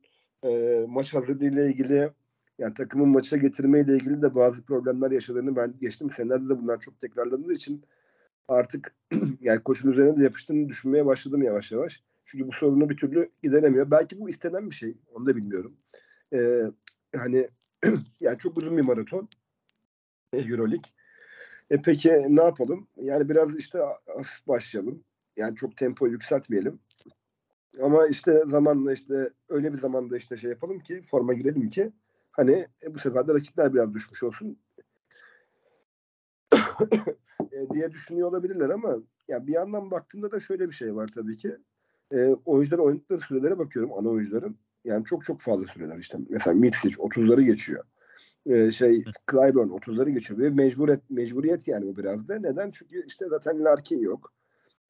e, 0.44 0.84
maç 0.88 1.14
hazırlığıyla 1.14 1.66
ilgili 1.66 2.10
yani 2.58 2.74
takımın 2.74 3.08
maça 3.08 3.36
getirmeyle 3.36 3.96
ilgili 3.96 4.22
de 4.22 4.34
bazı 4.34 4.62
problemler 4.64 5.10
yaşadığını 5.10 5.56
ben 5.56 5.74
geçtim 5.80 6.10
senelerde 6.10 6.48
de 6.48 6.58
bunlar 6.58 6.80
çok 6.80 7.00
tekrarlandığı 7.00 7.52
için 7.52 7.84
artık 8.48 8.94
yani 9.40 9.62
koçun 9.62 9.92
üzerine 9.92 10.16
de 10.16 10.24
yapıştığını 10.24 10.68
düşünmeye 10.68 11.06
başladım 11.06 11.42
yavaş 11.42 11.72
yavaş. 11.72 12.02
Çünkü 12.26 12.48
bu 12.48 12.52
sorunu 12.52 12.90
bir 12.90 12.96
türlü 12.96 13.30
gideremiyor. 13.42 13.90
Belki 13.90 14.20
bu 14.20 14.28
istenen 14.28 14.70
bir 14.70 14.74
şey. 14.74 14.96
Onu 15.14 15.26
da 15.26 15.36
bilmiyorum. 15.36 15.76
Ee, 16.32 16.62
hani 17.16 17.48
yani 18.20 18.38
çok 18.38 18.58
uzun 18.58 18.76
bir 18.76 18.82
maraton. 18.82 19.28
E, 20.32 20.38
Euroleague. 20.38 20.90
E 21.70 21.82
peki 21.82 22.10
ne 22.28 22.42
yapalım? 22.42 22.88
Yani 22.96 23.28
biraz 23.28 23.56
işte 23.56 23.78
hafif 24.06 24.46
başlayalım. 24.48 25.04
Yani 25.36 25.56
çok 25.56 25.76
tempo 25.76 26.06
yükseltmeyelim. 26.06 26.80
Ama 27.82 28.06
işte 28.06 28.42
zamanla 28.46 28.92
işte 28.92 29.30
öyle 29.48 29.72
bir 29.72 29.78
zamanda 29.78 30.16
işte 30.16 30.36
şey 30.36 30.50
yapalım 30.50 30.80
ki 30.80 31.02
forma 31.10 31.34
girelim 31.34 31.68
ki 31.68 31.92
hani 32.32 32.66
e, 32.82 32.94
bu 32.94 32.98
sefer 32.98 33.28
de 33.28 33.34
rakipler 33.34 33.74
biraz 33.74 33.94
düşmüş 33.94 34.22
olsun 34.22 34.58
e, 37.52 37.74
diye 37.74 37.92
düşünüyor 37.92 38.28
olabilirler 38.28 38.70
ama 38.70 38.96
ya 39.28 39.46
bir 39.46 39.52
yandan 39.52 39.90
baktığımda 39.90 40.32
da 40.32 40.40
şöyle 40.40 40.68
bir 40.68 40.74
şey 40.74 40.96
var 40.96 41.10
tabii 41.14 41.36
ki. 41.36 41.56
E, 42.12 42.28
oyuncuların 42.44 42.82
oynadıkları 42.82 43.20
sürelere 43.20 43.58
bakıyorum 43.58 43.92
ana 43.92 44.08
oyuncuların. 44.08 44.56
Yani 44.84 45.04
çok 45.04 45.24
çok 45.24 45.40
fazla 45.40 45.66
süreler 45.66 45.98
işte. 45.98 46.18
Mesela 46.28 46.54
Mitsic 46.54 46.96
30'ları 46.96 47.42
geçiyor. 47.42 47.84
E, 48.46 48.70
şey 48.70 49.04
Clyburn 49.30 49.68
30'ları 49.68 50.10
geçiyor 50.10 50.40
ve 50.40 50.50
mecburiyet, 50.50 51.10
mecburiyet 51.10 51.68
yani 51.68 51.86
bu 51.86 51.96
biraz 51.96 52.28
da. 52.28 52.38
Neden? 52.38 52.70
Çünkü 52.70 53.06
işte 53.06 53.26
zaten 53.28 53.64
Larkin 53.64 54.00
yok. 54.00 54.32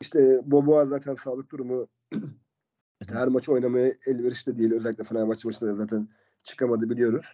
İşte 0.01 0.41
Boboa 0.45 0.87
zaten 0.87 1.15
sağlık 1.15 1.51
durumu 1.51 1.89
işte 3.05 3.15
her 3.15 3.29
maç 3.29 3.49
oynamaya 3.49 3.93
elverişli 4.07 4.59
değil. 4.59 4.73
Özellikle 4.73 5.05
Fenerbahçe 5.05 5.49
maçında 5.49 5.71
da 5.71 5.75
zaten 5.75 6.09
çıkamadı 6.43 6.91
biliyoruz. 6.91 7.27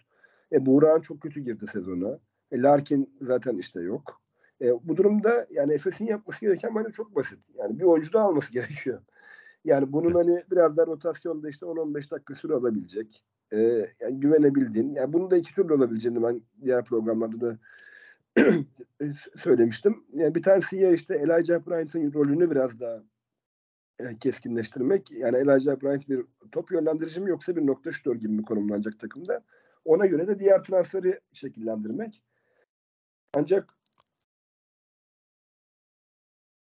E, 0.51 0.65
Buğra'nın 0.65 1.01
çok 1.01 1.21
kötü 1.21 1.39
girdi 1.39 1.67
sezona. 1.67 2.19
E, 2.51 2.61
Larkin 2.61 3.17
zaten 3.21 3.57
işte 3.57 3.81
yok. 3.81 4.21
E, 4.61 4.87
bu 4.87 4.97
durumda 4.97 5.47
yani 5.51 5.73
Efes'in 5.73 6.05
yapması 6.05 6.41
gereken 6.41 6.75
bence 6.75 6.91
çok 6.91 7.15
basit. 7.15 7.39
Yani 7.55 7.79
bir 7.79 7.83
oyuncu 7.83 8.13
da 8.13 8.21
alması 8.21 8.53
gerekiyor. 8.53 9.01
Yani 9.65 9.93
bunun 9.93 10.13
hani 10.13 10.41
biraz 10.51 10.77
da 10.77 10.87
rotasyonda 10.87 11.49
işte 11.49 11.65
10-15 11.65 12.11
dakika 12.11 12.35
süre 12.35 12.53
alabilecek. 12.53 13.23
E, 13.53 13.59
yani 13.99 14.19
güvenebildiğin. 14.19 14.95
Yani 14.95 15.13
bunu 15.13 15.31
da 15.31 15.37
iki 15.37 15.55
türlü 15.55 15.73
olabileceğini 15.73 16.23
ben 16.23 16.41
diğer 16.63 16.85
programlarda 16.85 17.41
da 17.41 17.57
söylemiştim. 19.43 20.03
Yani 20.13 20.35
bir 20.35 20.43
tanesi 20.43 20.77
ya 20.77 20.91
işte 20.91 21.15
Elijah 21.15 21.67
Bryant'ın 21.67 22.13
rolünü 22.13 22.51
biraz 22.51 22.79
daha 22.79 23.03
keskinleştirmek. 24.19 25.11
Yani 25.11 25.37
Elijah 25.37 25.81
Bryant 25.81 26.09
bir 26.09 26.25
top 26.51 26.71
yönlendirici 26.71 27.19
mi 27.19 27.29
yoksa 27.29 27.55
bir 27.55 27.67
nokta 27.67 27.91
şutör 27.91 28.15
gibi 28.15 28.33
mi 28.33 28.43
konumlanacak 28.43 28.99
takımda? 28.99 29.43
Ona 29.85 30.05
göre 30.05 30.27
de 30.27 30.39
diğer 30.39 30.63
transferi 30.63 31.19
şekillendirmek. 31.33 32.21
Ancak 33.33 33.73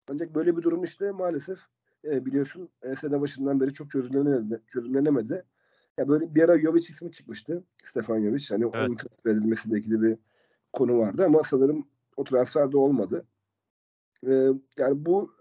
ancak 0.07 0.35
böyle 0.35 0.57
bir 0.57 0.61
durum 0.61 0.83
işte 0.83 1.11
maalesef 1.11 1.59
e, 2.05 2.25
biliyorsun 2.25 2.69
e, 2.81 2.95
sene 2.95 3.21
başından 3.21 3.61
beri 3.61 3.73
çok 3.73 3.91
çözümlenemedi. 3.91 4.61
çözümlenemedi. 4.67 5.43
Ya 5.97 6.07
böyle 6.07 6.35
bir 6.35 6.43
ara 6.43 6.59
Jovic 6.59 6.87
ismi 6.89 7.11
çıkmıştı. 7.11 7.63
Stefan 7.83 8.21
Jovic. 8.21 8.45
Hani 8.49 8.63
Evet. 8.63 8.75
onun 8.75 8.93
transfer 8.93 9.31
edilmesiyle 9.31 9.77
ilgili 9.77 10.01
bir 10.01 10.17
konu 10.73 10.97
vardı 10.97 11.25
ama 11.25 11.43
sanırım 11.43 11.87
o 12.17 12.23
transfer 12.23 12.71
de 12.71 12.77
olmadı. 12.77 13.25
E, 14.27 14.31
yani 14.77 15.05
bu 15.05 15.31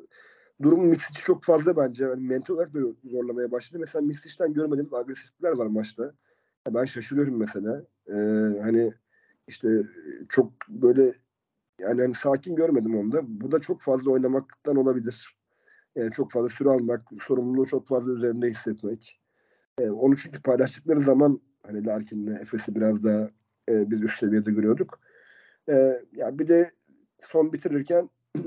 durum 0.62 0.86
Misic'i 0.86 1.24
çok 1.24 1.44
fazla 1.44 1.76
bence. 1.76 2.04
Yani 2.04 2.28
mental 2.28 2.54
olarak 2.54 2.74
da 2.74 2.78
zorlamaya 3.04 3.50
başladı. 3.50 3.78
Mesela 3.80 4.02
Misic'ten 4.02 4.52
görmediğimiz 4.52 4.94
agresiflikler 4.94 5.52
var 5.52 5.66
maçta. 5.66 6.02
Ya 6.66 6.74
ben 6.74 6.84
şaşırıyorum 6.84 7.36
mesela. 7.36 7.84
Ee, 8.08 8.12
hani 8.62 8.92
işte 9.48 9.68
çok 10.28 10.52
böyle 10.68 11.14
yani 11.80 12.00
hani 12.02 12.14
sakin 12.14 12.56
görmedim 12.56 12.96
onu 12.96 13.12
da. 13.12 13.20
Bu 13.24 13.52
da 13.52 13.58
çok 13.58 13.80
fazla 13.80 14.10
oynamaktan 14.10 14.76
olabilir. 14.76 15.36
Yani 15.96 16.12
çok 16.12 16.32
fazla 16.32 16.48
süre 16.48 16.68
almak, 16.68 17.02
sorumluluğu 17.26 17.66
çok 17.66 17.88
fazla 17.88 18.12
üzerinde 18.12 18.50
hissetmek. 18.50 19.20
Ee, 19.78 19.90
onu 19.90 20.16
çünkü 20.16 20.42
paylaştıkları 20.42 21.00
zaman 21.00 21.40
hani 21.66 21.86
Larkin'le 21.86 22.40
Efes'i 22.40 22.74
biraz 22.74 23.04
daha 23.04 23.30
e, 23.68 23.90
biz 23.90 24.02
üst 24.02 24.18
seviyede 24.18 24.50
görüyorduk. 24.50 25.00
Ee, 25.68 26.02
yani 26.12 26.38
bir 26.38 26.48
de 26.48 26.70
son 27.20 27.52
bitirirken 27.52 28.10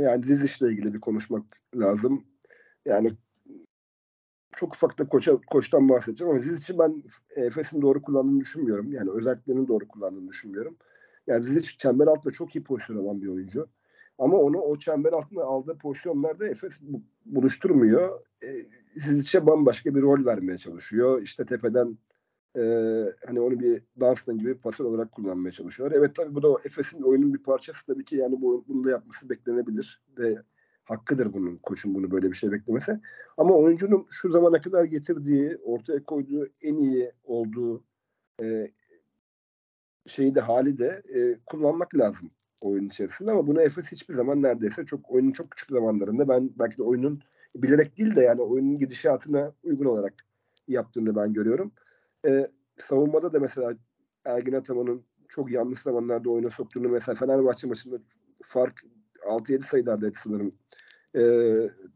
yani 0.00 0.24
Zizic'le 0.24 0.62
ilgili 0.68 0.94
bir 0.94 1.00
konuşmak 1.00 1.44
lazım. 1.74 2.24
Yani 2.86 3.12
çok 4.56 4.74
ufak 4.74 4.98
da 4.98 5.08
koça, 5.08 5.36
koçtan 5.36 5.88
bahsedeceğim 5.88 6.30
ama 6.32 6.40
Zizic'i 6.40 6.78
ben 6.78 7.02
Efes'in 7.36 7.82
doğru 7.82 8.02
kullandığını 8.02 8.40
düşünmüyorum. 8.40 8.92
Yani 8.92 9.10
özelliklerini 9.10 9.68
doğru 9.68 9.88
kullandığını 9.88 10.28
düşünmüyorum. 10.28 10.76
Yani 11.26 11.42
Zizic 11.42 11.76
çember 11.78 12.06
altında 12.06 12.32
çok 12.32 12.56
iyi 12.56 12.64
pozisyon 12.64 13.04
alan 13.04 13.22
bir 13.22 13.28
oyuncu. 13.28 13.68
Ama 14.18 14.36
onu 14.38 14.58
o 14.58 14.76
çember 14.78 15.12
altında 15.12 15.44
aldığı 15.44 15.78
pozisyonlarda 15.78 16.48
Efes 16.48 16.72
bu- 16.80 17.02
buluşturmuyor. 17.26 18.20
E, 18.42 18.48
Zizic'e 18.96 19.46
bambaşka 19.46 19.94
bir 19.94 20.02
rol 20.02 20.24
vermeye 20.24 20.58
çalışıyor. 20.58 21.22
İşte 21.22 21.46
tepeden 21.46 21.98
e, 22.56 22.62
hani 23.26 23.40
onu 23.40 23.60
bir 23.60 23.82
dansman 24.00 24.38
gibi 24.38 24.48
bir 24.48 24.58
pasör 24.58 24.84
olarak 24.84 25.12
kullanmaya 25.12 25.52
çalışıyorlar. 25.52 25.98
Evet 25.98 26.14
tabii 26.16 26.34
bu 26.34 26.42
da 26.42 26.48
Efes'in 26.64 27.02
oyunun 27.02 27.34
bir 27.34 27.42
parçası 27.42 27.86
tabii 27.86 28.04
ki 28.04 28.16
yani 28.16 28.42
bu, 28.42 28.64
bunu 28.68 28.84
da 28.84 28.90
yapması 28.90 29.30
beklenebilir 29.30 30.02
ve 30.18 30.38
hakkıdır 30.84 31.32
bunun 31.32 31.56
koçun 31.56 31.94
bunu 31.94 32.10
böyle 32.10 32.30
bir 32.30 32.36
şey 32.36 32.52
beklemesi. 32.52 33.00
Ama 33.36 33.54
oyuncunun 33.54 34.06
şu 34.10 34.30
zamana 34.30 34.60
kadar 34.60 34.84
getirdiği, 34.84 35.56
ortaya 35.56 36.04
koyduğu 36.04 36.48
en 36.62 36.76
iyi 36.76 37.12
olduğu 37.24 37.84
e, 38.42 38.72
şeyi 40.06 40.34
de 40.34 40.40
hali 40.40 40.78
de 40.78 41.02
e, 41.14 41.38
kullanmak 41.46 41.94
lazım 41.94 42.30
oyun 42.60 42.86
içerisinde 42.86 43.30
ama 43.30 43.46
bunu 43.46 43.62
Efes 43.62 43.92
hiçbir 43.92 44.14
zaman 44.14 44.42
neredeyse 44.42 44.84
çok 44.84 45.10
oyunun 45.10 45.32
çok 45.32 45.50
küçük 45.50 45.70
zamanlarında 45.70 46.28
ben 46.28 46.50
belki 46.58 46.78
de 46.78 46.82
oyunun 46.82 47.20
bilerek 47.56 47.98
değil 47.98 48.16
de 48.16 48.20
yani 48.20 48.42
oyunun 48.42 48.78
gidişatına 48.78 49.52
uygun 49.62 49.84
olarak 49.84 50.14
yaptığını 50.68 51.16
ben 51.16 51.32
görüyorum. 51.32 51.72
E, 52.26 52.50
savunmada 52.78 53.32
da 53.32 53.40
mesela 53.40 53.74
Ergin 54.24 54.52
Ataman'ın 54.52 55.04
çok 55.28 55.50
yanlış 55.50 55.80
zamanlarda 55.80 56.30
oyuna 56.30 56.50
soktuğunu 56.50 56.88
mesela 56.88 57.14
Fenerbahçe 57.14 57.66
maçında 57.66 57.96
fark 58.42 58.82
6-7 59.26 59.62
sayılardaydı 59.62 60.18
sanırım. 60.18 60.54
E, 61.16 61.22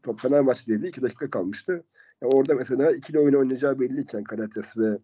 top 0.03 0.19
Fenerbahçe'deydi. 0.19 0.87
2 0.87 1.01
dakika 1.01 1.29
kalmıştı. 1.29 1.83
Yani 2.21 2.33
orada 2.33 2.55
mesela 2.55 2.91
ikili 2.91 3.19
oyun 3.19 3.33
oynayacağı 3.33 3.79
belliyken 3.79 4.23
Karates 4.23 4.77
ve, 4.77 4.97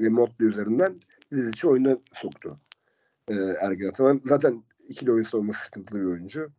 ve 0.00 0.08
Motley 0.08 0.48
üzerinden 0.48 1.00
Zizic'i 1.32 1.68
oyuna 1.68 1.98
soktu. 2.12 2.60
E, 3.28 3.34
Ergin 3.34 3.88
Ataman. 3.88 4.20
Zaten 4.24 4.62
ikili 4.88 5.12
oyun 5.12 5.22
savunması 5.22 5.64
sıkıntılı 5.64 6.00
bir 6.00 6.04
oyuncu. 6.06 6.52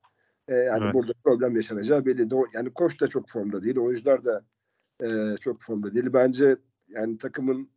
E, 0.47 0.55
yani 0.55 0.83
Evet. 0.83 0.93
burada 0.93 1.13
problem 1.23 1.55
yaşanacağı 1.55 2.05
belli. 2.05 2.29
De, 2.29 2.35
yani 2.53 2.73
koç 2.73 3.01
da 3.01 3.07
çok 3.07 3.29
formda 3.29 3.63
değil. 3.63 3.77
Oyuncular 3.77 4.25
da 4.25 4.43
e, 5.03 5.37
çok 5.37 5.61
formda 5.61 5.93
değil. 5.93 6.13
Bence 6.13 6.55
yani 6.89 7.17
takımın 7.17 7.69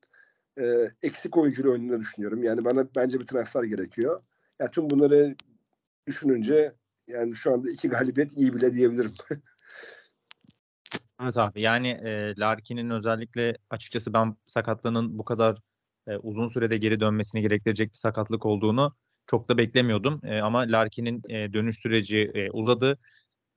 e, 0.59 0.90
eksik 1.02 1.36
oyuncuyla 1.36 1.70
oynadığını 1.70 2.00
düşünüyorum. 2.00 2.42
Yani 2.42 2.64
bana 2.64 2.88
bence 2.96 3.20
bir 3.20 3.26
transfer 3.26 3.62
gerekiyor. 3.62 4.22
Ya 4.61 4.70
tüm 4.70 4.90
bunları 4.90 5.34
düşününce 6.07 6.74
yani 7.09 7.36
şu 7.36 7.52
anda 7.52 7.70
iki 7.70 7.88
galibiyet 7.88 8.36
iyi 8.36 8.54
bile 8.54 8.72
diyebilirim. 8.74 9.12
Evet 11.22 11.36
abi 11.36 11.61
yani 11.61 11.88
e, 11.88 12.34
Larkin'in 12.38 12.90
özellikle 12.90 13.57
açıkçası 13.70 14.12
ben 14.12 14.36
sakatlığının 14.46 15.18
bu 15.18 15.24
kadar 15.24 15.59
e, 16.07 16.16
uzun 16.16 16.48
sürede 16.48 16.76
geri 16.76 17.00
dönmesini 17.00 17.42
gerektirecek 17.42 17.92
bir 17.92 17.98
sakatlık 17.98 18.46
olduğunu 18.46 18.94
çok 19.26 19.48
da 19.48 19.59
beklemiyordum. 19.59 20.20
E, 20.24 20.40
ama 20.40 20.59
Larkin'in 20.59 21.22
e, 21.28 21.52
dönüş 21.52 21.76
süreci 21.80 22.30
e, 22.34 22.50
uzadı 22.50 22.98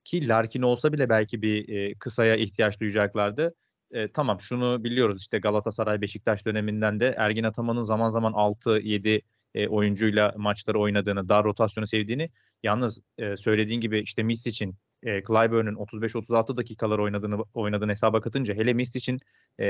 ki 0.03 0.27
Larkin 0.27 0.61
olsa 0.61 0.93
bile 0.93 1.09
belki 1.09 1.41
bir 1.41 1.69
e, 1.69 1.93
kısaya 1.93 2.35
ihtiyaç 2.35 2.79
duyacaklardı. 2.79 3.53
E, 3.91 4.07
tamam 4.11 4.41
şunu 4.41 4.83
biliyoruz 4.83 5.21
işte 5.21 5.39
Galatasaray 5.39 6.01
Beşiktaş 6.01 6.45
döneminden 6.45 6.99
de 6.99 7.15
Ergin 7.17 7.43
Ataman'ın 7.43 7.83
zaman 7.83 8.09
zaman 8.09 8.33
6-7 8.33 9.21
e, 9.55 9.67
oyuncuyla 9.67 10.33
maçları 10.37 10.79
oynadığını, 10.79 11.29
dar 11.29 11.43
rotasyonu 11.43 11.87
sevdiğini 11.87 12.29
yalnız 12.63 13.01
e, 13.17 13.37
söylediğin 13.37 13.81
gibi 13.81 13.99
işte 13.99 14.23
Misic'in 14.23 14.75
e, 15.03 15.23
Clyburn'un 15.23 15.75
35-36 15.75 16.57
dakikalar 16.57 16.99
oynadığını 16.99 17.43
oynadığını 17.53 17.91
hesaba 17.91 18.21
katınca 18.21 18.53
hele 18.53 18.73
Misic'in 18.73 19.19
e, 19.59 19.65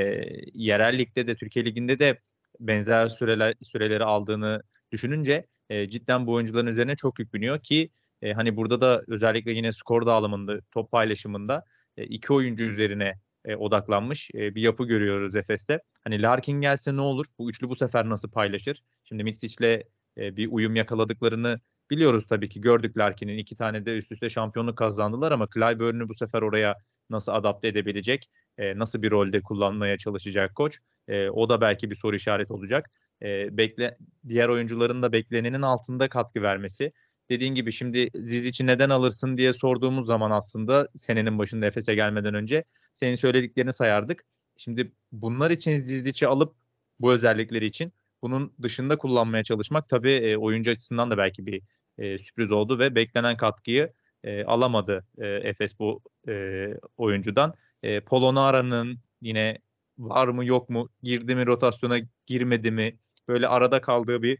yerel 0.53 0.97
ligde 0.97 1.27
de 1.27 1.35
Türkiye 1.35 1.65
liginde 1.65 1.99
de 1.99 2.19
benzer 2.59 3.07
süreler 3.07 3.53
süreleri 3.61 4.03
aldığını 4.03 4.61
düşününce 4.91 5.45
e, 5.69 5.89
cidden 5.89 6.27
bu 6.27 6.33
oyuncuların 6.33 6.67
üzerine 6.67 6.95
çok 6.95 7.19
yük 7.19 7.33
biniyor 7.33 7.59
ki 7.59 7.89
e, 8.21 8.33
hani 8.33 8.55
burada 8.55 8.81
da 8.81 9.03
özellikle 9.07 9.51
yine 9.51 9.73
skor 9.73 10.05
dağılımında, 10.05 10.59
top 10.71 10.91
paylaşımında 10.91 11.63
e, 11.97 12.03
iki 12.03 12.33
oyuncu 12.33 12.63
üzerine 12.63 13.13
e, 13.45 13.55
odaklanmış 13.55 14.29
e, 14.35 14.55
bir 14.55 14.61
yapı 14.61 14.85
görüyoruz 14.85 15.35
Efes'te. 15.35 15.79
Hani 16.03 16.21
Larkin 16.21 16.61
gelse 16.61 16.95
ne 16.95 17.01
olur? 17.01 17.25
Bu 17.39 17.49
üçlü 17.49 17.69
bu 17.69 17.75
sefer 17.75 18.09
nasıl 18.09 18.31
paylaşır? 18.31 18.83
Şimdi 19.03 19.23
Mitsic'le 19.23 19.83
e, 20.17 20.35
bir 20.37 20.47
uyum 20.51 20.75
yakaladıklarını 20.75 21.59
biliyoruz 21.89 22.25
tabii 22.29 22.49
ki. 22.49 22.61
Gördük 22.61 22.97
Larkin'in 22.97 23.37
iki 23.37 23.55
tane 23.55 23.85
de 23.85 23.97
üst 23.97 24.11
üste 24.11 24.29
şampiyonluk 24.29 24.77
kazandılar 24.77 25.31
ama 25.31 25.47
Clyburn'u 25.53 26.09
bu 26.09 26.15
sefer 26.15 26.41
oraya 26.41 26.75
nasıl 27.09 27.31
adapte 27.31 27.67
edebilecek? 27.67 28.29
E, 28.57 28.79
nasıl 28.79 29.01
bir 29.01 29.11
rolde 29.11 29.41
kullanmaya 29.41 29.97
çalışacak 29.97 30.55
koç? 30.55 30.79
E, 31.07 31.29
o 31.29 31.49
da 31.49 31.61
belki 31.61 31.91
bir 31.91 31.95
soru 31.95 32.15
işareti 32.15 32.53
olacak. 32.53 32.89
E, 33.21 33.57
bekle 33.57 33.97
diğer 34.27 34.49
oyuncuların 34.49 35.01
da 35.01 35.11
beklenenin 35.11 35.61
altında 35.61 36.09
katkı 36.09 36.41
vermesi. 36.41 36.91
Dediğin 37.29 37.55
gibi 37.55 37.71
şimdi 37.71 38.09
Zizic'i 38.15 38.67
neden 38.67 38.89
alırsın 38.89 39.37
diye 39.37 39.53
sorduğumuz 39.53 40.07
zaman 40.07 40.31
aslında 40.31 40.87
senenin 40.95 41.39
başında 41.39 41.65
Efes'e 41.65 41.95
gelmeden 41.95 42.33
önce 42.33 42.63
senin 42.93 43.15
söylediklerini 43.15 43.73
sayardık. 43.73 44.25
Şimdi 44.57 44.91
bunlar 45.11 45.51
için 45.51 45.77
Zizic'i 45.77 46.27
alıp 46.27 46.55
bu 46.99 47.13
özellikleri 47.13 47.65
için 47.65 47.93
bunun 48.21 48.53
dışında 48.61 48.97
kullanmaya 48.97 49.43
çalışmak 49.43 49.89
tabii 49.89 50.13
e, 50.13 50.37
oyuncu 50.37 50.71
açısından 50.71 51.11
da 51.11 51.17
belki 51.17 51.45
bir 51.45 51.61
e, 51.97 52.19
sürpriz 52.19 52.51
oldu 52.51 52.79
ve 52.79 52.95
beklenen 52.95 53.37
katkıyı 53.37 53.93
e, 54.23 54.43
alamadı 54.43 55.05
e, 55.17 55.27
Efes 55.27 55.79
bu 55.79 56.01
e, 56.27 56.67
oyuncudan. 56.97 57.53
E, 57.83 58.01
Polonara'nın 58.01 58.99
yine 59.21 59.57
var 59.97 60.27
mı 60.27 60.45
yok 60.45 60.69
mu 60.69 60.89
girdi 61.03 61.35
mi 61.35 61.45
rotasyona 61.45 61.99
girmedi 62.25 62.71
mi 62.71 62.97
böyle 63.27 63.47
arada 63.47 63.81
kaldığı 63.81 64.23
bir 64.23 64.37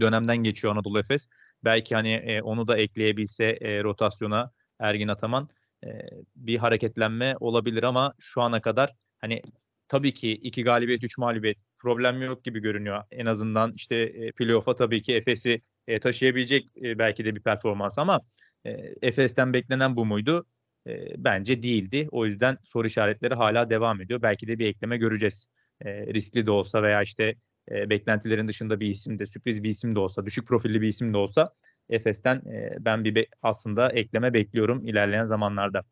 dönemden 0.00 0.36
geçiyor 0.36 0.72
Anadolu 0.72 0.98
Efes. 0.98 1.28
Belki 1.64 1.94
hani 1.94 2.12
e, 2.12 2.42
onu 2.42 2.68
da 2.68 2.78
ekleyebilse 2.78 3.44
e, 3.44 3.82
rotasyona 3.84 4.50
Ergin 4.78 5.08
Ataman 5.08 5.48
e, 5.84 5.88
bir 6.36 6.58
hareketlenme 6.58 7.34
olabilir 7.40 7.82
ama 7.82 8.14
şu 8.18 8.42
ana 8.42 8.60
kadar 8.60 8.94
hani 9.20 9.42
tabii 9.88 10.14
ki 10.14 10.32
iki 10.32 10.64
galibiyet, 10.64 11.04
üç 11.04 11.18
mağlubiyet 11.18 11.58
problem 11.78 12.22
yok 12.22 12.44
gibi 12.44 12.60
görünüyor. 12.60 13.04
En 13.10 13.26
azından 13.26 13.72
işte 13.72 13.96
e, 13.96 14.32
playoff'a 14.32 14.76
tabii 14.76 15.02
ki 15.02 15.14
Efes'i 15.14 15.62
e, 15.86 16.00
taşıyabilecek 16.00 16.66
e, 16.82 16.98
belki 16.98 17.24
de 17.24 17.34
bir 17.34 17.40
performans 17.42 17.98
ama 17.98 18.20
e, 18.66 18.70
Efes'ten 19.02 19.52
beklenen 19.52 19.96
bu 19.96 20.06
muydu? 20.06 20.46
E, 20.86 21.24
bence 21.24 21.62
değildi. 21.62 22.08
O 22.10 22.26
yüzden 22.26 22.58
soru 22.64 22.86
işaretleri 22.86 23.34
hala 23.34 23.70
devam 23.70 24.00
ediyor. 24.00 24.22
Belki 24.22 24.48
de 24.48 24.58
bir 24.58 24.66
ekleme 24.66 24.96
göreceğiz. 24.96 25.46
E, 25.80 26.06
riskli 26.14 26.46
de 26.46 26.50
olsa 26.50 26.82
veya 26.82 27.02
işte 27.02 27.34
e, 27.70 27.90
beklentilerin 27.90 28.48
dışında 28.48 28.80
bir 28.80 28.86
isim 28.88 29.18
de 29.18 29.26
sürpriz 29.26 29.62
bir 29.62 29.70
isim 29.70 29.94
de 29.94 29.98
olsa, 29.98 30.26
düşük 30.26 30.48
profilli 30.48 30.80
bir 30.80 30.88
isim 30.88 31.12
de 31.12 31.16
olsa 31.16 31.52
Efes'ten 31.88 32.36
e, 32.36 32.76
ben 32.80 33.04
bir 33.04 33.14
be- 33.14 33.26
aslında 33.42 33.92
ekleme 33.92 34.34
bekliyorum 34.34 34.86
ilerleyen 34.86 35.26
zamanlarda. 35.26 35.82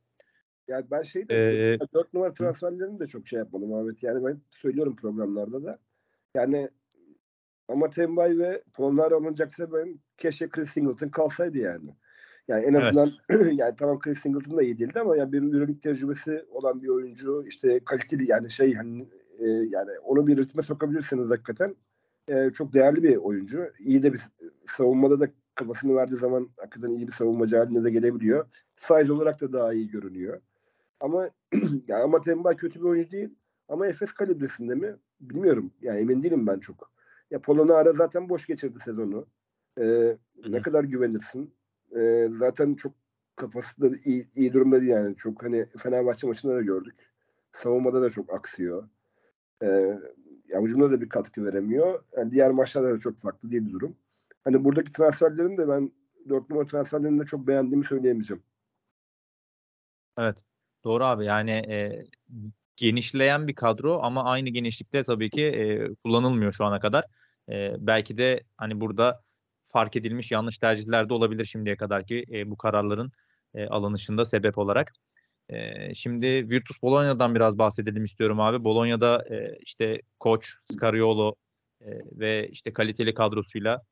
Yani 0.68 0.86
ben 0.90 1.02
şey 1.02 1.28
de 1.28 1.34
Ee, 1.74 1.78
4 1.94 2.14
numara 2.14 2.34
transferlerini 2.34 3.00
de 3.00 3.06
çok 3.06 3.28
şey 3.28 3.38
yapmadım 3.38 3.74
Ahmet. 3.74 4.02
Yani 4.02 4.24
ben 4.24 4.40
söylüyorum 4.50 4.96
programlarda 4.96 5.64
da. 5.64 5.78
Yani 6.34 6.68
ama 7.68 7.90
Tembay 7.90 8.38
ve 8.38 8.62
Polonara 8.74 9.14
alınacaksa 9.14 9.72
ben 9.72 10.00
keşke 10.16 10.48
Chris 10.48 10.70
Singleton 10.70 11.08
kalsaydı 11.08 11.58
yani. 11.58 11.90
Yani 12.48 12.64
en 12.64 12.74
Evet. 12.74 12.84
azından 12.84 13.12
yani 13.52 13.74
tamam 13.78 13.98
Chris 13.98 14.18
Singleton 14.18 14.56
da 14.56 14.62
iyi 14.62 14.78
değildi 14.78 15.00
ama 15.00 15.16
yani 15.16 15.32
bir 15.32 15.42
Euroleague 15.42 15.80
tecrübesi 15.80 16.44
olan 16.50 16.82
bir 16.82 16.88
oyuncu 16.88 17.44
işte 17.48 17.80
kaliteli 17.84 18.30
yani 18.30 18.50
şey 18.50 18.74
hani 18.74 19.08
e, 19.38 19.46
yani 19.48 19.90
onu 20.04 20.26
bir 20.26 20.36
ritme 20.36 20.62
sokabilirsiniz 20.62 21.30
hakikaten. 21.30 21.76
E, 22.28 22.50
çok 22.50 22.72
değerli 22.72 23.02
bir 23.02 23.16
oyuncu. 23.16 23.72
İyi 23.78 24.02
de 24.02 24.12
bir 24.12 24.20
savunmada 24.66 25.20
da 25.20 25.28
kafasını 25.54 25.94
verdiği 25.94 26.16
zaman 26.16 26.48
hakikaten 26.56 26.90
iyi 26.90 27.06
bir 27.06 27.12
savunmacı 27.12 27.56
haline 27.56 27.84
de 27.84 27.90
gelebiliyor. 27.90 28.46
Size 28.76 29.12
olarak 29.12 29.40
da 29.40 29.52
daha 29.52 29.72
iyi 29.72 29.90
görünüyor. 29.90 30.40
Ama 31.00 31.30
yani 31.88 32.02
ama 32.02 32.20
Tembay 32.20 32.56
kötü 32.56 32.80
bir 32.80 32.84
oyuncu 32.84 33.10
değil. 33.10 33.34
Ama 33.68 33.86
Efes 33.86 34.12
kalibresinde 34.12 34.74
mi? 34.74 34.96
Bilmiyorum. 35.20 35.72
Yani 35.82 36.00
emin 36.00 36.22
değilim 36.22 36.46
ben 36.46 36.58
çok. 36.58 36.92
Ya 37.30 37.40
Polonara 37.40 37.92
zaten 37.92 38.28
boş 38.28 38.46
geçirdi 38.46 38.78
sezonu. 38.80 39.26
Ee, 39.80 40.16
ne 40.48 40.62
kadar 40.62 40.84
güvenirsin? 40.84 41.54
Ee, 41.96 42.28
zaten 42.32 42.74
çok 42.74 42.92
kafası 43.36 43.80
da 43.80 43.96
iyi, 44.04 44.24
iyi 44.34 44.52
durumda 44.52 44.80
değil 44.80 44.90
yani. 44.90 45.16
Çok 45.16 45.42
hani 45.42 45.66
Fenerbahçe 45.78 46.26
maçında 46.26 46.54
da 46.54 46.62
gördük. 46.62 46.94
Savunmada 47.52 48.02
da 48.02 48.10
çok 48.10 48.34
aksıyor. 48.34 48.88
Ee, 49.62 49.98
ya 50.48 50.60
hücumda 50.62 50.90
da 50.90 51.00
bir 51.00 51.08
katkı 51.08 51.44
veremiyor. 51.44 52.04
Yani 52.16 52.32
diğer 52.32 52.50
maçlarda 52.50 52.90
da 52.90 52.98
çok 52.98 53.18
farklı 53.18 53.50
değil 53.50 53.70
durum. 53.72 53.96
Hani 54.44 54.64
buradaki 54.64 54.92
transferlerin 54.92 55.58
de 55.58 55.68
ben 55.68 55.92
4 56.28 56.50
numara 56.50 56.66
transferlerini 56.66 57.18
de 57.18 57.24
çok 57.24 57.46
beğendiğimi 57.46 57.84
söyleyemeyeceğim. 57.84 58.42
Evet. 60.18 60.42
Doğru 60.84 61.04
abi. 61.04 61.24
Yani 61.24 61.50
e, 61.50 62.04
genişleyen 62.76 63.48
bir 63.48 63.54
kadro 63.54 64.00
ama 64.02 64.24
aynı 64.24 64.48
genişlikte 64.48 65.04
tabii 65.04 65.30
ki 65.30 65.42
e, 65.42 65.94
kullanılmıyor 65.94 66.52
şu 66.52 66.64
ana 66.64 66.80
kadar. 66.80 67.04
E, 67.48 67.76
belki 67.78 68.18
de 68.18 68.42
hani 68.56 68.80
burada 68.80 69.22
fark 69.68 69.96
edilmiş 69.96 70.30
yanlış 70.30 70.58
tercihler 70.58 71.08
de 71.08 71.14
olabilir 71.14 71.44
şimdiye 71.44 71.76
kadarki 71.76 72.24
e, 72.30 72.50
bu 72.50 72.56
kararların 72.56 73.12
e, 73.54 73.66
alınışında 73.66 74.24
sebep 74.24 74.58
olarak. 74.58 74.92
E, 75.48 75.94
şimdi 75.94 76.26
Virtus 76.26 76.82
Bologna'dan 76.82 77.34
biraz 77.34 77.58
bahsedelim 77.58 78.04
istiyorum 78.04 78.40
abi. 78.40 78.64
Bologna'da 78.64 79.24
e, 79.30 79.58
işte 79.60 80.00
koç 80.20 80.54
Scariolo 80.72 81.34
e, 81.80 81.86
ve 82.12 82.48
işte 82.48 82.72
kaliteli 82.72 83.14
kadrosuyla 83.14 83.82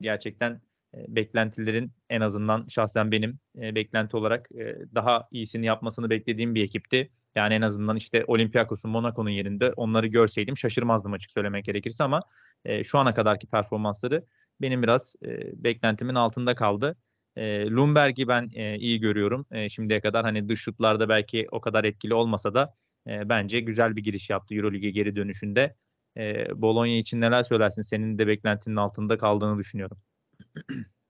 gerçekten 0.00 0.60
e, 0.94 0.98
beklentilerin 1.08 1.92
en 2.10 2.20
azından 2.20 2.68
şahsen 2.68 3.10
benim 3.12 3.38
e, 3.60 3.74
beklenti 3.74 4.16
olarak 4.16 4.52
e, 4.52 4.76
daha 4.94 5.28
iyisini 5.30 5.66
yapmasını 5.66 6.10
beklediğim 6.10 6.54
bir 6.54 6.64
ekipti. 6.64 7.10
Yani 7.34 7.54
en 7.54 7.62
azından 7.62 7.96
işte 7.96 8.24
Olympiakos'un, 8.26 8.90
Monaco'nun 8.90 9.30
yerinde 9.30 9.72
onları 9.72 10.06
görseydim 10.06 10.56
şaşırmazdım 10.56 11.12
açık 11.12 11.32
söylemek 11.32 11.64
gerekirse 11.64 12.04
ama 12.04 12.22
e, 12.64 12.84
şu 12.84 12.98
ana 12.98 13.14
kadarki 13.14 13.46
performansları 13.46 14.24
benim 14.60 14.82
biraz 14.82 15.14
e, 15.24 15.64
beklentimin 15.64 16.14
altında 16.14 16.54
kaldı. 16.54 16.96
E, 17.38 17.70
Lumberg'i 17.70 18.28
ben 18.28 18.50
e, 18.54 18.78
iyi 18.78 19.00
görüyorum 19.00 19.46
e, 19.50 19.68
şimdiye 19.68 20.00
kadar. 20.00 20.24
Hani 20.24 20.48
dış 20.48 20.60
şutlarda 20.60 21.08
belki 21.08 21.46
o 21.50 21.60
kadar 21.60 21.84
etkili 21.84 22.14
olmasa 22.14 22.54
da 22.54 22.74
e, 23.06 23.28
bence 23.28 23.60
güzel 23.60 23.96
bir 23.96 24.04
giriş 24.04 24.30
yaptı 24.30 24.54
Euroleague'e 24.54 24.90
geri 24.90 25.16
dönüşünde. 25.16 25.74
E, 26.16 26.46
Bologna 26.62 26.88
için 26.88 27.20
neler 27.20 27.42
söylersin? 27.42 27.82
Senin 27.82 28.18
de 28.18 28.26
beklentinin 28.26 28.76
altında 28.76 29.18
kaldığını 29.18 29.58
düşünüyorum. 29.58 29.98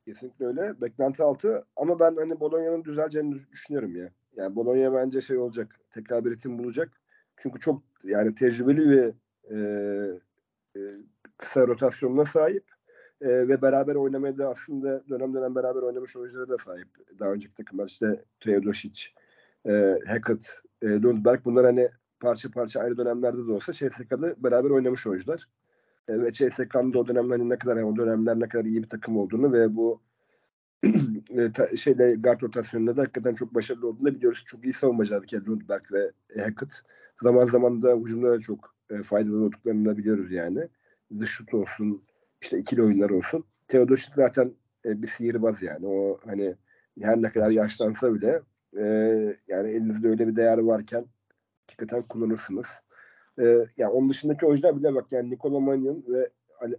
Kesinlikle 0.04 0.46
öyle. 0.46 0.80
Beklenti 0.80 1.22
altı 1.22 1.64
ama 1.76 2.00
ben 2.00 2.16
hani 2.16 2.40
Bologna'nın 2.40 2.84
düzeleceğini 2.84 3.34
düşünüyorum 3.52 3.96
ya. 3.96 4.10
Yani 4.36 4.56
Bologna 4.56 4.94
bence 4.94 5.20
şey 5.20 5.38
olacak. 5.38 5.80
Tekrar 5.90 6.24
bir 6.24 6.30
ritim 6.30 6.58
bulacak. 6.58 7.00
Çünkü 7.36 7.60
çok 7.60 7.82
yani 8.04 8.34
tecrübeli 8.34 8.88
bir 8.88 9.12
e, 9.50 9.58
e, 10.76 10.80
kısa 11.36 11.66
rotasyonuna 11.66 12.24
sahip 12.24 12.64
e, 13.20 13.48
ve 13.48 13.62
beraber 13.62 13.94
oynamaya 13.94 14.38
da 14.38 14.48
aslında 14.48 15.08
dönem 15.08 15.34
dönem 15.34 15.54
beraber 15.54 15.82
oynamış 15.82 16.16
oyunculara 16.16 16.48
da 16.48 16.58
sahip. 16.58 16.88
Daha 17.18 17.32
önceki 17.32 17.54
takımlar 17.54 17.86
işte 17.86 18.24
Teodosic, 18.40 19.02
e, 19.68 19.98
Hackett, 20.06 20.60
e, 20.82 20.88
Lundberg 20.88 21.44
bunlar 21.44 21.66
hani 21.66 21.88
parça 22.20 22.50
parça 22.50 22.80
ayrı 22.80 22.96
dönemlerde 22.96 23.46
de 23.46 23.52
olsa 23.52 23.72
CSK'da 23.72 24.42
beraber 24.42 24.70
oynamış 24.70 25.06
oyuncular. 25.06 25.48
E, 26.08 26.20
ve 26.20 26.32
CSK'nın 26.32 26.92
da 26.92 26.98
o 26.98 27.06
dönemler 27.08 27.38
hani 27.38 27.48
ne 27.48 27.58
kadar 27.58 27.76
yani 27.76 27.86
o 27.86 27.96
dönemler 27.96 28.40
ne 28.40 28.48
kadar 28.48 28.64
iyi 28.64 28.82
bir 28.82 28.88
takım 28.88 29.16
olduğunu 29.16 29.52
ve 29.52 29.76
bu 29.76 30.02
e, 31.30 31.52
ta, 31.52 31.76
şeyle 31.76 32.14
guard 32.14 32.42
rotasyonunda 32.42 32.96
da 32.96 33.02
hakikaten 33.02 33.34
çok 33.34 33.54
başarılı 33.54 33.88
olduğunu 33.88 34.14
biliyoruz. 34.14 34.44
Çok 34.46 34.64
iyi 34.64 34.72
savunmacılar 34.72 35.22
bir 35.22 35.28
kere 35.28 35.44
Lundberg 35.44 35.92
ve 35.92 36.12
Hackett. 36.42 36.82
Zaman 37.22 37.46
zaman 37.46 37.82
da 37.82 37.96
hücumda 37.96 38.30
da 38.30 38.40
çok 38.40 38.74
e, 38.90 39.02
faydalı 39.02 39.44
olduklarını 39.44 39.84
da 39.84 39.98
biliyoruz 39.98 40.32
yani. 40.32 40.68
Dış 41.20 41.30
şut 41.30 41.54
olsun, 41.54 42.02
işte 42.42 42.58
ikili 42.58 42.82
oyunlar 42.82 43.10
olsun. 43.10 43.44
Teodosic 43.68 44.12
zaten 44.16 44.54
e, 44.84 45.02
bir 45.02 45.06
sihirbaz 45.06 45.62
yani. 45.62 45.86
O 45.86 46.20
hani 46.26 46.56
her 47.00 47.22
ne 47.22 47.32
kadar 47.32 47.50
yaşlansa 47.50 48.14
bile 48.14 48.40
e, 48.76 48.84
yani 49.48 49.70
elinizde 49.70 50.08
öyle 50.08 50.28
bir 50.28 50.36
değer 50.36 50.58
varken 50.58 51.06
hakikaten 51.66 52.02
kullanırsınız. 52.02 52.66
E, 53.38 53.44
yani 53.76 53.90
onun 53.90 54.10
dışındaki 54.10 54.46
oyuncular 54.46 54.76
bile 54.76 54.94
bak 54.94 55.12
yani 55.12 55.30
Nikola 55.30 55.60
Mannion 55.60 56.04
ve 56.08 56.28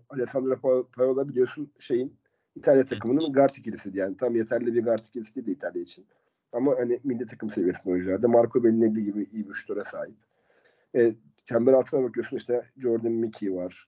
Alessandro 0.10 0.86
Paola 0.96 1.30
biliyorsun 1.30 1.72
şeyin 1.80 2.20
İtalya 2.56 2.86
takımının 2.86 3.34
guard 3.34 3.56
ikilisiydi. 3.56 3.98
Yani 3.98 4.18
tam 4.18 4.36
yeterli 4.36 4.74
bir 4.74 4.84
guard 4.84 5.06
ikilisi 5.06 5.36
değil 5.36 5.58
İtalya 5.58 5.82
için. 5.82 6.08
Ama 6.52 6.76
hani 6.78 7.00
milli 7.04 7.26
takım 7.28 7.50
seviyesinde 7.50 7.90
oyuncularda 7.90 8.28
Marco 8.28 8.64
Bellinelli 8.64 9.04
gibi 9.04 9.24
iyi 9.32 9.50
bir 9.50 9.54
şutura 9.54 9.84
sahip. 9.84 10.16
E, 10.96 11.14
çember 11.46 11.74
altına 11.74 12.04
bakıyorsun 12.04 12.38
işte 12.38 12.64
Jordan 12.78 13.12
Mickey 13.12 13.56
var. 13.56 13.88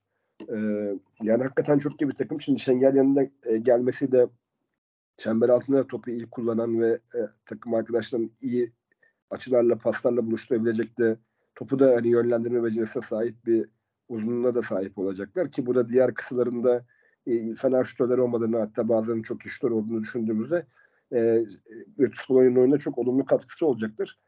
E, 0.50 0.58
yani 1.22 1.44
hakikaten 1.44 1.80
çok 1.80 2.02
iyi 2.02 2.10
bir 2.10 2.16
takım. 2.16 2.42
Şimdi 2.42 2.60
Şengel 2.60 2.96
yanında 2.96 3.24
e, 3.46 3.58
gelmesi 3.58 4.12
de 4.12 4.28
çember 5.18 5.50
altında 5.50 5.88
topu 5.88 6.12
iyi 6.12 6.30
kullanan 6.30 6.82
ve 6.82 7.00
e, 7.16 7.20
takım 7.46 7.74
arkadaşlarının 7.74 8.32
iyi 8.42 8.72
açılarla 9.30 9.78
paslarla 9.78 10.26
buluşturabilecek 10.26 11.00
de 11.00 11.18
topu 11.56 11.80
da 11.80 11.96
hani 11.96 12.08
yönlendirme 12.08 12.64
becerisine 12.64 13.04
sahip 13.04 13.46
bir 13.46 13.70
uzunluğuna 14.10 14.56
da 14.56 14.62
sahip 14.62 14.98
olacaklar 14.98 15.52
ki 15.52 15.66
bu 15.66 15.76
da 15.76 15.90
diğer 15.90 16.14
kısılarında 16.14 16.86
e, 17.28 17.56
fena 17.56 17.84
şutörler 17.84 18.18
olmadığını 18.18 18.60
hatta 18.60 18.90
bazılarının 18.90 19.24
çok 19.24 19.40
iyi 19.46 19.72
olduğunu 19.72 20.02
düşündüğümüzde 20.02 20.66
e, 21.14 21.46
Virtus 22.00 22.30
Bologna'nın 22.30 22.56
oyununa 22.56 22.78
çok 22.78 22.98
olumlu 22.98 23.26
katkısı 23.26 23.66
olacaktır. 23.66 24.20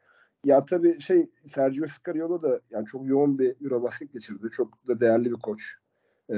Ya 0.44 0.64
tabii 0.64 1.00
şey 1.00 1.30
Sergio 1.46 1.86
Scariolo 1.86 2.42
da 2.42 2.60
yani 2.70 2.86
çok 2.86 3.06
yoğun 3.06 3.38
bir 3.38 3.56
Eurobasket 3.64 4.12
geçirdi. 4.12 4.48
Çok 4.52 4.88
da 4.88 5.00
değerli 5.00 5.30
bir 5.30 5.36
koç. 5.36 5.74
E, 6.30 6.36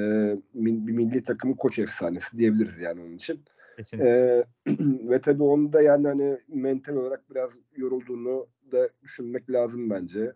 bir 0.54 0.92
milli 0.92 1.22
takımın 1.22 1.54
koç 1.54 1.78
efsanesi 1.78 2.38
diyebiliriz 2.38 2.78
yani 2.78 3.00
onun 3.00 3.16
için. 3.16 3.40
E, 3.92 4.44
ve 5.10 5.20
tabii 5.20 5.42
onu 5.42 5.72
da 5.72 5.82
yani 5.82 6.06
hani 6.08 6.38
mental 6.48 6.96
olarak 6.96 7.30
biraz 7.30 7.50
yorulduğunu 7.76 8.46
da 8.72 8.88
düşünmek 9.02 9.50
lazım 9.50 9.90
bence. 9.90 10.32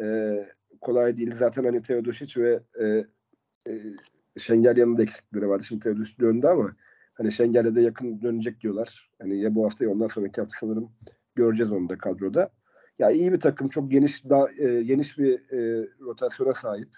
E, 0.00 0.36
kolay 0.80 1.16
değil. 1.16 1.34
Zaten 1.34 1.64
hani 1.64 1.82
Teodosic 1.82 2.42
ve 2.42 2.60
e, 2.80 3.06
e, 3.68 3.82
Şengel 4.38 4.76
yanında 4.76 5.02
eksikleri 5.02 5.48
vardı. 5.48 5.64
Şimdi 5.64 5.82
Teodosic 5.82 6.18
döndü 6.20 6.46
ama 6.46 6.76
hani 7.14 7.32
Şengel'e 7.32 7.74
de 7.74 7.80
yakın 7.80 8.22
dönecek 8.22 8.60
diyorlar. 8.60 9.10
Hani 9.18 9.40
ya 9.40 9.54
bu 9.54 9.64
hafta 9.64 9.84
ya 9.84 9.90
ondan 9.90 10.06
sonraki 10.06 10.40
hafta 10.40 10.56
sanırım 10.60 10.92
göreceğiz 11.34 11.72
onu 11.72 11.88
da 11.88 11.98
kadroda. 11.98 12.50
Ya 12.98 13.10
iyi 13.10 13.32
bir 13.32 13.40
takım, 13.40 13.68
çok 13.68 13.90
geniş 13.90 14.24
daha 14.24 14.50
e, 14.58 14.82
geniş 14.82 15.18
bir 15.18 15.52
e, 15.52 15.88
rotasyona 16.00 16.54
sahip. 16.54 16.88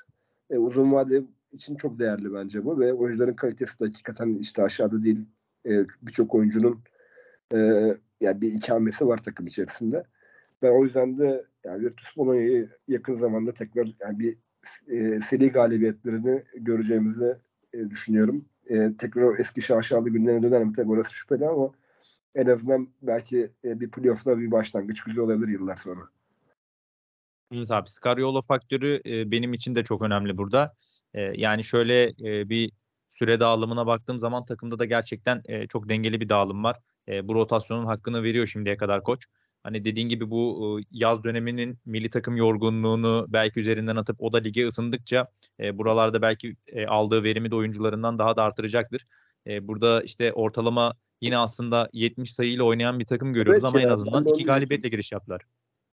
E, 0.51 0.59
uzun 0.59 0.93
vade 0.93 1.23
için 1.53 1.77
çok 1.77 1.99
değerli 1.99 2.35
bence 2.35 2.65
bu 2.65 2.81
ve 2.81 2.93
oyuncuların 2.93 3.35
kalitesi 3.35 3.81
de 3.81 3.85
hakikaten 3.85 4.35
işte 4.35 4.63
aşağıda 4.63 5.03
değil. 5.03 5.21
E, 5.67 5.85
Birçok 6.03 6.35
oyuncunun 6.35 6.81
e, 7.55 7.59
yani 8.21 8.41
bir 8.41 8.53
ikamesi 8.53 9.07
var 9.07 9.17
takım 9.17 9.47
içerisinde. 9.47 10.05
Ben 10.63 10.81
o 10.81 10.85
yüzden 10.85 11.19
de 11.19 11.45
yani 11.65 11.85
Virtus 11.85 12.17
Bologna'yı 12.17 12.69
yakın 12.89 13.15
zamanda 13.15 13.53
tekrar 13.55 13.89
yani 14.01 14.19
bir 14.19 14.37
e, 14.89 15.21
seri 15.21 15.53
galibiyetlerini 15.53 16.43
göreceğimizi 16.55 17.37
e, 17.73 17.91
düşünüyorum. 17.91 18.45
E, 18.67 18.93
tekrar 18.99 19.23
o 19.23 19.37
eski 19.37 19.63
şaşalı 19.63 20.11
günlerine 20.11 20.43
döner 20.43 20.65
mi 20.65 20.73
tabii 20.73 20.91
orası 20.91 21.15
şüpheli 21.15 21.47
ama 21.47 21.71
en 22.35 22.47
azından 22.47 22.89
belki 23.03 23.49
e, 23.65 23.81
bir 23.81 23.91
playoff'la 23.91 24.39
bir 24.39 24.51
başlangıç 24.51 25.03
güzel 25.03 25.25
olabilir 25.25 25.49
yıllar 25.49 25.77
sonra. 25.77 26.01
Evet 27.53 27.71
abi 27.71 27.89
Scariolo 27.89 28.43
faktörü 28.43 29.01
e, 29.07 29.31
benim 29.31 29.55
için 29.55 29.75
de 29.75 29.85
çok 29.85 30.03
önemli 30.03 30.37
burada. 30.37 30.75
E, 31.15 31.21
yani 31.21 31.65
şöyle 31.65 32.03
e, 32.05 32.49
bir 32.49 32.73
süre 33.13 33.41
dağılımına 33.41 33.87
baktığım 33.87 34.19
zaman 34.19 34.45
takımda 34.45 34.79
da 34.79 34.85
gerçekten 34.85 35.43
e, 35.45 35.67
çok 35.67 35.89
dengeli 35.89 36.21
bir 36.21 36.29
dağılım 36.29 36.65
var. 36.65 36.77
E, 37.09 37.29
bu 37.29 37.35
rotasyonun 37.35 37.87
hakkını 37.87 38.23
veriyor 38.23 38.47
şimdiye 38.47 38.77
kadar 38.77 39.03
koç. 39.03 39.27
Hani 39.63 39.85
dediğin 39.85 40.09
gibi 40.09 40.31
bu 40.31 40.81
yaz 40.91 41.25
döneminin 41.25 41.79
milli 41.87 42.11
takım 42.11 42.37
yorgunluğunu 42.37 43.27
belki 43.29 43.61
üzerinden 43.61 43.97
atıp 43.97 44.17
o 44.23 44.33
da 44.33 44.39
lige 44.39 44.67
ısındıkça 44.67 45.29
e, 45.61 45.79
buralarda 45.79 46.23
belki 46.23 46.57
e, 46.67 46.87
aldığı 46.87 47.25
verimi 47.25 47.51
de 47.51 47.55
oyuncularından 47.55 48.19
daha 48.19 48.37
da 48.37 48.43
artıracaktır. 48.43 49.07
E, 49.47 49.69
burada 49.69 50.03
işte 50.03 50.33
ortalama 50.33 50.95
yine 51.21 51.39
aslında 51.39 51.89
70 51.93 52.35
sayıyla 52.35 52.65
oynayan 52.65 52.99
bir 52.99 53.05
takım 53.05 53.33
görüyoruz 53.33 53.63
evet 53.63 53.75
ama 53.75 53.81
ya, 53.81 53.89
en 53.89 53.93
azından 53.93 54.27
iki 54.27 54.45
galibiyetle 54.45 54.89
giriş 54.89 55.13
yaptılar. 55.13 55.43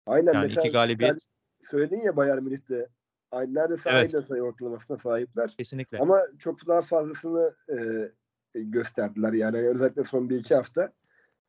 Aynen 0.06 0.32
yani 0.32 0.42
mesela 0.42 0.62
iki 0.62 0.72
galibiyet. 0.72 1.18
söyledin 1.60 2.00
ya 2.00 2.16
Bayern 2.16 2.42
Münih'te 2.42 2.86
neredeyse 3.32 3.90
evet. 3.90 4.14
aynı 4.14 4.22
sayı 4.22 4.42
ortalamasına 4.42 4.98
sahipler. 4.98 5.54
Kesinlikle. 5.58 5.98
Ama 5.98 6.22
çok 6.38 6.66
daha 6.66 6.80
fazlasını 6.82 7.54
e, 7.68 7.78
gösterdiler. 8.54 9.32
Yani 9.32 9.56
özellikle 9.56 10.04
son 10.04 10.30
bir 10.30 10.38
iki 10.38 10.54
hafta 10.54 10.92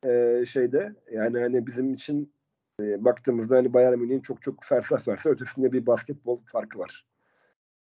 e, 0.04 0.44
şeyde 0.46 0.94
yani 1.12 1.40
hani 1.40 1.66
bizim 1.66 1.94
için 1.94 2.32
e, 2.80 3.04
baktığımızda 3.04 3.56
hani 3.56 3.72
Bayern 3.72 3.98
Münih'in 3.98 4.20
çok 4.20 4.42
çok 4.42 4.64
fersah 4.64 5.00
fersah 5.00 5.30
ötesinde 5.30 5.72
bir 5.72 5.86
basketbol 5.86 6.40
farkı 6.46 6.78
var. 6.78 7.06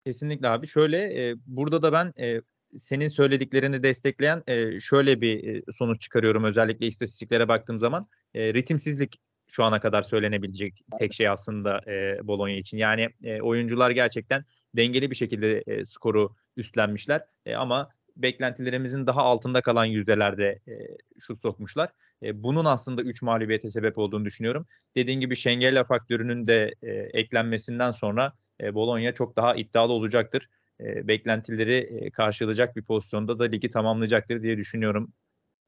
Kesinlikle 0.06 0.48
abi. 0.48 0.68
Şöyle 0.68 0.98
e, 0.98 1.36
burada 1.46 1.82
da 1.82 1.94
ben 1.94 2.14
e, 2.20 2.42
senin 2.78 3.08
söylediklerini 3.08 3.84
destekleyen 3.84 4.44
e, 4.48 4.80
şöyle 4.80 5.22
bir 5.22 5.56
e, 5.56 5.62
sonuç 5.74 6.02
çıkarıyorum 6.02 6.44
özellikle 6.44 6.88
istatistiklere 6.88 7.48
baktığım 7.48 7.80
zaman. 7.80 8.08
E, 8.34 8.54
ritimsizlik 8.54 9.22
şu 9.50 9.64
ana 9.64 9.80
kadar 9.80 10.04
söylenebilecek 10.04 10.84
tek 11.00 11.14
şey 11.14 11.30
aslında 11.30 11.82
e, 11.88 12.28
Bologna 12.28 12.52
için. 12.52 12.78
Yani 12.78 13.10
e, 13.24 13.42
oyuncular 13.42 13.92
gerçekten 13.92 14.46
dengeli 14.78 15.12
bir 15.12 15.16
şekilde 15.16 15.64
e, 15.68 15.86
skoru 15.86 16.36
üstlenmişler. 16.58 17.26
E, 17.46 17.56
ama 17.56 17.90
beklentilerimizin 18.18 19.08
daha 19.08 19.22
altında 19.24 19.62
kalan 19.62 19.86
yüzdelerde 19.86 20.60
e, 20.68 20.74
şut 21.20 21.42
sokmuşlar. 21.42 21.90
E, 22.24 22.44
bunun 22.44 22.66
aslında 22.66 23.02
3 23.02 23.22
mağlubiyete 23.22 23.70
sebep 23.70 23.98
olduğunu 23.98 24.26
düşünüyorum. 24.26 24.66
Dediğim 24.96 25.20
gibi 25.20 25.36
Şengella 25.36 25.84
faktörünün 25.84 26.48
de 26.48 26.76
e, 26.82 26.92
eklenmesinden 26.92 27.92
sonra 27.92 28.34
e, 28.62 28.74
Bologna 28.74 29.14
çok 29.14 29.36
daha 29.36 29.56
iddialı 29.56 29.94
olacaktır. 29.94 30.50
E, 30.80 31.08
beklentileri 31.08 31.76
e, 31.76 32.10
karşılayacak 32.12 32.76
bir 32.76 32.84
pozisyonda 32.84 33.40
da 33.40 33.44
ligi 33.44 33.72
tamamlayacaktır 33.72 34.42
diye 34.42 34.58
düşünüyorum. 34.58 35.14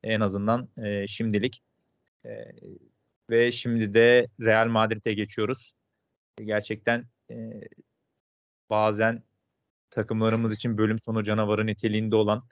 En 0.04 0.20
azından 0.20 0.70
e, 0.84 1.08
şimdilik. 1.08 1.64
E, 2.26 2.30
ve 3.32 3.52
şimdi 3.52 3.94
de 3.94 4.28
Real 4.42 4.68
Madrid'e 4.68 5.14
geçiyoruz. 5.14 5.74
Gerçekten 6.46 7.06
e, 7.32 7.36
bazen 8.70 9.24
takımlarımız 9.90 10.54
için 10.54 10.78
bölüm 10.78 11.00
sonu 11.00 11.24
canavarı 11.24 11.68
niteliğinde 11.68 12.16
olan 12.16 12.44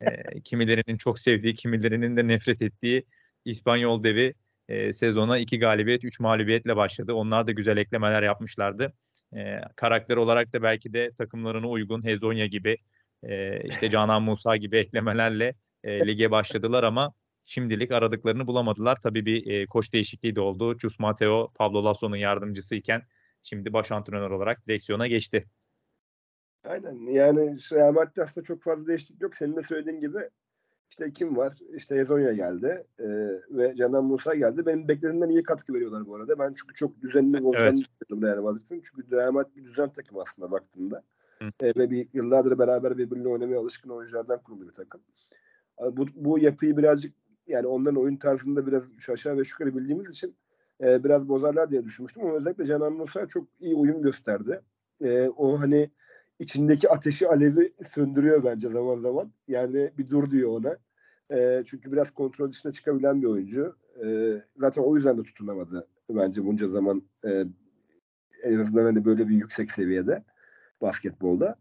e, 0.00 0.40
kimilerinin 0.40 0.98
çok 0.98 1.18
sevdiği, 1.18 1.54
kimilerinin 1.54 2.16
de 2.16 2.28
nefret 2.28 2.62
ettiği 2.62 3.04
İspanyol 3.44 4.04
devi 4.04 4.34
e, 4.68 4.92
sezona 4.92 5.38
iki 5.38 5.58
galibiyet, 5.58 6.04
üç 6.04 6.20
mağlubiyetle 6.20 6.76
başladı. 6.76 7.12
Onlar 7.14 7.46
da 7.46 7.52
güzel 7.52 7.76
eklemeler 7.76 8.22
yapmışlardı. 8.22 8.92
E, 9.36 9.60
karakter 9.76 10.16
olarak 10.16 10.52
da 10.52 10.62
belki 10.62 10.92
de 10.92 11.10
takımlarına 11.18 11.68
uygun 11.68 12.04
Hezonya 12.04 12.46
gibi, 12.46 12.76
e, 13.22 13.60
işte 13.68 13.90
Canan 13.90 14.22
Musa 14.22 14.56
gibi 14.56 14.76
eklemelerle 14.76 15.54
e, 15.84 16.06
lige 16.06 16.30
başladılar 16.30 16.82
ama 16.82 17.12
şimdilik 17.44 17.90
aradıklarını 17.90 18.46
bulamadılar. 18.46 18.98
Tabii 19.02 19.26
bir 19.26 19.46
e, 19.46 19.66
koç 19.66 19.92
değişikliği 19.92 20.36
de 20.36 20.40
oldu. 20.40 20.76
Cus 20.76 20.98
Mateo, 20.98 21.52
Pablo 21.54 21.84
Lasso'nun 21.84 22.16
yardımcısı 22.16 22.74
iken 22.74 23.02
şimdi 23.42 23.72
baş 23.72 23.92
antrenör 23.92 24.30
olarak 24.30 24.66
direksiyona 24.66 25.06
geçti. 25.06 25.46
Aynen. 26.64 27.12
Yani 27.12 27.56
aslında 28.22 28.44
çok 28.44 28.62
fazla 28.62 28.86
değişiklik 28.86 29.22
yok. 29.22 29.36
Senin 29.36 29.56
de 29.56 29.62
söylediğin 29.62 30.00
gibi 30.00 30.28
işte 30.90 31.12
kim 31.12 31.36
var? 31.36 31.58
İşte 31.76 31.94
Ezonya 31.94 32.32
geldi 32.32 32.86
e, 32.98 33.06
ve 33.50 33.74
Canan 33.76 34.04
Musa 34.04 34.34
geldi. 34.34 34.66
Benim 34.66 34.88
beklediğimden 34.88 35.28
iyi 35.28 35.42
katkı 35.42 35.74
veriyorlar 35.74 36.06
bu 36.06 36.16
arada. 36.16 36.38
Ben 36.38 36.54
çünkü 36.58 36.74
çok 36.74 37.00
düzenli 37.02 37.40
olacağını 37.40 37.68
Evet. 37.68 37.78
düşünüyorum 37.78 38.22
Real 38.28 38.42
Madrid'in. 38.42 38.82
Çünkü 38.84 39.10
Real 39.10 39.32
Madrid 39.32 39.56
bir 39.56 39.64
düzen 39.64 39.92
takımı 39.92 40.22
aslında 40.22 40.50
baktığında. 40.50 41.02
E, 41.60 41.66
ve 41.66 41.90
bir 41.90 42.08
yıllardır 42.12 42.58
beraber 42.58 42.98
birbiriyle 42.98 43.28
oynamaya 43.28 43.60
alışkın 43.60 43.90
oyunculardan 43.90 44.42
kurulu 44.42 44.68
bir 44.68 44.74
takım. 44.74 45.00
Bu, 45.90 46.06
bu 46.14 46.38
yapıyı 46.38 46.76
birazcık 46.76 47.14
yani 47.46 47.66
onların 47.66 48.00
oyun 48.00 48.16
tarzında 48.16 48.66
biraz 48.66 48.84
aşağı 49.08 49.36
ve 49.36 49.38
yukarı 49.38 49.76
bildiğimiz 49.76 50.08
için 50.08 50.36
e, 50.80 51.04
biraz 51.04 51.28
bozarlar 51.28 51.70
diye 51.70 51.84
düşünmüştüm. 51.84 52.22
Ama 52.22 52.36
özellikle 52.36 52.66
Canan 52.66 52.92
Musa 52.92 53.28
çok 53.28 53.48
iyi 53.60 53.74
uyum 53.74 54.02
gösterdi. 54.02 54.60
E, 55.04 55.28
o 55.28 55.60
hani 55.60 55.90
içindeki 56.38 56.88
ateşi 56.88 57.28
alevi 57.28 57.72
söndürüyor 57.88 58.44
bence 58.44 58.68
zaman 58.68 58.98
zaman. 58.98 59.32
Yani 59.48 59.90
bir 59.98 60.10
dur 60.10 60.30
diyor 60.30 60.50
ona. 60.50 60.76
E, 61.30 61.62
çünkü 61.66 61.92
biraz 61.92 62.10
kontrol 62.10 62.52
dışına 62.52 62.72
çıkabilen 62.72 63.22
bir 63.22 63.26
oyuncu. 63.26 63.76
E, 64.04 64.34
zaten 64.56 64.82
o 64.82 64.96
yüzden 64.96 65.18
de 65.18 65.22
tutunamadı 65.22 65.86
bence 66.10 66.44
bunca 66.44 66.68
zaman 66.68 67.02
e, 67.24 67.44
en 68.42 68.58
azından 68.58 68.84
hani 68.84 69.04
böyle 69.04 69.28
bir 69.28 69.34
yüksek 69.34 69.70
seviyede 69.70 70.24
basketbolda. 70.82 71.56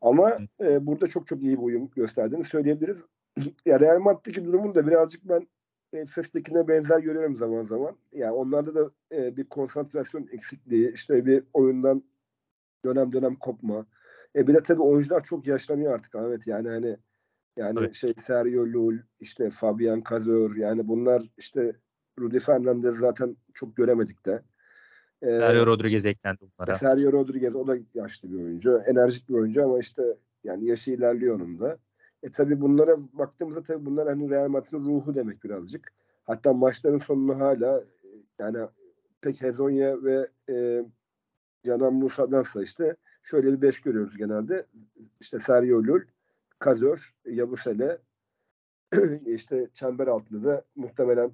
Ama 0.00 0.38
e, 0.60 0.86
burada 0.86 1.06
çok 1.06 1.26
çok 1.26 1.42
iyi 1.42 1.56
bir 1.58 1.62
uyum 1.62 1.90
gösterdiğini 1.96 2.44
söyleyebiliriz. 2.44 3.04
ya 3.66 3.80
Real 3.80 3.98
Madrid'deki 3.98 4.44
durumun 4.44 4.74
da 4.74 4.86
birazcık 4.86 5.28
ben 5.28 5.48
Efes'tekine 5.92 6.68
benzer 6.68 6.98
görüyorum 6.98 7.36
zaman 7.36 7.64
zaman. 7.64 7.96
Yani 8.12 8.32
onlarda 8.32 8.74
da 8.74 8.90
e, 9.12 9.36
bir 9.36 9.44
konsantrasyon 9.44 10.28
eksikliği, 10.32 10.92
işte 10.92 11.26
bir 11.26 11.44
oyundan 11.52 12.04
dönem 12.84 13.12
dönem 13.12 13.36
kopma. 13.36 13.86
E 14.36 14.46
bir 14.46 14.54
de 14.54 14.62
tabii 14.62 14.82
oyuncular 14.82 15.24
çok 15.24 15.46
yaşlanıyor 15.46 15.94
artık 15.94 16.14
Ahmet. 16.14 16.46
Yani 16.46 16.68
hani 16.68 16.96
yani 17.56 17.74
Tabii. 17.74 17.94
şey 17.94 18.14
Sergio 18.18 18.66
Lul, 18.66 18.98
işte 19.20 19.50
Fabian 19.50 20.02
Cazor 20.10 20.56
yani 20.56 20.88
bunlar 20.88 21.22
işte 21.38 21.72
Rudy 22.18 22.38
Fernandez 22.38 22.96
zaten 22.96 23.36
çok 23.54 23.76
göremedik 23.76 24.26
de. 24.26 24.42
E, 25.22 25.26
Sergio 25.26 25.66
Rodriguez 25.66 26.06
eklendi 26.06 26.40
bunlara. 26.40 26.74
Sergio 26.74 27.12
Rodriguez 27.12 27.56
o 27.56 27.66
da 27.66 27.76
yaşlı 27.94 28.32
bir 28.32 28.36
oyuncu. 28.36 28.82
Enerjik 28.86 29.28
bir 29.28 29.34
oyuncu 29.34 29.64
ama 29.64 29.78
işte 29.78 30.02
yani 30.44 30.66
yaşı 30.66 30.90
ilerliyor 30.90 31.36
onun 31.36 31.60
da. 31.60 31.78
E 32.22 32.30
tabi 32.30 32.60
bunlara 32.60 32.96
baktığımızda 33.12 33.62
tabi 33.62 33.86
bunlar 33.86 34.08
hani 34.08 34.30
Real 34.30 34.48
Madrid'in 34.48 34.78
ruhu 34.78 35.14
demek 35.14 35.44
birazcık. 35.44 35.92
Hatta 36.24 36.52
maçların 36.52 36.98
sonunu 36.98 37.40
hala 37.40 37.80
e, 37.80 38.08
yani 38.38 38.58
pek 39.20 39.42
Hezonya 39.42 40.02
ve 40.02 40.28
e, 40.48 40.84
Canan 41.66 41.94
Musa'dansa 41.94 42.62
işte 42.62 42.96
şöyle 43.22 43.52
bir 43.52 43.62
beş 43.62 43.80
görüyoruz 43.80 44.16
genelde. 44.16 44.66
İşte 45.20 45.40
Sergio 45.40 45.82
Lul, 45.82 46.00
Kazör, 46.58 47.14
Yabusele 47.24 47.98
işte 49.26 49.68
çember 49.72 50.06
altında 50.06 50.48
da 50.48 50.64
muhtemelen 50.76 51.32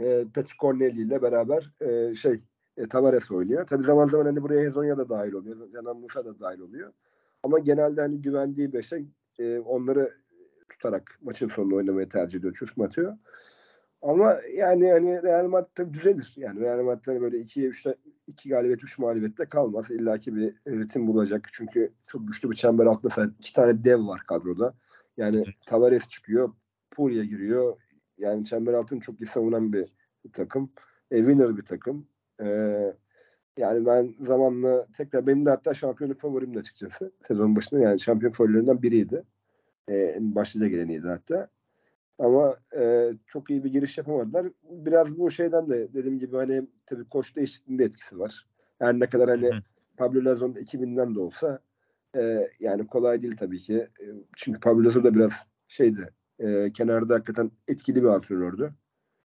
e, 0.00 0.24
Petr 0.34 0.56
Corneli 0.60 1.02
ile 1.02 1.22
beraber 1.22 1.72
e, 1.80 2.14
şey 2.14 2.44
e, 2.76 2.88
Tavares 2.88 3.30
oynuyor. 3.30 3.66
Tabi 3.66 3.82
zaman 3.82 4.06
zaman 4.06 4.24
hani 4.24 4.42
buraya 4.42 4.60
Hezonya 4.60 4.98
da 4.98 5.08
dahil 5.08 5.32
oluyor. 5.32 5.72
Canan 5.72 5.96
Musa 5.96 6.24
da 6.24 6.40
dahil 6.40 6.60
oluyor. 6.60 6.92
Ama 7.42 7.58
genelde 7.58 8.00
hani 8.00 8.20
güvendiği 8.20 8.72
beşe 8.72 9.04
e, 9.38 9.58
onları 9.58 10.14
tutarak 10.68 11.18
maçın 11.22 11.48
sonunu 11.48 11.74
oynamayı 11.76 12.08
tercih 12.08 12.38
ediyor. 12.38 12.54
Çus 12.54 12.70
atıyor. 12.80 13.16
Ama 14.02 14.40
yani 14.54 14.90
hani 14.90 15.22
Real 15.22 15.48
Madrid 15.48 15.68
tabii 15.74 15.94
düzelir. 15.94 16.34
Yani 16.36 16.60
Real 16.60 16.82
Madrid 16.82 17.20
böyle 17.20 17.38
2 17.38 17.68
3 17.68 17.86
iki 18.26 18.48
galibiyet 18.48 18.84
3 18.84 18.98
mağlubiyette 18.98 19.44
kalmaz. 19.44 19.90
İlla 19.90 20.18
ki 20.18 20.36
bir 20.36 20.54
ritim 20.66 21.06
bulacak. 21.06 21.48
Çünkü 21.52 21.92
çok 22.06 22.28
güçlü 22.28 22.50
bir 22.50 22.56
çember 22.56 22.86
altında 22.86 23.08
mesela 23.08 23.30
iki 23.38 23.52
tane 23.52 23.84
dev 23.84 24.06
var 24.06 24.20
kadroda. 24.26 24.74
Yani 25.16 25.44
Tavares 25.66 26.08
çıkıyor, 26.08 26.52
Puglia 26.90 27.24
giriyor. 27.24 27.76
Yani 28.18 28.44
çember 28.44 28.72
altını 28.72 29.00
çok 29.00 29.20
iyi 29.20 29.26
savunan 29.26 29.72
bir, 29.72 29.92
bir 30.24 30.32
takım. 30.32 30.72
E, 31.10 31.16
winner 31.16 31.56
bir 31.56 31.64
takım. 31.64 32.06
E, 32.40 32.46
yani 33.58 33.86
ben 33.86 34.14
zamanla 34.20 34.86
tekrar 34.92 35.26
benim 35.26 35.46
de 35.46 35.50
hatta 35.50 35.74
şampiyonluk 35.74 36.20
favorimdi 36.20 36.58
açıkçası. 36.58 37.12
Sezon 37.22 37.56
başında 37.56 37.80
yani 37.80 38.00
şampiyon 38.00 38.32
favorilerinden 38.32 38.82
biriydi. 38.82 39.22
E, 39.88 39.96
en 39.96 40.34
başlıca 40.34 40.68
geleniydi 40.68 41.08
hatta. 41.08 41.48
Ama 42.18 42.56
e, 42.76 43.12
çok 43.26 43.50
iyi 43.50 43.64
bir 43.64 43.72
giriş 43.72 43.98
yapamadılar. 43.98 44.46
Biraz 44.70 45.18
bu 45.18 45.30
şeyden 45.30 45.70
de 45.70 45.94
dediğim 45.94 46.18
gibi 46.18 46.36
hani 46.36 46.66
tabii 46.86 47.08
koç 47.08 47.36
değişikliğinde 47.36 47.84
etkisi 47.84 48.18
var. 48.18 48.46
Yani 48.80 49.00
ne 49.00 49.08
kadar 49.08 49.28
hani. 49.30 49.50
Pablo 49.98 50.24
Lazo'nun 50.24 50.54
2000'den 50.54 51.14
de 51.14 51.20
olsa 51.20 51.58
e, 52.16 52.48
yani 52.60 52.86
kolay 52.86 53.22
değil 53.22 53.36
tabii 53.36 53.58
ki. 53.58 53.74
E, 53.76 54.04
çünkü 54.36 54.60
Pablo 54.60 54.84
Lazo 54.84 55.04
da 55.04 55.14
biraz 55.14 55.46
şeydi. 55.68 56.08
E, 56.38 56.72
kenarda 56.72 57.14
hakikaten 57.14 57.50
etkili 57.68 58.02
bir 58.02 58.08
antrenördü. 58.08 58.74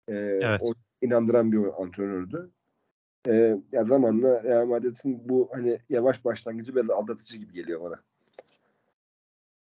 E, 0.08 0.14
Evet. 0.42 0.60
O 0.62 0.72
inandıran 1.02 1.52
bir 1.52 1.82
antrenördü. 1.82 2.50
E, 3.28 3.56
ya 3.72 3.84
zamanla 3.84 4.42
Real 4.42 4.66
Madrid'in 4.66 5.28
bu 5.28 5.48
hani 5.52 5.78
yavaş 5.88 6.24
başlangıcı 6.24 6.74
biraz 6.76 6.90
aldatıcı 6.90 7.38
gibi 7.38 7.52
geliyor 7.52 7.80
bana. 7.80 8.02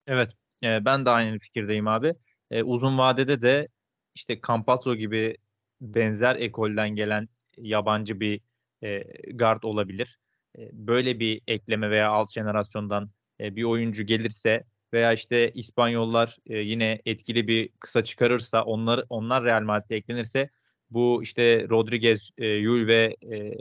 Evet, 0.07 0.31
e, 0.65 0.85
ben 0.85 1.05
de 1.07 1.11
aynı 1.11 1.39
fikirdeyim 1.39 1.89
abi. 1.89 2.15
E, 2.51 2.63
uzun 2.63 2.99
vadede 2.99 3.43
de 3.43 3.69
işte 4.15 4.41
Campazzo 4.47 4.95
gibi 4.95 5.37
benzer 5.81 6.37
ekolden 6.37 6.91
gelen 6.91 7.29
yabancı 7.57 8.21
bir 8.21 8.41
e, 8.83 9.03
guard 9.33 9.63
olabilir. 9.63 10.19
E, 10.59 10.71
böyle 10.73 11.21
bir 11.21 11.43
ekleme 11.47 11.91
veya 11.91 12.11
alt 12.11 12.33
jenerasyondan 12.33 13.11
e, 13.41 13.57
bir 13.57 13.65
oyuncu 13.65 14.03
gelirse 14.03 14.65
veya 14.93 15.13
işte 15.13 15.53
İspanyollar 15.53 16.37
e, 16.47 16.59
yine 16.59 17.01
etkili 17.07 17.49
bir 17.49 17.69
kısa 17.81 18.05
çıkarırsa 18.05 18.63
onlar 18.63 19.05
onlar 19.09 19.45
Real 19.45 19.63
Madrid'e 19.63 19.97
eklenirse 19.97 20.51
bu 20.91 21.23
işte 21.23 21.69
Rodriguez, 21.69 22.31
e, 22.39 22.47
Yul 22.47 22.87
ve 22.87 23.17
e, 23.33 23.55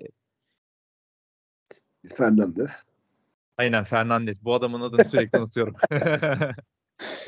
Fernandez. 2.16 2.84
Aynen 3.58 3.84
Fernandez. 3.84 4.46
Bu 4.46 4.54
adamın 4.54 4.82
adını 4.82 5.10
sürekli 5.10 5.40
unutuyorum. 5.40 5.76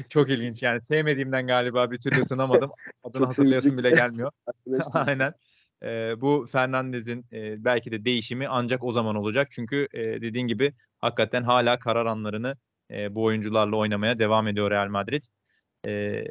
Çok 0.10 0.30
ilginç 0.30 0.64
yani 0.64 0.82
sevmediğimden 0.82 1.47
galiba 1.47 1.91
bir 1.91 1.97
türlü 1.97 2.22
ısınamadım. 2.22 2.72
Adını 3.04 3.26
hatırlayasım 3.26 3.78
bile 3.78 3.89
gelmiyor. 3.89 4.32
Aynen. 4.93 5.34
Ee, 5.84 6.22
bu 6.22 6.47
Fernandez'in 6.52 7.26
e, 7.34 7.66
belki 7.66 7.91
de 7.91 8.06
değişimi 8.06 8.47
ancak 8.47 8.84
o 8.84 8.91
zaman 8.91 9.16
olacak. 9.16 9.47
Çünkü 9.52 9.88
e, 9.93 9.99
dediğin 9.99 10.47
gibi 10.47 10.74
hakikaten 10.99 11.43
hala 11.43 11.80
karar 11.80 12.06
anlarını 12.06 12.58
e, 12.91 13.16
bu 13.16 13.24
oyuncularla 13.24 13.76
oynamaya 13.76 14.20
devam 14.20 14.47
ediyor 14.47 14.72
Real 14.72 14.88
Madrid. 14.88 15.24
E, 15.88 16.24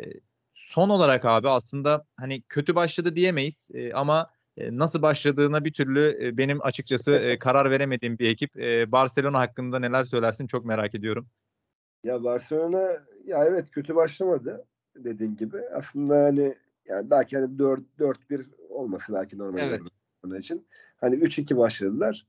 son 0.70 0.88
olarak 0.88 1.24
abi 1.24 1.48
aslında 1.48 2.04
hani 2.16 2.42
kötü 2.42 2.74
başladı 2.74 3.16
diyemeyiz 3.16 3.70
e, 3.74 3.92
ama 3.92 4.30
e, 4.56 4.78
nasıl 4.78 5.02
başladığına 5.02 5.64
bir 5.64 5.72
türlü 5.72 6.26
e, 6.26 6.36
benim 6.36 6.62
açıkçası 6.62 7.12
e, 7.12 7.38
karar 7.38 7.70
veremediğim 7.70 8.18
bir 8.18 8.28
ekip. 8.28 8.60
E, 8.60 8.92
Barcelona 8.92 9.38
hakkında 9.38 9.78
neler 9.78 10.04
söylersin 10.04 10.46
çok 10.46 10.64
merak 10.64 10.94
ediyorum. 10.94 11.26
Ya 12.04 12.24
Barcelona 12.24 12.80
ya 13.24 13.44
evet 13.44 13.70
kötü 13.70 13.94
başlamadı 13.94 14.64
dediğin 14.96 15.36
gibi. 15.36 15.58
Aslında 15.74 16.24
hani 16.24 16.54
yani 16.88 17.10
belki 17.10 17.38
hani 17.38 17.58
4 17.58 17.80
4-1 17.98 18.46
olması 18.68 19.14
belki 19.14 19.38
normal 19.38 19.60
Evet. 19.60 19.80
onun 20.24 20.38
için. 20.38 20.66
Hani 20.96 21.16
3-2 21.16 21.56
başladılar. 21.56 22.26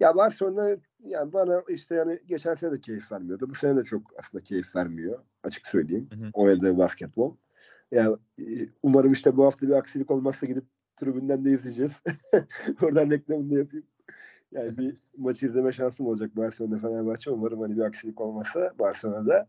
Ya 0.00 0.16
Barcelona 0.16 0.76
yani 1.04 1.32
bana 1.32 1.62
işte 1.68 1.94
yani 1.94 2.20
geçen 2.26 2.54
sene 2.54 2.72
de 2.72 2.80
keyif 2.80 3.12
vermiyordu. 3.12 3.50
Bu 3.50 3.54
sene 3.54 3.76
de 3.76 3.84
çok 3.84 4.02
aslında 4.18 4.44
keyif 4.44 4.76
vermiyor. 4.76 5.18
Açık 5.42 5.66
söyleyeyim. 5.66 6.08
Hı 6.12 6.16
hı. 6.16 6.30
Oynadığı 6.32 6.78
basketbol. 6.78 7.34
Ya 7.94 8.18
e, 8.38 8.68
umarım 8.82 9.12
işte 9.12 9.36
bu 9.36 9.44
hafta 9.44 9.66
bir 9.66 9.72
aksilik 9.72 10.10
olmazsa 10.10 10.46
gidip 10.46 10.64
tribünden 10.96 11.44
de 11.44 11.50
izleyeceğiz. 11.50 12.02
Oradan 12.82 13.10
reklamını 13.10 13.50
da 13.50 13.58
yapayım. 13.58 13.86
Yani 14.52 14.78
bir 14.78 14.96
maçı 15.16 15.46
izleme 15.46 15.72
şansım 15.72 16.06
olacak 16.06 16.36
Barcelona 16.36 16.78
Fenerbahçe. 16.78 17.30
Umarım 17.30 17.60
hani 17.60 17.76
bir 17.76 17.82
aksilik 17.82 18.20
olmazsa 18.20 18.72
Barcelona'da. 18.78 19.48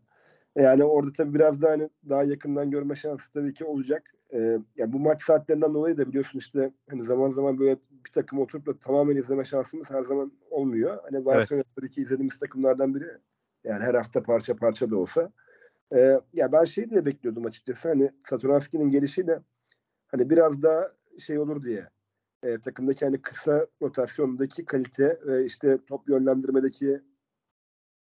Yani 0.56 0.84
orada 0.84 1.12
tabii 1.12 1.34
biraz 1.34 1.62
daha 1.62 1.70
hani 1.70 1.88
daha 2.08 2.22
yakından 2.22 2.70
görme 2.70 2.94
şansı 2.94 3.32
tabii 3.32 3.54
ki 3.54 3.64
olacak. 3.64 4.12
Ee, 4.32 4.58
ya 4.76 4.92
bu 4.92 4.98
maç 4.98 5.22
saatlerinden 5.22 5.74
dolayı 5.74 5.98
da 5.98 6.08
biliyorsun 6.08 6.38
işte 6.38 6.72
hani 6.90 7.04
zaman 7.04 7.30
zaman 7.30 7.58
böyle 7.58 7.76
bir 8.04 8.12
takım 8.12 8.38
oturup 8.38 8.66
da 8.66 8.78
tamamen 8.78 9.16
izleme 9.16 9.44
şansımız 9.44 9.90
her 9.90 10.02
zaman 10.02 10.32
olmuyor. 10.50 10.98
Hani 11.10 11.24
Barcelona 11.24 11.64
tabii 11.76 11.90
ki 11.90 12.00
izlediğimiz 12.00 12.38
takımlardan 12.38 12.94
biri. 12.94 13.06
Yani 13.64 13.84
her 13.84 13.94
hafta 13.94 14.22
parça 14.22 14.56
parça 14.56 14.90
da 14.90 14.96
olsa. 14.96 15.32
Ee, 15.94 16.20
ya 16.32 16.52
ben 16.52 16.64
şey 16.64 16.90
diye 16.90 17.04
bekliyordum 17.04 17.46
açıkçası 17.46 17.88
hani 17.88 18.10
Saturanski'nin 18.24 18.90
gelişiyle 18.90 19.42
hani 20.08 20.30
biraz 20.30 20.62
daha 20.62 20.92
şey 21.18 21.38
olur 21.38 21.64
diye 21.64 21.88
e, 22.42 22.58
takımdaki 22.58 23.04
hani 23.04 23.22
kısa 23.22 23.66
rotasyondaki 23.82 24.64
kalite 24.64 25.20
ve 25.26 25.44
işte 25.44 25.78
top 25.86 26.08
yönlendirmedeki 26.08 27.00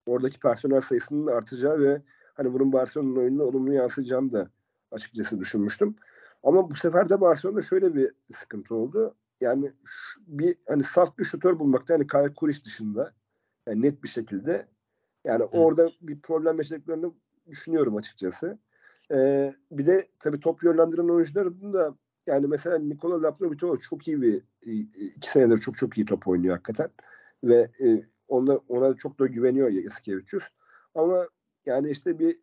oradaki 0.06 0.40
personel 0.40 0.80
sayısının 0.80 1.26
artacağı 1.26 1.80
ve 1.80 2.02
hani 2.34 2.52
bunun 2.52 2.72
Barcelona'nın 2.72 3.16
oyununa 3.16 3.42
olumlu 3.42 3.72
yansıyacağını 3.72 4.32
da 4.32 4.50
açıkçası 4.90 5.40
düşünmüştüm. 5.40 5.96
Ama 6.42 6.70
bu 6.70 6.74
sefer 6.74 7.08
de 7.08 7.20
Barcelona'da 7.20 7.62
şöyle 7.62 7.94
bir 7.94 8.12
sıkıntı 8.32 8.74
oldu. 8.74 9.14
Yani 9.40 9.72
şu- 9.84 10.20
bir 10.26 10.56
hani 10.68 10.84
saf 10.84 11.18
bir 11.18 11.24
şutör 11.24 11.58
bulmakta 11.58 11.92
yani 11.92 12.06
Kyle 12.06 12.34
Kuric 12.34 12.64
dışında 12.64 13.12
yani 13.66 13.82
net 13.82 14.02
bir 14.02 14.08
şekilde 14.08 14.68
yani 15.24 15.44
orada 15.44 15.90
bir 16.00 16.20
problem 16.20 16.58
yaşadıklarını 16.58 17.12
düşünüyorum 17.50 17.96
açıkçası. 17.96 18.58
Ee, 19.10 19.54
bir 19.70 19.86
de 19.86 20.08
tabii 20.18 20.40
top 20.40 20.64
yönlendiren 20.64 21.08
oyuncuların 21.08 21.72
da 21.72 21.94
yani 22.26 22.46
mesela 22.46 22.78
Nikola 22.78 23.22
Laprovitova 23.22 23.76
çok 23.76 24.08
iyi 24.08 24.22
bir 24.22 24.42
iki 25.16 25.30
senedir 25.30 25.58
çok 25.58 25.76
çok 25.76 25.98
iyi 25.98 26.06
top 26.06 26.28
oynuyor 26.28 26.54
hakikaten 26.54 26.90
ve 27.44 27.70
e, 27.80 28.06
ona, 28.28 28.56
ona 28.56 28.96
çok 28.96 29.18
da 29.18 29.26
güveniyor 29.26 29.68
Yasikevicius. 29.68 30.44
Ama 30.94 31.28
yani 31.66 31.90
işte 31.90 32.18
bir 32.18 32.36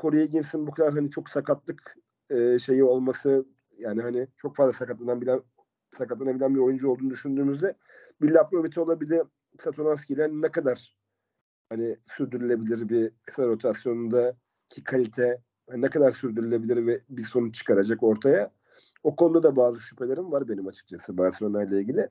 Corey 0.00 0.24
Higgins'in 0.24 0.66
bu 0.66 0.70
kadar 0.70 0.92
hani 0.94 1.10
çok 1.10 1.28
sakatlık 1.28 1.96
e, 2.30 2.58
şeyi 2.58 2.84
olması 2.84 3.46
yani 3.78 4.02
hani 4.02 4.28
çok 4.36 4.56
fazla 4.56 4.72
sakatlanabilen 4.72 5.42
sakatlanabilen 5.90 6.54
bir 6.54 6.60
oyuncu 6.60 6.90
olduğunu 6.90 7.10
düşündüğümüzde 7.10 7.74
bir 8.22 8.30
Laprovitova 8.30 9.00
bir 9.00 9.08
de 9.08 9.24
Satoranski 9.58 10.12
ile 10.12 10.28
ne 10.32 10.48
kadar 10.48 10.96
hani 11.72 11.96
sürdürülebilir 12.16 12.88
bir 12.88 13.10
kısa 13.26 13.46
rotasyonunda 13.46 14.36
ki 14.68 14.84
kalite 14.84 15.42
ne 15.74 15.90
kadar 15.90 16.12
sürdürülebilir 16.12 16.86
ve 16.86 16.98
bir 17.10 17.22
sonuç 17.22 17.54
çıkaracak 17.54 18.02
ortaya. 18.02 18.50
O 19.02 19.16
konuda 19.16 19.42
da 19.42 19.56
bazı 19.56 19.80
şüphelerim 19.80 20.32
var 20.32 20.48
benim 20.48 20.66
açıkçası 20.66 21.18
Barcelona 21.18 21.64
ile 21.64 21.80
ilgili. 21.80 22.08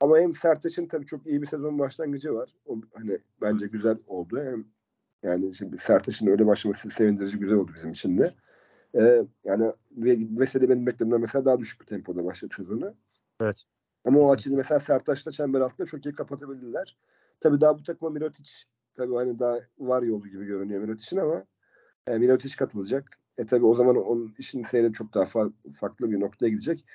Ama 0.00 0.18
hem 0.18 0.34
Sertaç'ın 0.34 0.86
tabii 0.86 1.06
çok 1.06 1.26
iyi 1.26 1.42
bir 1.42 1.46
sezon 1.46 1.78
başlangıcı 1.78 2.34
var. 2.34 2.50
O 2.66 2.80
hani 2.94 3.18
bence 3.40 3.66
güzel 3.66 3.98
oldu. 4.06 4.40
Hem 4.44 4.64
yani 5.22 5.54
şimdi 5.54 5.78
Sertaç'ın 5.78 6.26
öyle 6.26 6.46
başlaması 6.46 6.90
sevindirici 6.90 7.38
güzel 7.38 7.58
oldu 7.58 7.72
bizim 7.74 7.92
için 7.92 8.18
de. 8.18 8.34
Ee, 8.94 9.26
yani 9.44 9.72
Veseli 10.40 10.70
benim 10.70 10.86
beklememden 10.86 11.20
mesela 11.20 11.44
daha 11.44 11.58
düşük 11.58 11.80
bir 11.80 11.86
tempoda 11.86 12.24
başladı 12.24 12.54
sezonu. 12.56 12.94
Evet. 13.40 13.62
Ama 14.04 14.20
o 14.20 14.32
açıdan 14.32 14.56
mesela 14.56 14.80
Sertaç'la 14.80 15.32
çember 15.32 15.60
altında 15.60 15.86
çok 15.86 16.06
iyi 16.06 16.14
kapatabildiler. 16.14 16.96
Tabii 17.40 17.60
daha 17.60 17.78
bu 17.78 17.82
takıma 17.82 18.10
Mirotic 18.10 18.50
tabii 18.96 19.14
hani 19.14 19.38
daha 19.38 19.60
var 19.78 20.02
yolu 20.02 20.28
gibi 20.28 20.46
görünüyor 20.46 20.80
Mirotic'in 20.80 21.20
ama 21.20 21.44
e, 22.06 22.18
Mirotic 22.18 22.56
katılacak. 22.56 23.18
E 23.38 23.46
tabii 23.46 23.66
o 23.66 23.74
zaman 23.74 23.96
onun 23.96 24.34
işin 24.38 24.62
seyri 24.62 24.92
çok 24.92 25.14
daha 25.14 25.24
fa- 25.24 25.52
farklı 25.72 26.10
bir 26.10 26.20
noktaya 26.20 26.48
gidecek. 26.48 26.86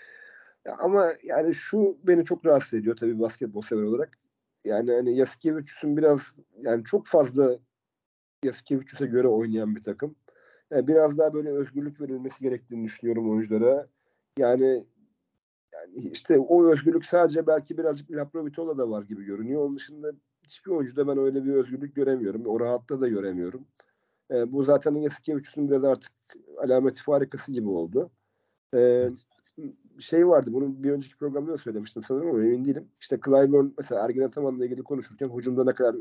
Ya 0.65 0.77
ama 0.77 1.13
yani 1.23 1.55
şu 1.55 1.97
beni 2.03 2.25
çok 2.25 2.45
rahatsız 2.45 2.73
ediyor 2.73 2.95
tabii 2.95 3.19
basketbol 3.19 3.61
sever 3.61 3.83
olarak. 3.83 4.17
Yani 4.65 4.91
hani 4.91 5.15
Yasikevicius'un 5.15 5.97
biraz 5.97 6.35
yani 6.61 6.83
çok 6.83 7.07
fazla 7.07 7.57
Yasikevicius'a 8.43 9.05
göre 9.05 9.27
oynayan 9.27 9.75
bir 9.75 9.83
takım. 9.83 10.15
Yani 10.71 10.87
biraz 10.87 11.17
daha 11.17 11.33
böyle 11.33 11.49
özgürlük 11.49 12.01
verilmesi 12.01 12.43
gerektiğini 12.43 12.85
düşünüyorum 12.85 13.31
oyunculara. 13.31 13.87
Yani 14.37 14.85
yani 15.73 16.09
işte 16.11 16.39
o 16.39 16.71
özgürlük 16.71 17.05
sadece 17.05 17.47
belki 17.47 17.77
birazcık 17.77 18.11
Laprovitola 18.11 18.77
da 18.77 18.89
var 18.89 19.03
gibi 19.03 19.23
görünüyor. 19.23 19.61
Onun 19.61 19.75
dışında 19.75 20.11
hiçbir 20.51 20.71
oyuncuda 20.71 21.07
ben 21.07 21.17
öyle 21.17 21.45
bir 21.45 21.53
özgürlük 21.53 21.95
göremiyorum. 21.95 22.45
O 22.45 22.59
rahatlığı 22.59 23.01
da 23.01 23.07
göremiyorum. 23.07 23.65
E, 24.31 24.51
bu 24.51 24.63
zaten 24.63 24.95
Yasikevicius'un 24.95 25.69
biraz 25.69 25.83
artık 25.83 26.11
alameti 26.63 27.03
farikası 27.03 27.51
gibi 27.51 27.69
oldu. 27.69 28.11
E, 28.73 28.79
Evet. 28.79 29.25
Şey 29.99 30.27
vardı, 30.27 30.53
bunu 30.53 30.83
bir 30.83 30.91
önceki 30.91 31.17
programda 31.17 31.51
da 31.51 31.57
söylemiştim 31.57 32.03
sanırım 32.03 32.29
ama 32.29 32.43
emin 32.43 32.65
değilim. 32.65 32.87
İşte 32.99 33.19
Clyburn 33.25 33.67
mesela 33.77 34.05
Ergin 34.05 34.21
Ataman'la 34.21 34.65
ilgili 34.65 34.83
konuşurken 34.83 35.29
hücumda 35.37 35.63
ne 35.63 35.75
kadar 35.75 35.95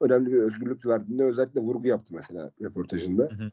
önemli 0.00 0.32
bir 0.32 0.38
özgürlük 0.38 0.86
verdiğinde 0.86 1.24
özellikle 1.24 1.60
vurgu 1.60 1.88
yaptı 1.88 2.14
mesela 2.14 2.50
röportajında. 2.60 3.22
Hı 3.22 3.44
hı. 3.44 3.50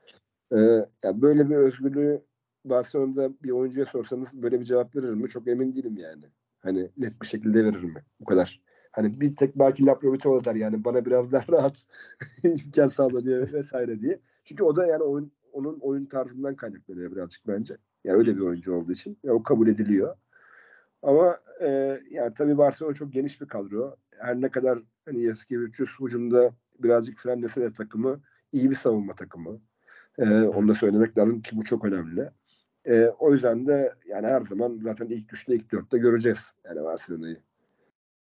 Ee, 0.59 0.85
yani 1.03 1.21
böyle 1.21 1.49
bir 1.49 1.55
özgürlüğü 1.55 2.21
Barcelona'da 2.65 3.33
bir 3.43 3.51
oyuncuya 3.51 3.85
sorsanız 3.85 4.33
böyle 4.33 4.59
bir 4.59 4.65
cevap 4.65 4.95
verir 4.95 5.09
mi? 5.09 5.29
Çok 5.29 5.47
emin 5.47 5.73
değilim 5.73 5.97
yani. 5.97 6.23
Hani 6.59 6.89
net 6.97 7.21
bir 7.21 7.27
şekilde 7.27 7.63
verir 7.63 7.83
mi? 7.83 8.03
Bu 8.19 8.25
kadar. 8.25 8.61
Hani 8.95 9.21
bir 9.21 9.35
tek 9.35 9.59
belki 9.59 9.85
Laprovitova 9.85 10.45
der 10.45 10.55
yani 10.55 10.83
bana 10.83 11.05
biraz 11.05 11.31
daha 11.31 11.45
rahat 11.51 11.83
imkan 12.43 12.87
sağla 12.87 13.25
diye 13.25 13.53
vesaire 13.53 14.01
diye. 14.01 14.19
Çünkü 14.43 14.63
o 14.63 14.75
da 14.75 14.85
yani 14.85 15.03
oyun, 15.03 15.31
onun 15.53 15.79
oyun 15.79 16.05
tarzından 16.05 16.55
kaynaklanıyor 16.55 17.11
birazcık 17.11 17.47
bence. 17.47 17.77
Yani 18.03 18.17
öyle 18.17 18.35
bir 18.35 18.41
oyuncu 18.41 18.73
olduğu 18.73 18.91
için. 18.91 19.17
Ya 19.23 19.33
o 19.33 19.43
kabul 19.43 19.67
ediliyor. 19.67 20.15
Ama 21.01 21.39
e, 21.61 21.99
yani 22.11 22.33
tabii 22.33 22.57
Barcelona 22.57 22.93
çok 22.93 23.13
geniş 23.13 23.41
bir 23.41 23.47
kadro. 23.47 23.95
Her 24.17 24.41
ne 24.41 24.49
kadar 24.49 24.79
hani 25.05 25.23
Yasikevicius 25.23 25.99
hücumda 25.99 26.51
birazcık 26.79 27.19
frenlese 27.19 27.61
de 27.61 27.73
takımı 27.73 28.21
iyi 28.51 28.69
bir 28.69 28.75
savunma 28.75 29.15
takımı. 29.15 29.61
E, 30.17 30.41
onu 30.41 30.67
da 30.67 30.75
söylemek 30.75 31.17
lazım 31.17 31.41
ki 31.41 31.57
bu 31.57 31.63
çok 31.63 31.85
önemli. 31.85 32.29
E, 32.85 33.05
o 33.19 33.33
yüzden 33.33 33.67
de 33.67 33.93
yani 34.07 34.27
her 34.27 34.41
zaman 34.41 34.79
zaten 34.83 35.07
ilk 35.07 35.33
üçte 35.33 35.55
ilk 35.55 35.71
dörtte 35.71 35.97
göreceğiz 35.97 36.53
yani 36.65 36.83
Barcelona'yı 36.83 37.41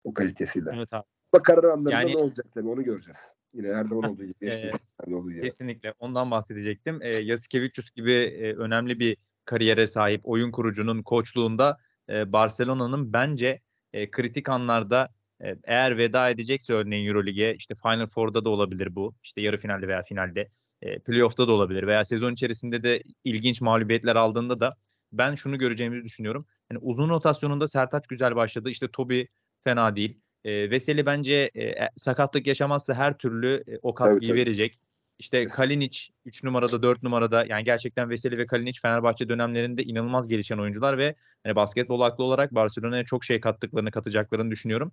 o 0.05 0.13
kalitesiyle. 0.13 0.69
Evet 0.75 0.93
abi. 0.93 1.03
Ama 1.33 1.43
karar 1.43 1.63
anlarında 1.63 1.91
Yani- 1.91 2.11
ne 2.11 2.17
olacak 2.17 2.45
tabii 2.53 2.67
onu 2.67 2.83
göreceğiz. 2.83 3.17
Yine 3.53 3.73
her 3.73 3.85
zaman 3.85 4.11
olduğu 4.11 4.25
gibi. 4.25 4.51
Sezonlarda 4.51 5.17
olduğu 5.17 5.31
gibi. 5.31 5.41
Kesinlikle. 5.41 5.93
Ondan 5.99 6.31
bahsedecektim. 6.31 7.01
E, 7.01 7.15
Yasikevicius 7.15 7.91
gibi 7.91 8.13
e, 8.13 8.53
önemli 8.53 8.99
bir 8.99 9.17
kariyere 9.45 9.87
sahip 9.87 10.21
oyun 10.23 10.51
kurucunun 10.51 11.03
koçluğunda 11.03 11.77
e, 12.09 12.31
Barcelona'nın 12.31 13.13
bence 13.13 13.61
e, 13.93 14.11
kritik 14.11 14.49
anlarda 14.49 15.09
e, 15.43 15.55
eğer 15.63 15.97
veda 15.97 16.29
edecekse 16.29 16.73
örneğin 16.73 17.07
Eurolig'e 17.07 17.55
işte 17.55 17.75
Final 17.75 18.07
Four'da 18.07 18.45
da 18.45 18.49
olabilir 18.49 18.95
bu. 18.95 19.15
İşte 19.23 19.41
yarı 19.41 19.57
finalde 19.57 19.87
veya 19.87 20.03
finalde. 20.03 20.49
E, 20.81 20.99
playoff'ta 20.99 21.47
da 21.47 21.51
olabilir 21.51 21.87
veya 21.87 22.05
sezon 22.05 22.33
içerisinde 22.33 22.83
de 22.83 23.03
ilginç 23.23 23.61
mağlubiyetler 23.61 24.15
aldığında 24.15 24.59
da 24.59 24.75
ben 25.11 25.35
şunu 25.35 25.57
göreceğimizi 25.57 26.03
düşünüyorum. 26.03 26.45
Yani 26.71 26.79
uzun 26.81 27.09
rotasyonunda 27.09 27.67
Sertaç 27.67 28.07
güzel 28.07 28.35
başladı. 28.35 28.69
İşte 28.69 28.87
Toby 28.93 29.21
fena 29.65 29.95
değil. 29.95 30.19
E, 30.45 30.71
Veseli 30.71 31.05
bence 31.05 31.51
e, 31.55 31.63
e, 31.63 31.89
sakatlık 31.97 32.47
yaşamazsa 32.47 32.93
her 32.93 33.17
türlü 33.17 33.63
e, 33.67 33.79
o 33.81 33.93
katkıyı 33.93 34.31
tabii. 34.31 34.39
verecek. 34.39 34.79
İşte. 35.19 35.43
Kalinic 35.43 35.99
3 36.25 36.43
numarada 36.43 36.81
4 36.81 37.03
numarada 37.03 37.45
yani 37.45 37.63
gerçekten 37.63 38.09
Veseli 38.09 38.37
ve 38.37 38.45
Kalinic 38.45 38.79
Fenerbahçe 38.81 39.29
dönemlerinde 39.29 39.83
inanılmaz 39.83 40.27
gelişen 40.27 40.57
oyuncular 40.57 40.97
ve 40.97 41.15
hani 41.43 41.55
basketbol 41.55 42.01
aklı 42.01 42.23
olarak 42.23 42.55
Barcelona'ya 42.55 43.05
çok 43.05 43.23
şey 43.23 43.39
kattıklarını 43.39 43.91
katacaklarını 43.91 44.51
düşünüyorum. 44.51 44.91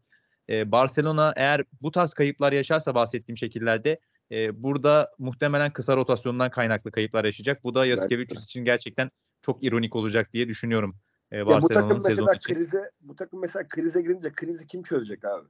Ee, 0.48 0.72
Barcelona 0.72 1.32
eğer 1.36 1.64
bu 1.82 1.90
tarz 1.90 2.14
kayıplar 2.14 2.52
yaşarsa 2.52 2.94
bahsettiğim 2.94 3.36
şekillerde 3.36 3.98
e, 4.32 4.62
burada 4.62 5.10
muhtemelen 5.18 5.72
kısa 5.72 5.96
rotasyondan 5.96 6.50
kaynaklı 6.50 6.90
kayıplar 6.90 7.24
yaşayacak. 7.24 7.64
Bu 7.64 7.74
da 7.74 7.86
Yasikevicius 7.86 8.44
için 8.44 8.64
gerçekten 8.64 9.10
çok 9.42 9.64
ironik 9.64 9.96
olacak 9.96 10.32
diye 10.32 10.48
düşünüyorum. 10.48 10.96
Bu 11.32 11.46
Barcelona'nın 11.46 11.88
takım 11.88 12.02
sezonu 12.02 12.24
mesela 12.26 12.34
için. 12.34 12.54
krize 12.54 12.90
bu 13.00 13.16
takım 13.16 13.40
mesela 13.40 13.68
krize 13.68 14.02
girince 14.02 14.32
krizi 14.32 14.66
kim 14.66 14.82
çözecek 14.82 15.24
abi? 15.24 15.48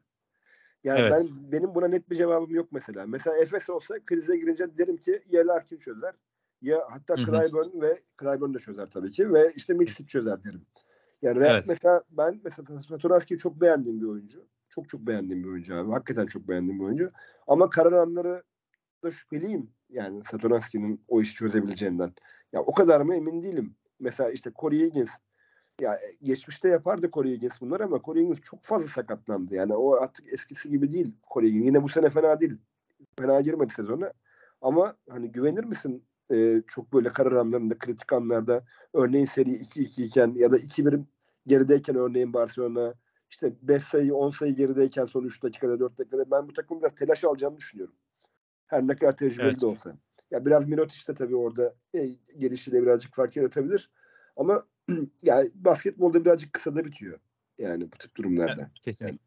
Yani 0.85 1.01
Evet. 1.01 1.13
ben 1.13 1.53
benim 1.53 1.75
buna 1.75 1.89
net 1.89 2.11
bir 2.11 2.17
cevabım 2.17 2.55
yok 2.55 2.69
mesela. 2.73 3.07
Mesela 3.07 3.37
Efes 3.37 3.71
olsa 3.71 3.95
krize 4.07 4.37
girince 4.37 4.79
derim 4.79 4.97
ki 4.97 5.23
ya 5.31 5.47
Larkin 5.47 5.79
çözer 5.79 6.15
ya 6.63 6.79
hatta 6.91 7.17
Hı 7.17 7.21
hı. 7.21 7.25
Clyburn 7.27 7.81
ve 7.81 8.03
Clyburn 8.21 8.55
de 8.55 8.59
çözer 8.59 8.91
tabii 8.91 9.11
ki 9.11 9.33
ve 9.33 9.53
işte 9.57 9.75
Milicic 9.75 10.07
çözer 10.07 10.45
derim. 10.45 10.67
Yani 11.23 11.41
Real- 11.41 11.55
Evet. 11.55 11.65
mesela 11.69 12.03
ben 12.11 12.41
mesela 12.45 12.79
Satoranski'yi 12.83 13.39
çok 13.39 13.61
beğendiğim 13.61 14.01
bir 14.01 14.07
oyuncu. 14.07 14.47
Çok 14.69 14.89
çok 14.89 15.01
beğendiğim 15.01 15.45
bir 15.45 15.49
oyuncu 15.49 15.77
abi. 15.77 15.91
Hakikaten 15.93 16.27
çok 16.27 16.49
beğendiğim 16.49 16.81
bir 16.81 16.85
oyuncu. 16.85 17.11
Ama 17.47 17.71
karar 17.71 17.93
anları 17.93 18.43
da 19.05 19.11
şüpheliyim. 19.11 19.71
Yani 19.91 20.25
Satoranski'nin 20.25 21.05
o 21.09 21.21
işi 21.21 21.35
çözebileceğinden. 21.35 22.13
Ya 22.53 22.61
o 22.61 22.75
kadar 22.75 23.01
mı 23.01 23.15
emin 23.15 23.43
değilim. 23.43 23.77
Mesela 24.01 24.31
işte 24.31 24.53
Corey 24.61 24.81
Higgins 24.81 25.11
ya 25.83 25.95
e, 25.95 26.09
geçmişte 26.23 26.69
yapardı 26.69 27.11
Corey 27.13 27.33
Higgins 27.33 27.61
bunları 27.61 27.85
ama 27.85 28.01
Corey 28.05 28.23
Higgins 28.23 28.41
çok 28.41 28.63
fazla 28.63 28.87
sakatlandı. 28.87 29.55
Yani 29.55 29.75
o 29.75 29.93
artık 29.93 30.33
eskisi 30.33 30.71
gibi 30.71 30.93
değil 30.93 31.15
Corey 31.33 31.51
Higgins. 31.51 31.67
Yine 31.67 31.83
bu 31.83 31.89
sene 31.89 32.09
fena 32.09 32.41
değil. 32.41 32.57
Fena 33.19 33.41
girmedi 33.41 33.73
sezona. 33.73 34.13
Ama 34.63 34.97
hani 35.11 35.33
güvenir 35.33 35.65
misin 35.65 36.05
e, 36.33 36.63
çok 36.67 36.93
böyle 36.93 37.09
karar 37.09 37.33
anlarında, 37.33 37.79
kritik 37.79 38.13
anlarda 38.13 38.65
örneğin 38.95 39.27
seri 39.27 39.51
2-2 39.51 40.03
iken 40.03 40.33
ya 40.37 40.53
da 40.53 40.57
2-1 40.57 41.03
gerideyken 41.47 41.97
örneğin 41.97 42.33
Barcelona 42.33 42.95
işte 43.31 43.53
5 43.63 43.83
sayı 43.83 44.15
10 44.15 44.31
sayı 44.31 44.55
gerideyken 44.55 45.05
son 45.05 45.25
3 45.25 45.43
dakikada 45.43 45.81
4 45.81 45.99
dakikada 45.99 46.31
ben 46.31 46.49
bu 46.49 46.53
takımın 46.53 46.83
biraz 46.83 46.95
telaş 46.95 47.25
alacağını 47.25 47.57
düşünüyorum. 47.57 47.95
Her 48.67 48.87
ne 48.87 48.97
kadar 48.97 49.17
tecrübeli 49.17 49.49
Evet. 49.49 49.61
de 49.61 49.67
olsa. 49.67 49.97
Ya 50.31 50.47
biraz 50.47 50.69
Mirotic 50.69 51.09
de 51.09 51.15
tabii 51.15 51.37
orada 51.37 51.75
e, 51.95 52.07
gelişiyle 52.39 52.83
birazcık 52.83 53.15
fark 53.15 53.37
yaratabilir. 53.37 53.91
Ama 54.37 54.63
yani 55.23 55.51
basketbolda 55.55 56.25
birazcık 56.25 56.53
kısada 56.53 56.85
bitiyor. 56.85 57.21
Yani 57.59 57.93
bu 57.93 57.99
tip 57.99 58.17
durumlarda. 58.17 58.55
Evet, 58.59 58.83
kesinlikle. 58.83 59.19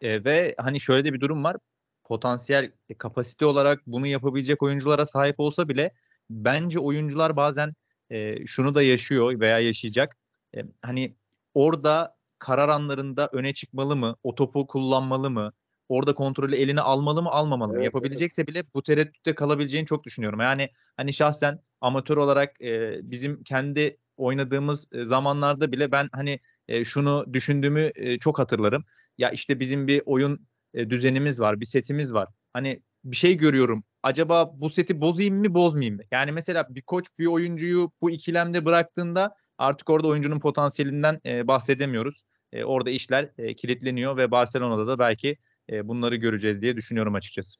Ee, 0.00 0.24
ve 0.24 0.54
hani 0.58 0.80
şöyle 0.80 1.04
de 1.04 1.12
bir 1.12 1.20
durum 1.20 1.44
var. 1.44 1.56
Potansiyel 2.04 2.72
e, 2.88 2.94
kapasite 2.94 3.46
olarak 3.46 3.86
bunu 3.86 4.06
yapabilecek 4.06 4.62
oyunculara 4.62 5.06
sahip 5.06 5.40
olsa 5.40 5.68
bile 5.68 5.90
bence 6.30 6.78
oyuncular 6.78 7.36
bazen 7.36 7.74
e, 8.10 8.46
şunu 8.46 8.74
da 8.74 8.82
yaşıyor 8.82 9.40
veya 9.40 9.60
yaşayacak. 9.60 10.16
E, 10.56 10.64
hani 10.82 11.14
orada 11.54 12.16
karar 12.38 12.68
anlarında 12.68 13.28
öne 13.32 13.54
çıkmalı 13.54 13.96
mı? 13.96 14.16
O 14.22 14.34
topu 14.34 14.66
kullanmalı 14.66 15.30
mı? 15.30 15.52
Orada 15.88 16.14
kontrolü 16.14 16.56
eline 16.56 16.80
almalı 16.80 17.22
mı, 17.22 17.30
almamalı 17.30 17.68
mı? 17.68 17.74
Evet, 17.76 17.84
Yapabilecekse 17.84 18.46
bile 18.46 18.64
bu 18.74 18.82
tereddütte 18.82 19.34
kalabileceğini 19.34 19.86
çok 19.86 20.04
düşünüyorum. 20.04 20.40
Yani 20.40 20.70
hani 20.96 21.12
şahsen 21.12 21.60
amatör 21.80 22.16
olarak 22.16 22.62
e, 22.62 23.00
bizim 23.02 23.42
kendi 23.42 23.96
oynadığımız 24.16 24.86
e, 24.92 25.04
zamanlarda 25.04 25.72
bile 25.72 25.92
ben 25.92 26.08
hani 26.12 26.40
e, 26.68 26.84
şunu 26.84 27.26
düşündüğümü 27.32 27.90
e, 27.94 28.18
çok 28.18 28.38
hatırlarım. 28.38 28.84
Ya 29.18 29.30
işte 29.30 29.60
bizim 29.60 29.86
bir 29.86 30.02
oyun 30.06 30.46
e, 30.74 30.90
düzenimiz 30.90 31.40
var, 31.40 31.60
bir 31.60 31.66
setimiz 31.66 32.14
var. 32.14 32.28
Hani 32.52 32.82
bir 33.04 33.16
şey 33.16 33.36
görüyorum. 33.36 33.84
Acaba 34.02 34.60
bu 34.60 34.70
seti 34.70 35.00
bozayım 35.00 35.36
mı, 35.36 35.54
bozmayayım 35.54 35.96
mı? 35.96 36.02
Yani 36.12 36.32
mesela 36.32 36.66
bir 36.74 36.82
koç 36.82 37.06
bir 37.18 37.26
oyuncuyu 37.26 37.92
bu 38.00 38.10
ikilemde 38.10 38.64
bıraktığında 38.64 39.36
artık 39.58 39.90
orada 39.90 40.08
oyuncunun 40.08 40.40
potansiyelinden 40.40 41.20
e, 41.26 41.46
bahsedemiyoruz. 41.46 42.24
E, 42.52 42.64
orada 42.64 42.90
işler 42.90 43.30
e, 43.38 43.54
kilitleniyor 43.54 44.16
ve 44.16 44.30
Barcelona'da 44.30 44.86
da 44.86 44.98
belki 44.98 45.36
e, 45.70 45.88
bunları 45.88 46.16
göreceğiz 46.16 46.62
diye 46.62 46.76
düşünüyorum 46.76 47.14
açıkçası. 47.14 47.58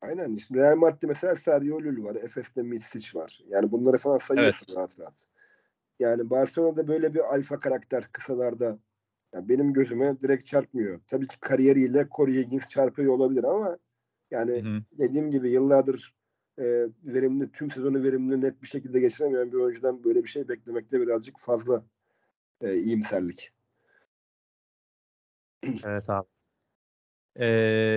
Aynen. 0.00 0.36
Şimdi 0.36 0.60
Real 0.60 0.76
Madrid'de 0.76 1.06
mesela 1.06 1.36
Sergio 1.36 1.78
Llull 1.78 2.04
var. 2.04 2.14
Efes'te 2.14 2.62
Mitsic 2.62 3.18
var. 3.18 3.40
Yani 3.48 3.72
bunları 3.72 3.98
sana 3.98 4.18
sayıyorsun 4.18 4.76
rahat 4.76 5.00
rahat. 5.00 5.26
Yani 6.00 6.30
Barcelona'da 6.30 6.88
böyle 6.88 7.14
bir 7.14 7.34
alfa 7.34 7.58
karakter 7.58 8.08
kısalarda 8.12 8.78
yani 9.34 9.48
benim 9.48 9.72
gözüme 9.72 10.20
direkt 10.20 10.46
çarpmıyor. 10.46 11.00
Tabii 11.06 11.26
ki 11.26 11.40
kariyeriyle 11.40 12.08
Corey 12.16 12.34
Higgins 12.34 12.68
çarpıyor 12.68 13.14
olabilir 13.14 13.44
ama 13.44 13.78
yani 14.30 14.62
Hı 14.62 14.82
dediğim 14.98 15.30
gibi 15.30 15.50
yıllardır 15.50 16.14
e, 16.58 16.64
verimli, 17.04 17.52
tüm 17.52 17.70
sezonu 17.70 18.02
verimli 18.02 18.40
net 18.40 18.62
bir 18.62 18.66
şekilde 18.68 19.00
geçiremeyen 19.00 19.52
bir 19.52 19.56
oyuncudan 19.56 20.04
böyle 20.04 20.22
bir 20.22 20.28
şey 20.28 20.48
beklemekte 20.48 21.00
birazcık 21.00 21.34
fazla 21.38 21.84
e, 22.60 22.74
iyimserlik. 22.74 23.52
Evet 25.84 26.10
abi. 26.10 26.28
Ee, 27.36 27.46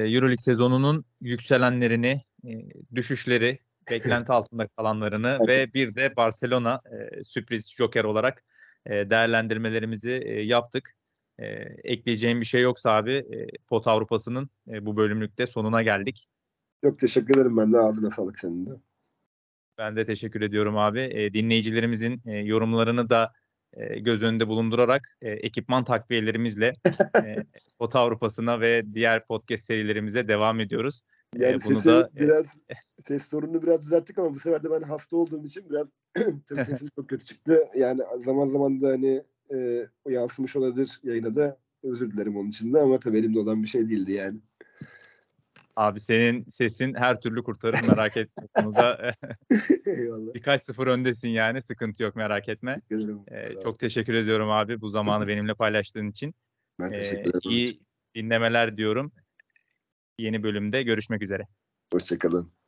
Euroleague 0.07 0.37
sezonunun 0.37 1.05
yükselenlerini, 1.21 2.21
e, 2.45 2.51
düşüşleri, 2.95 3.59
beklenti 3.91 4.31
altında 4.31 4.67
kalanlarını 4.67 5.39
ve 5.47 5.73
bir 5.73 5.95
de 5.95 6.15
Barcelona 6.15 6.81
e, 6.91 7.23
sürpriz 7.23 7.71
joker 7.71 8.03
olarak 8.03 8.43
e, 8.85 9.09
değerlendirmelerimizi 9.09 10.11
e, 10.11 10.41
yaptık. 10.41 10.95
E, 11.39 11.45
ekleyeceğim 11.83 12.41
bir 12.41 12.45
şey 12.45 12.61
yoksa 12.61 12.91
abi 12.91 13.13
e, 13.13 13.47
Pot 13.67 13.87
Avrupa'sının 13.87 14.49
e, 14.67 14.85
bu 14.85 14.97
bölümlükte 14.97 15.45
sonuna 15.45 15.83
geldik. 15.83 16.29
Çok 16.83 16.99
teşekkür 16.99 17.35
ederim 17.35 17.57
ben 17.57 17.71
de 17.71 17.77
ağzına 17.77 18.09
sağlık 18.09 18.39
senin 18.39 18.65
de. 18.65 18.69
Ben 19.77 19.95
de 19.95 20.05
teşekkür 20.05 20.41
ediyorum 20.41 20.77
abi. 20.77 20.99
E, 20.99 21.33
dinleyicilerimizin 21.33 22.21
e, 22.25 22.31
yorumlarını 22.31 23.09
da 23.09 23.33
e, 23.73 23.99
göz 23.99 24.23
önünde 24.23 24.47
bulundurarak 24.47 25.17
e, 25.21 25.31
ekipman 25.31 25.83
takviyelerimizle 25.83 26.73
e, 27.23 27.35
Pot 27.79 27.95
Avrupa'sına 27.95 28.61
ve 28.61 28.83
diğer 28.93 29.25
podcast 29.25 29.63
serilerimize 29.63 30.27
devam 30.27 30.59
ediyoruz. 30.59 31.01
E, 31.35 31.43
Yani 31.43 31.57
bunu 31.65 31.75
sesi 31.77 31.89
da 31.89 32.09
e, 32.15 32.19
biraz 32.19 32.57
ses 33.05 33.25
sorununu 33.25 33.61
biraz 33.61 33.81
düzelttik 33.81 34.19
ama 34.19 34.33
bu 34.33 34.39
sefer 34.39 34.63
de 34.63 34.71
ben 34.71 34.81
hasta 34.81 35.17
olduğum 35.17 35.45
için 35.45 35.69
biraz 35.69 35.87
tabii 36.47 36.63
sesim 36.65 36.87
çok 36.95 37.09
kötü 37.09 37.25
çıktı. 37.25 37.67
Yani 37.75 38.01
zaman 38.25 38.47
zaman 38.47 38.81
da 38.81 38.87
hani 38.87 39.23
e, 39.53 39.87
yansımış 40.07 40.55
olabilir 40.55 40.99
yayına 41.03 41.35
da 41.35 41.57
özür 41.83 42.11
dilerim 42.11 42.37
onun 42.37 42.49
için 42.49 42.73
de 42.73 42.79
ama 42.79 42.99
tabii 42.99 43.17
elimde 43.17 43.39
olan 43.39 43.63
bir 43.63 43.67
şey 43.67 43.89
değildi 43.89 44.11
yani. 44.11 44.39
Abi 45.75 45.99
senin 45.99 46.45
sesin 46.49 46.93
her 46.93 47.21
türlü 47.21 47.43
kurtarır 47.43 47.87
merak 47.87 48.17
etme. 48.17 48.47
Konuda 48.53 49.13
Eyvallah. 49.85 50.33
birkaç 50.33 50.63
sıfır 50.63 50.87
öndesin 50.87 51.29
yani 51.29 51.61
sıkıntı 51.61 52.03
yok 52.03 52.15
merak 52.15 52.49
etme. 52.49 52.81
Ee, 53.31 53.61
çok 53.63 53.79
teşekkür 53.79 54.13
ediyorum 54.13 54.49
abi 54.49 54.81
bu 54.81 54.89
zamanı 54.89 55.27
benimle 55.27 55.53
paylaştığın 55.53 56.07
için. 56.09 56.35
ben 56.79 56.91
Ee, 56.91 56.95
teşekkür 56.95 57.29
ederim. 57.29 57.41
iyi 57.49 57.79
dinlemeler 58.15 58.77
diyorum. 58.77 59.11
Yeni 60.19 60.43
bölümde 60.43 60.83
görüşmek 60.83 61.21
üzere. 61.21 61.47
Hoşçakalın. 61.93 62.58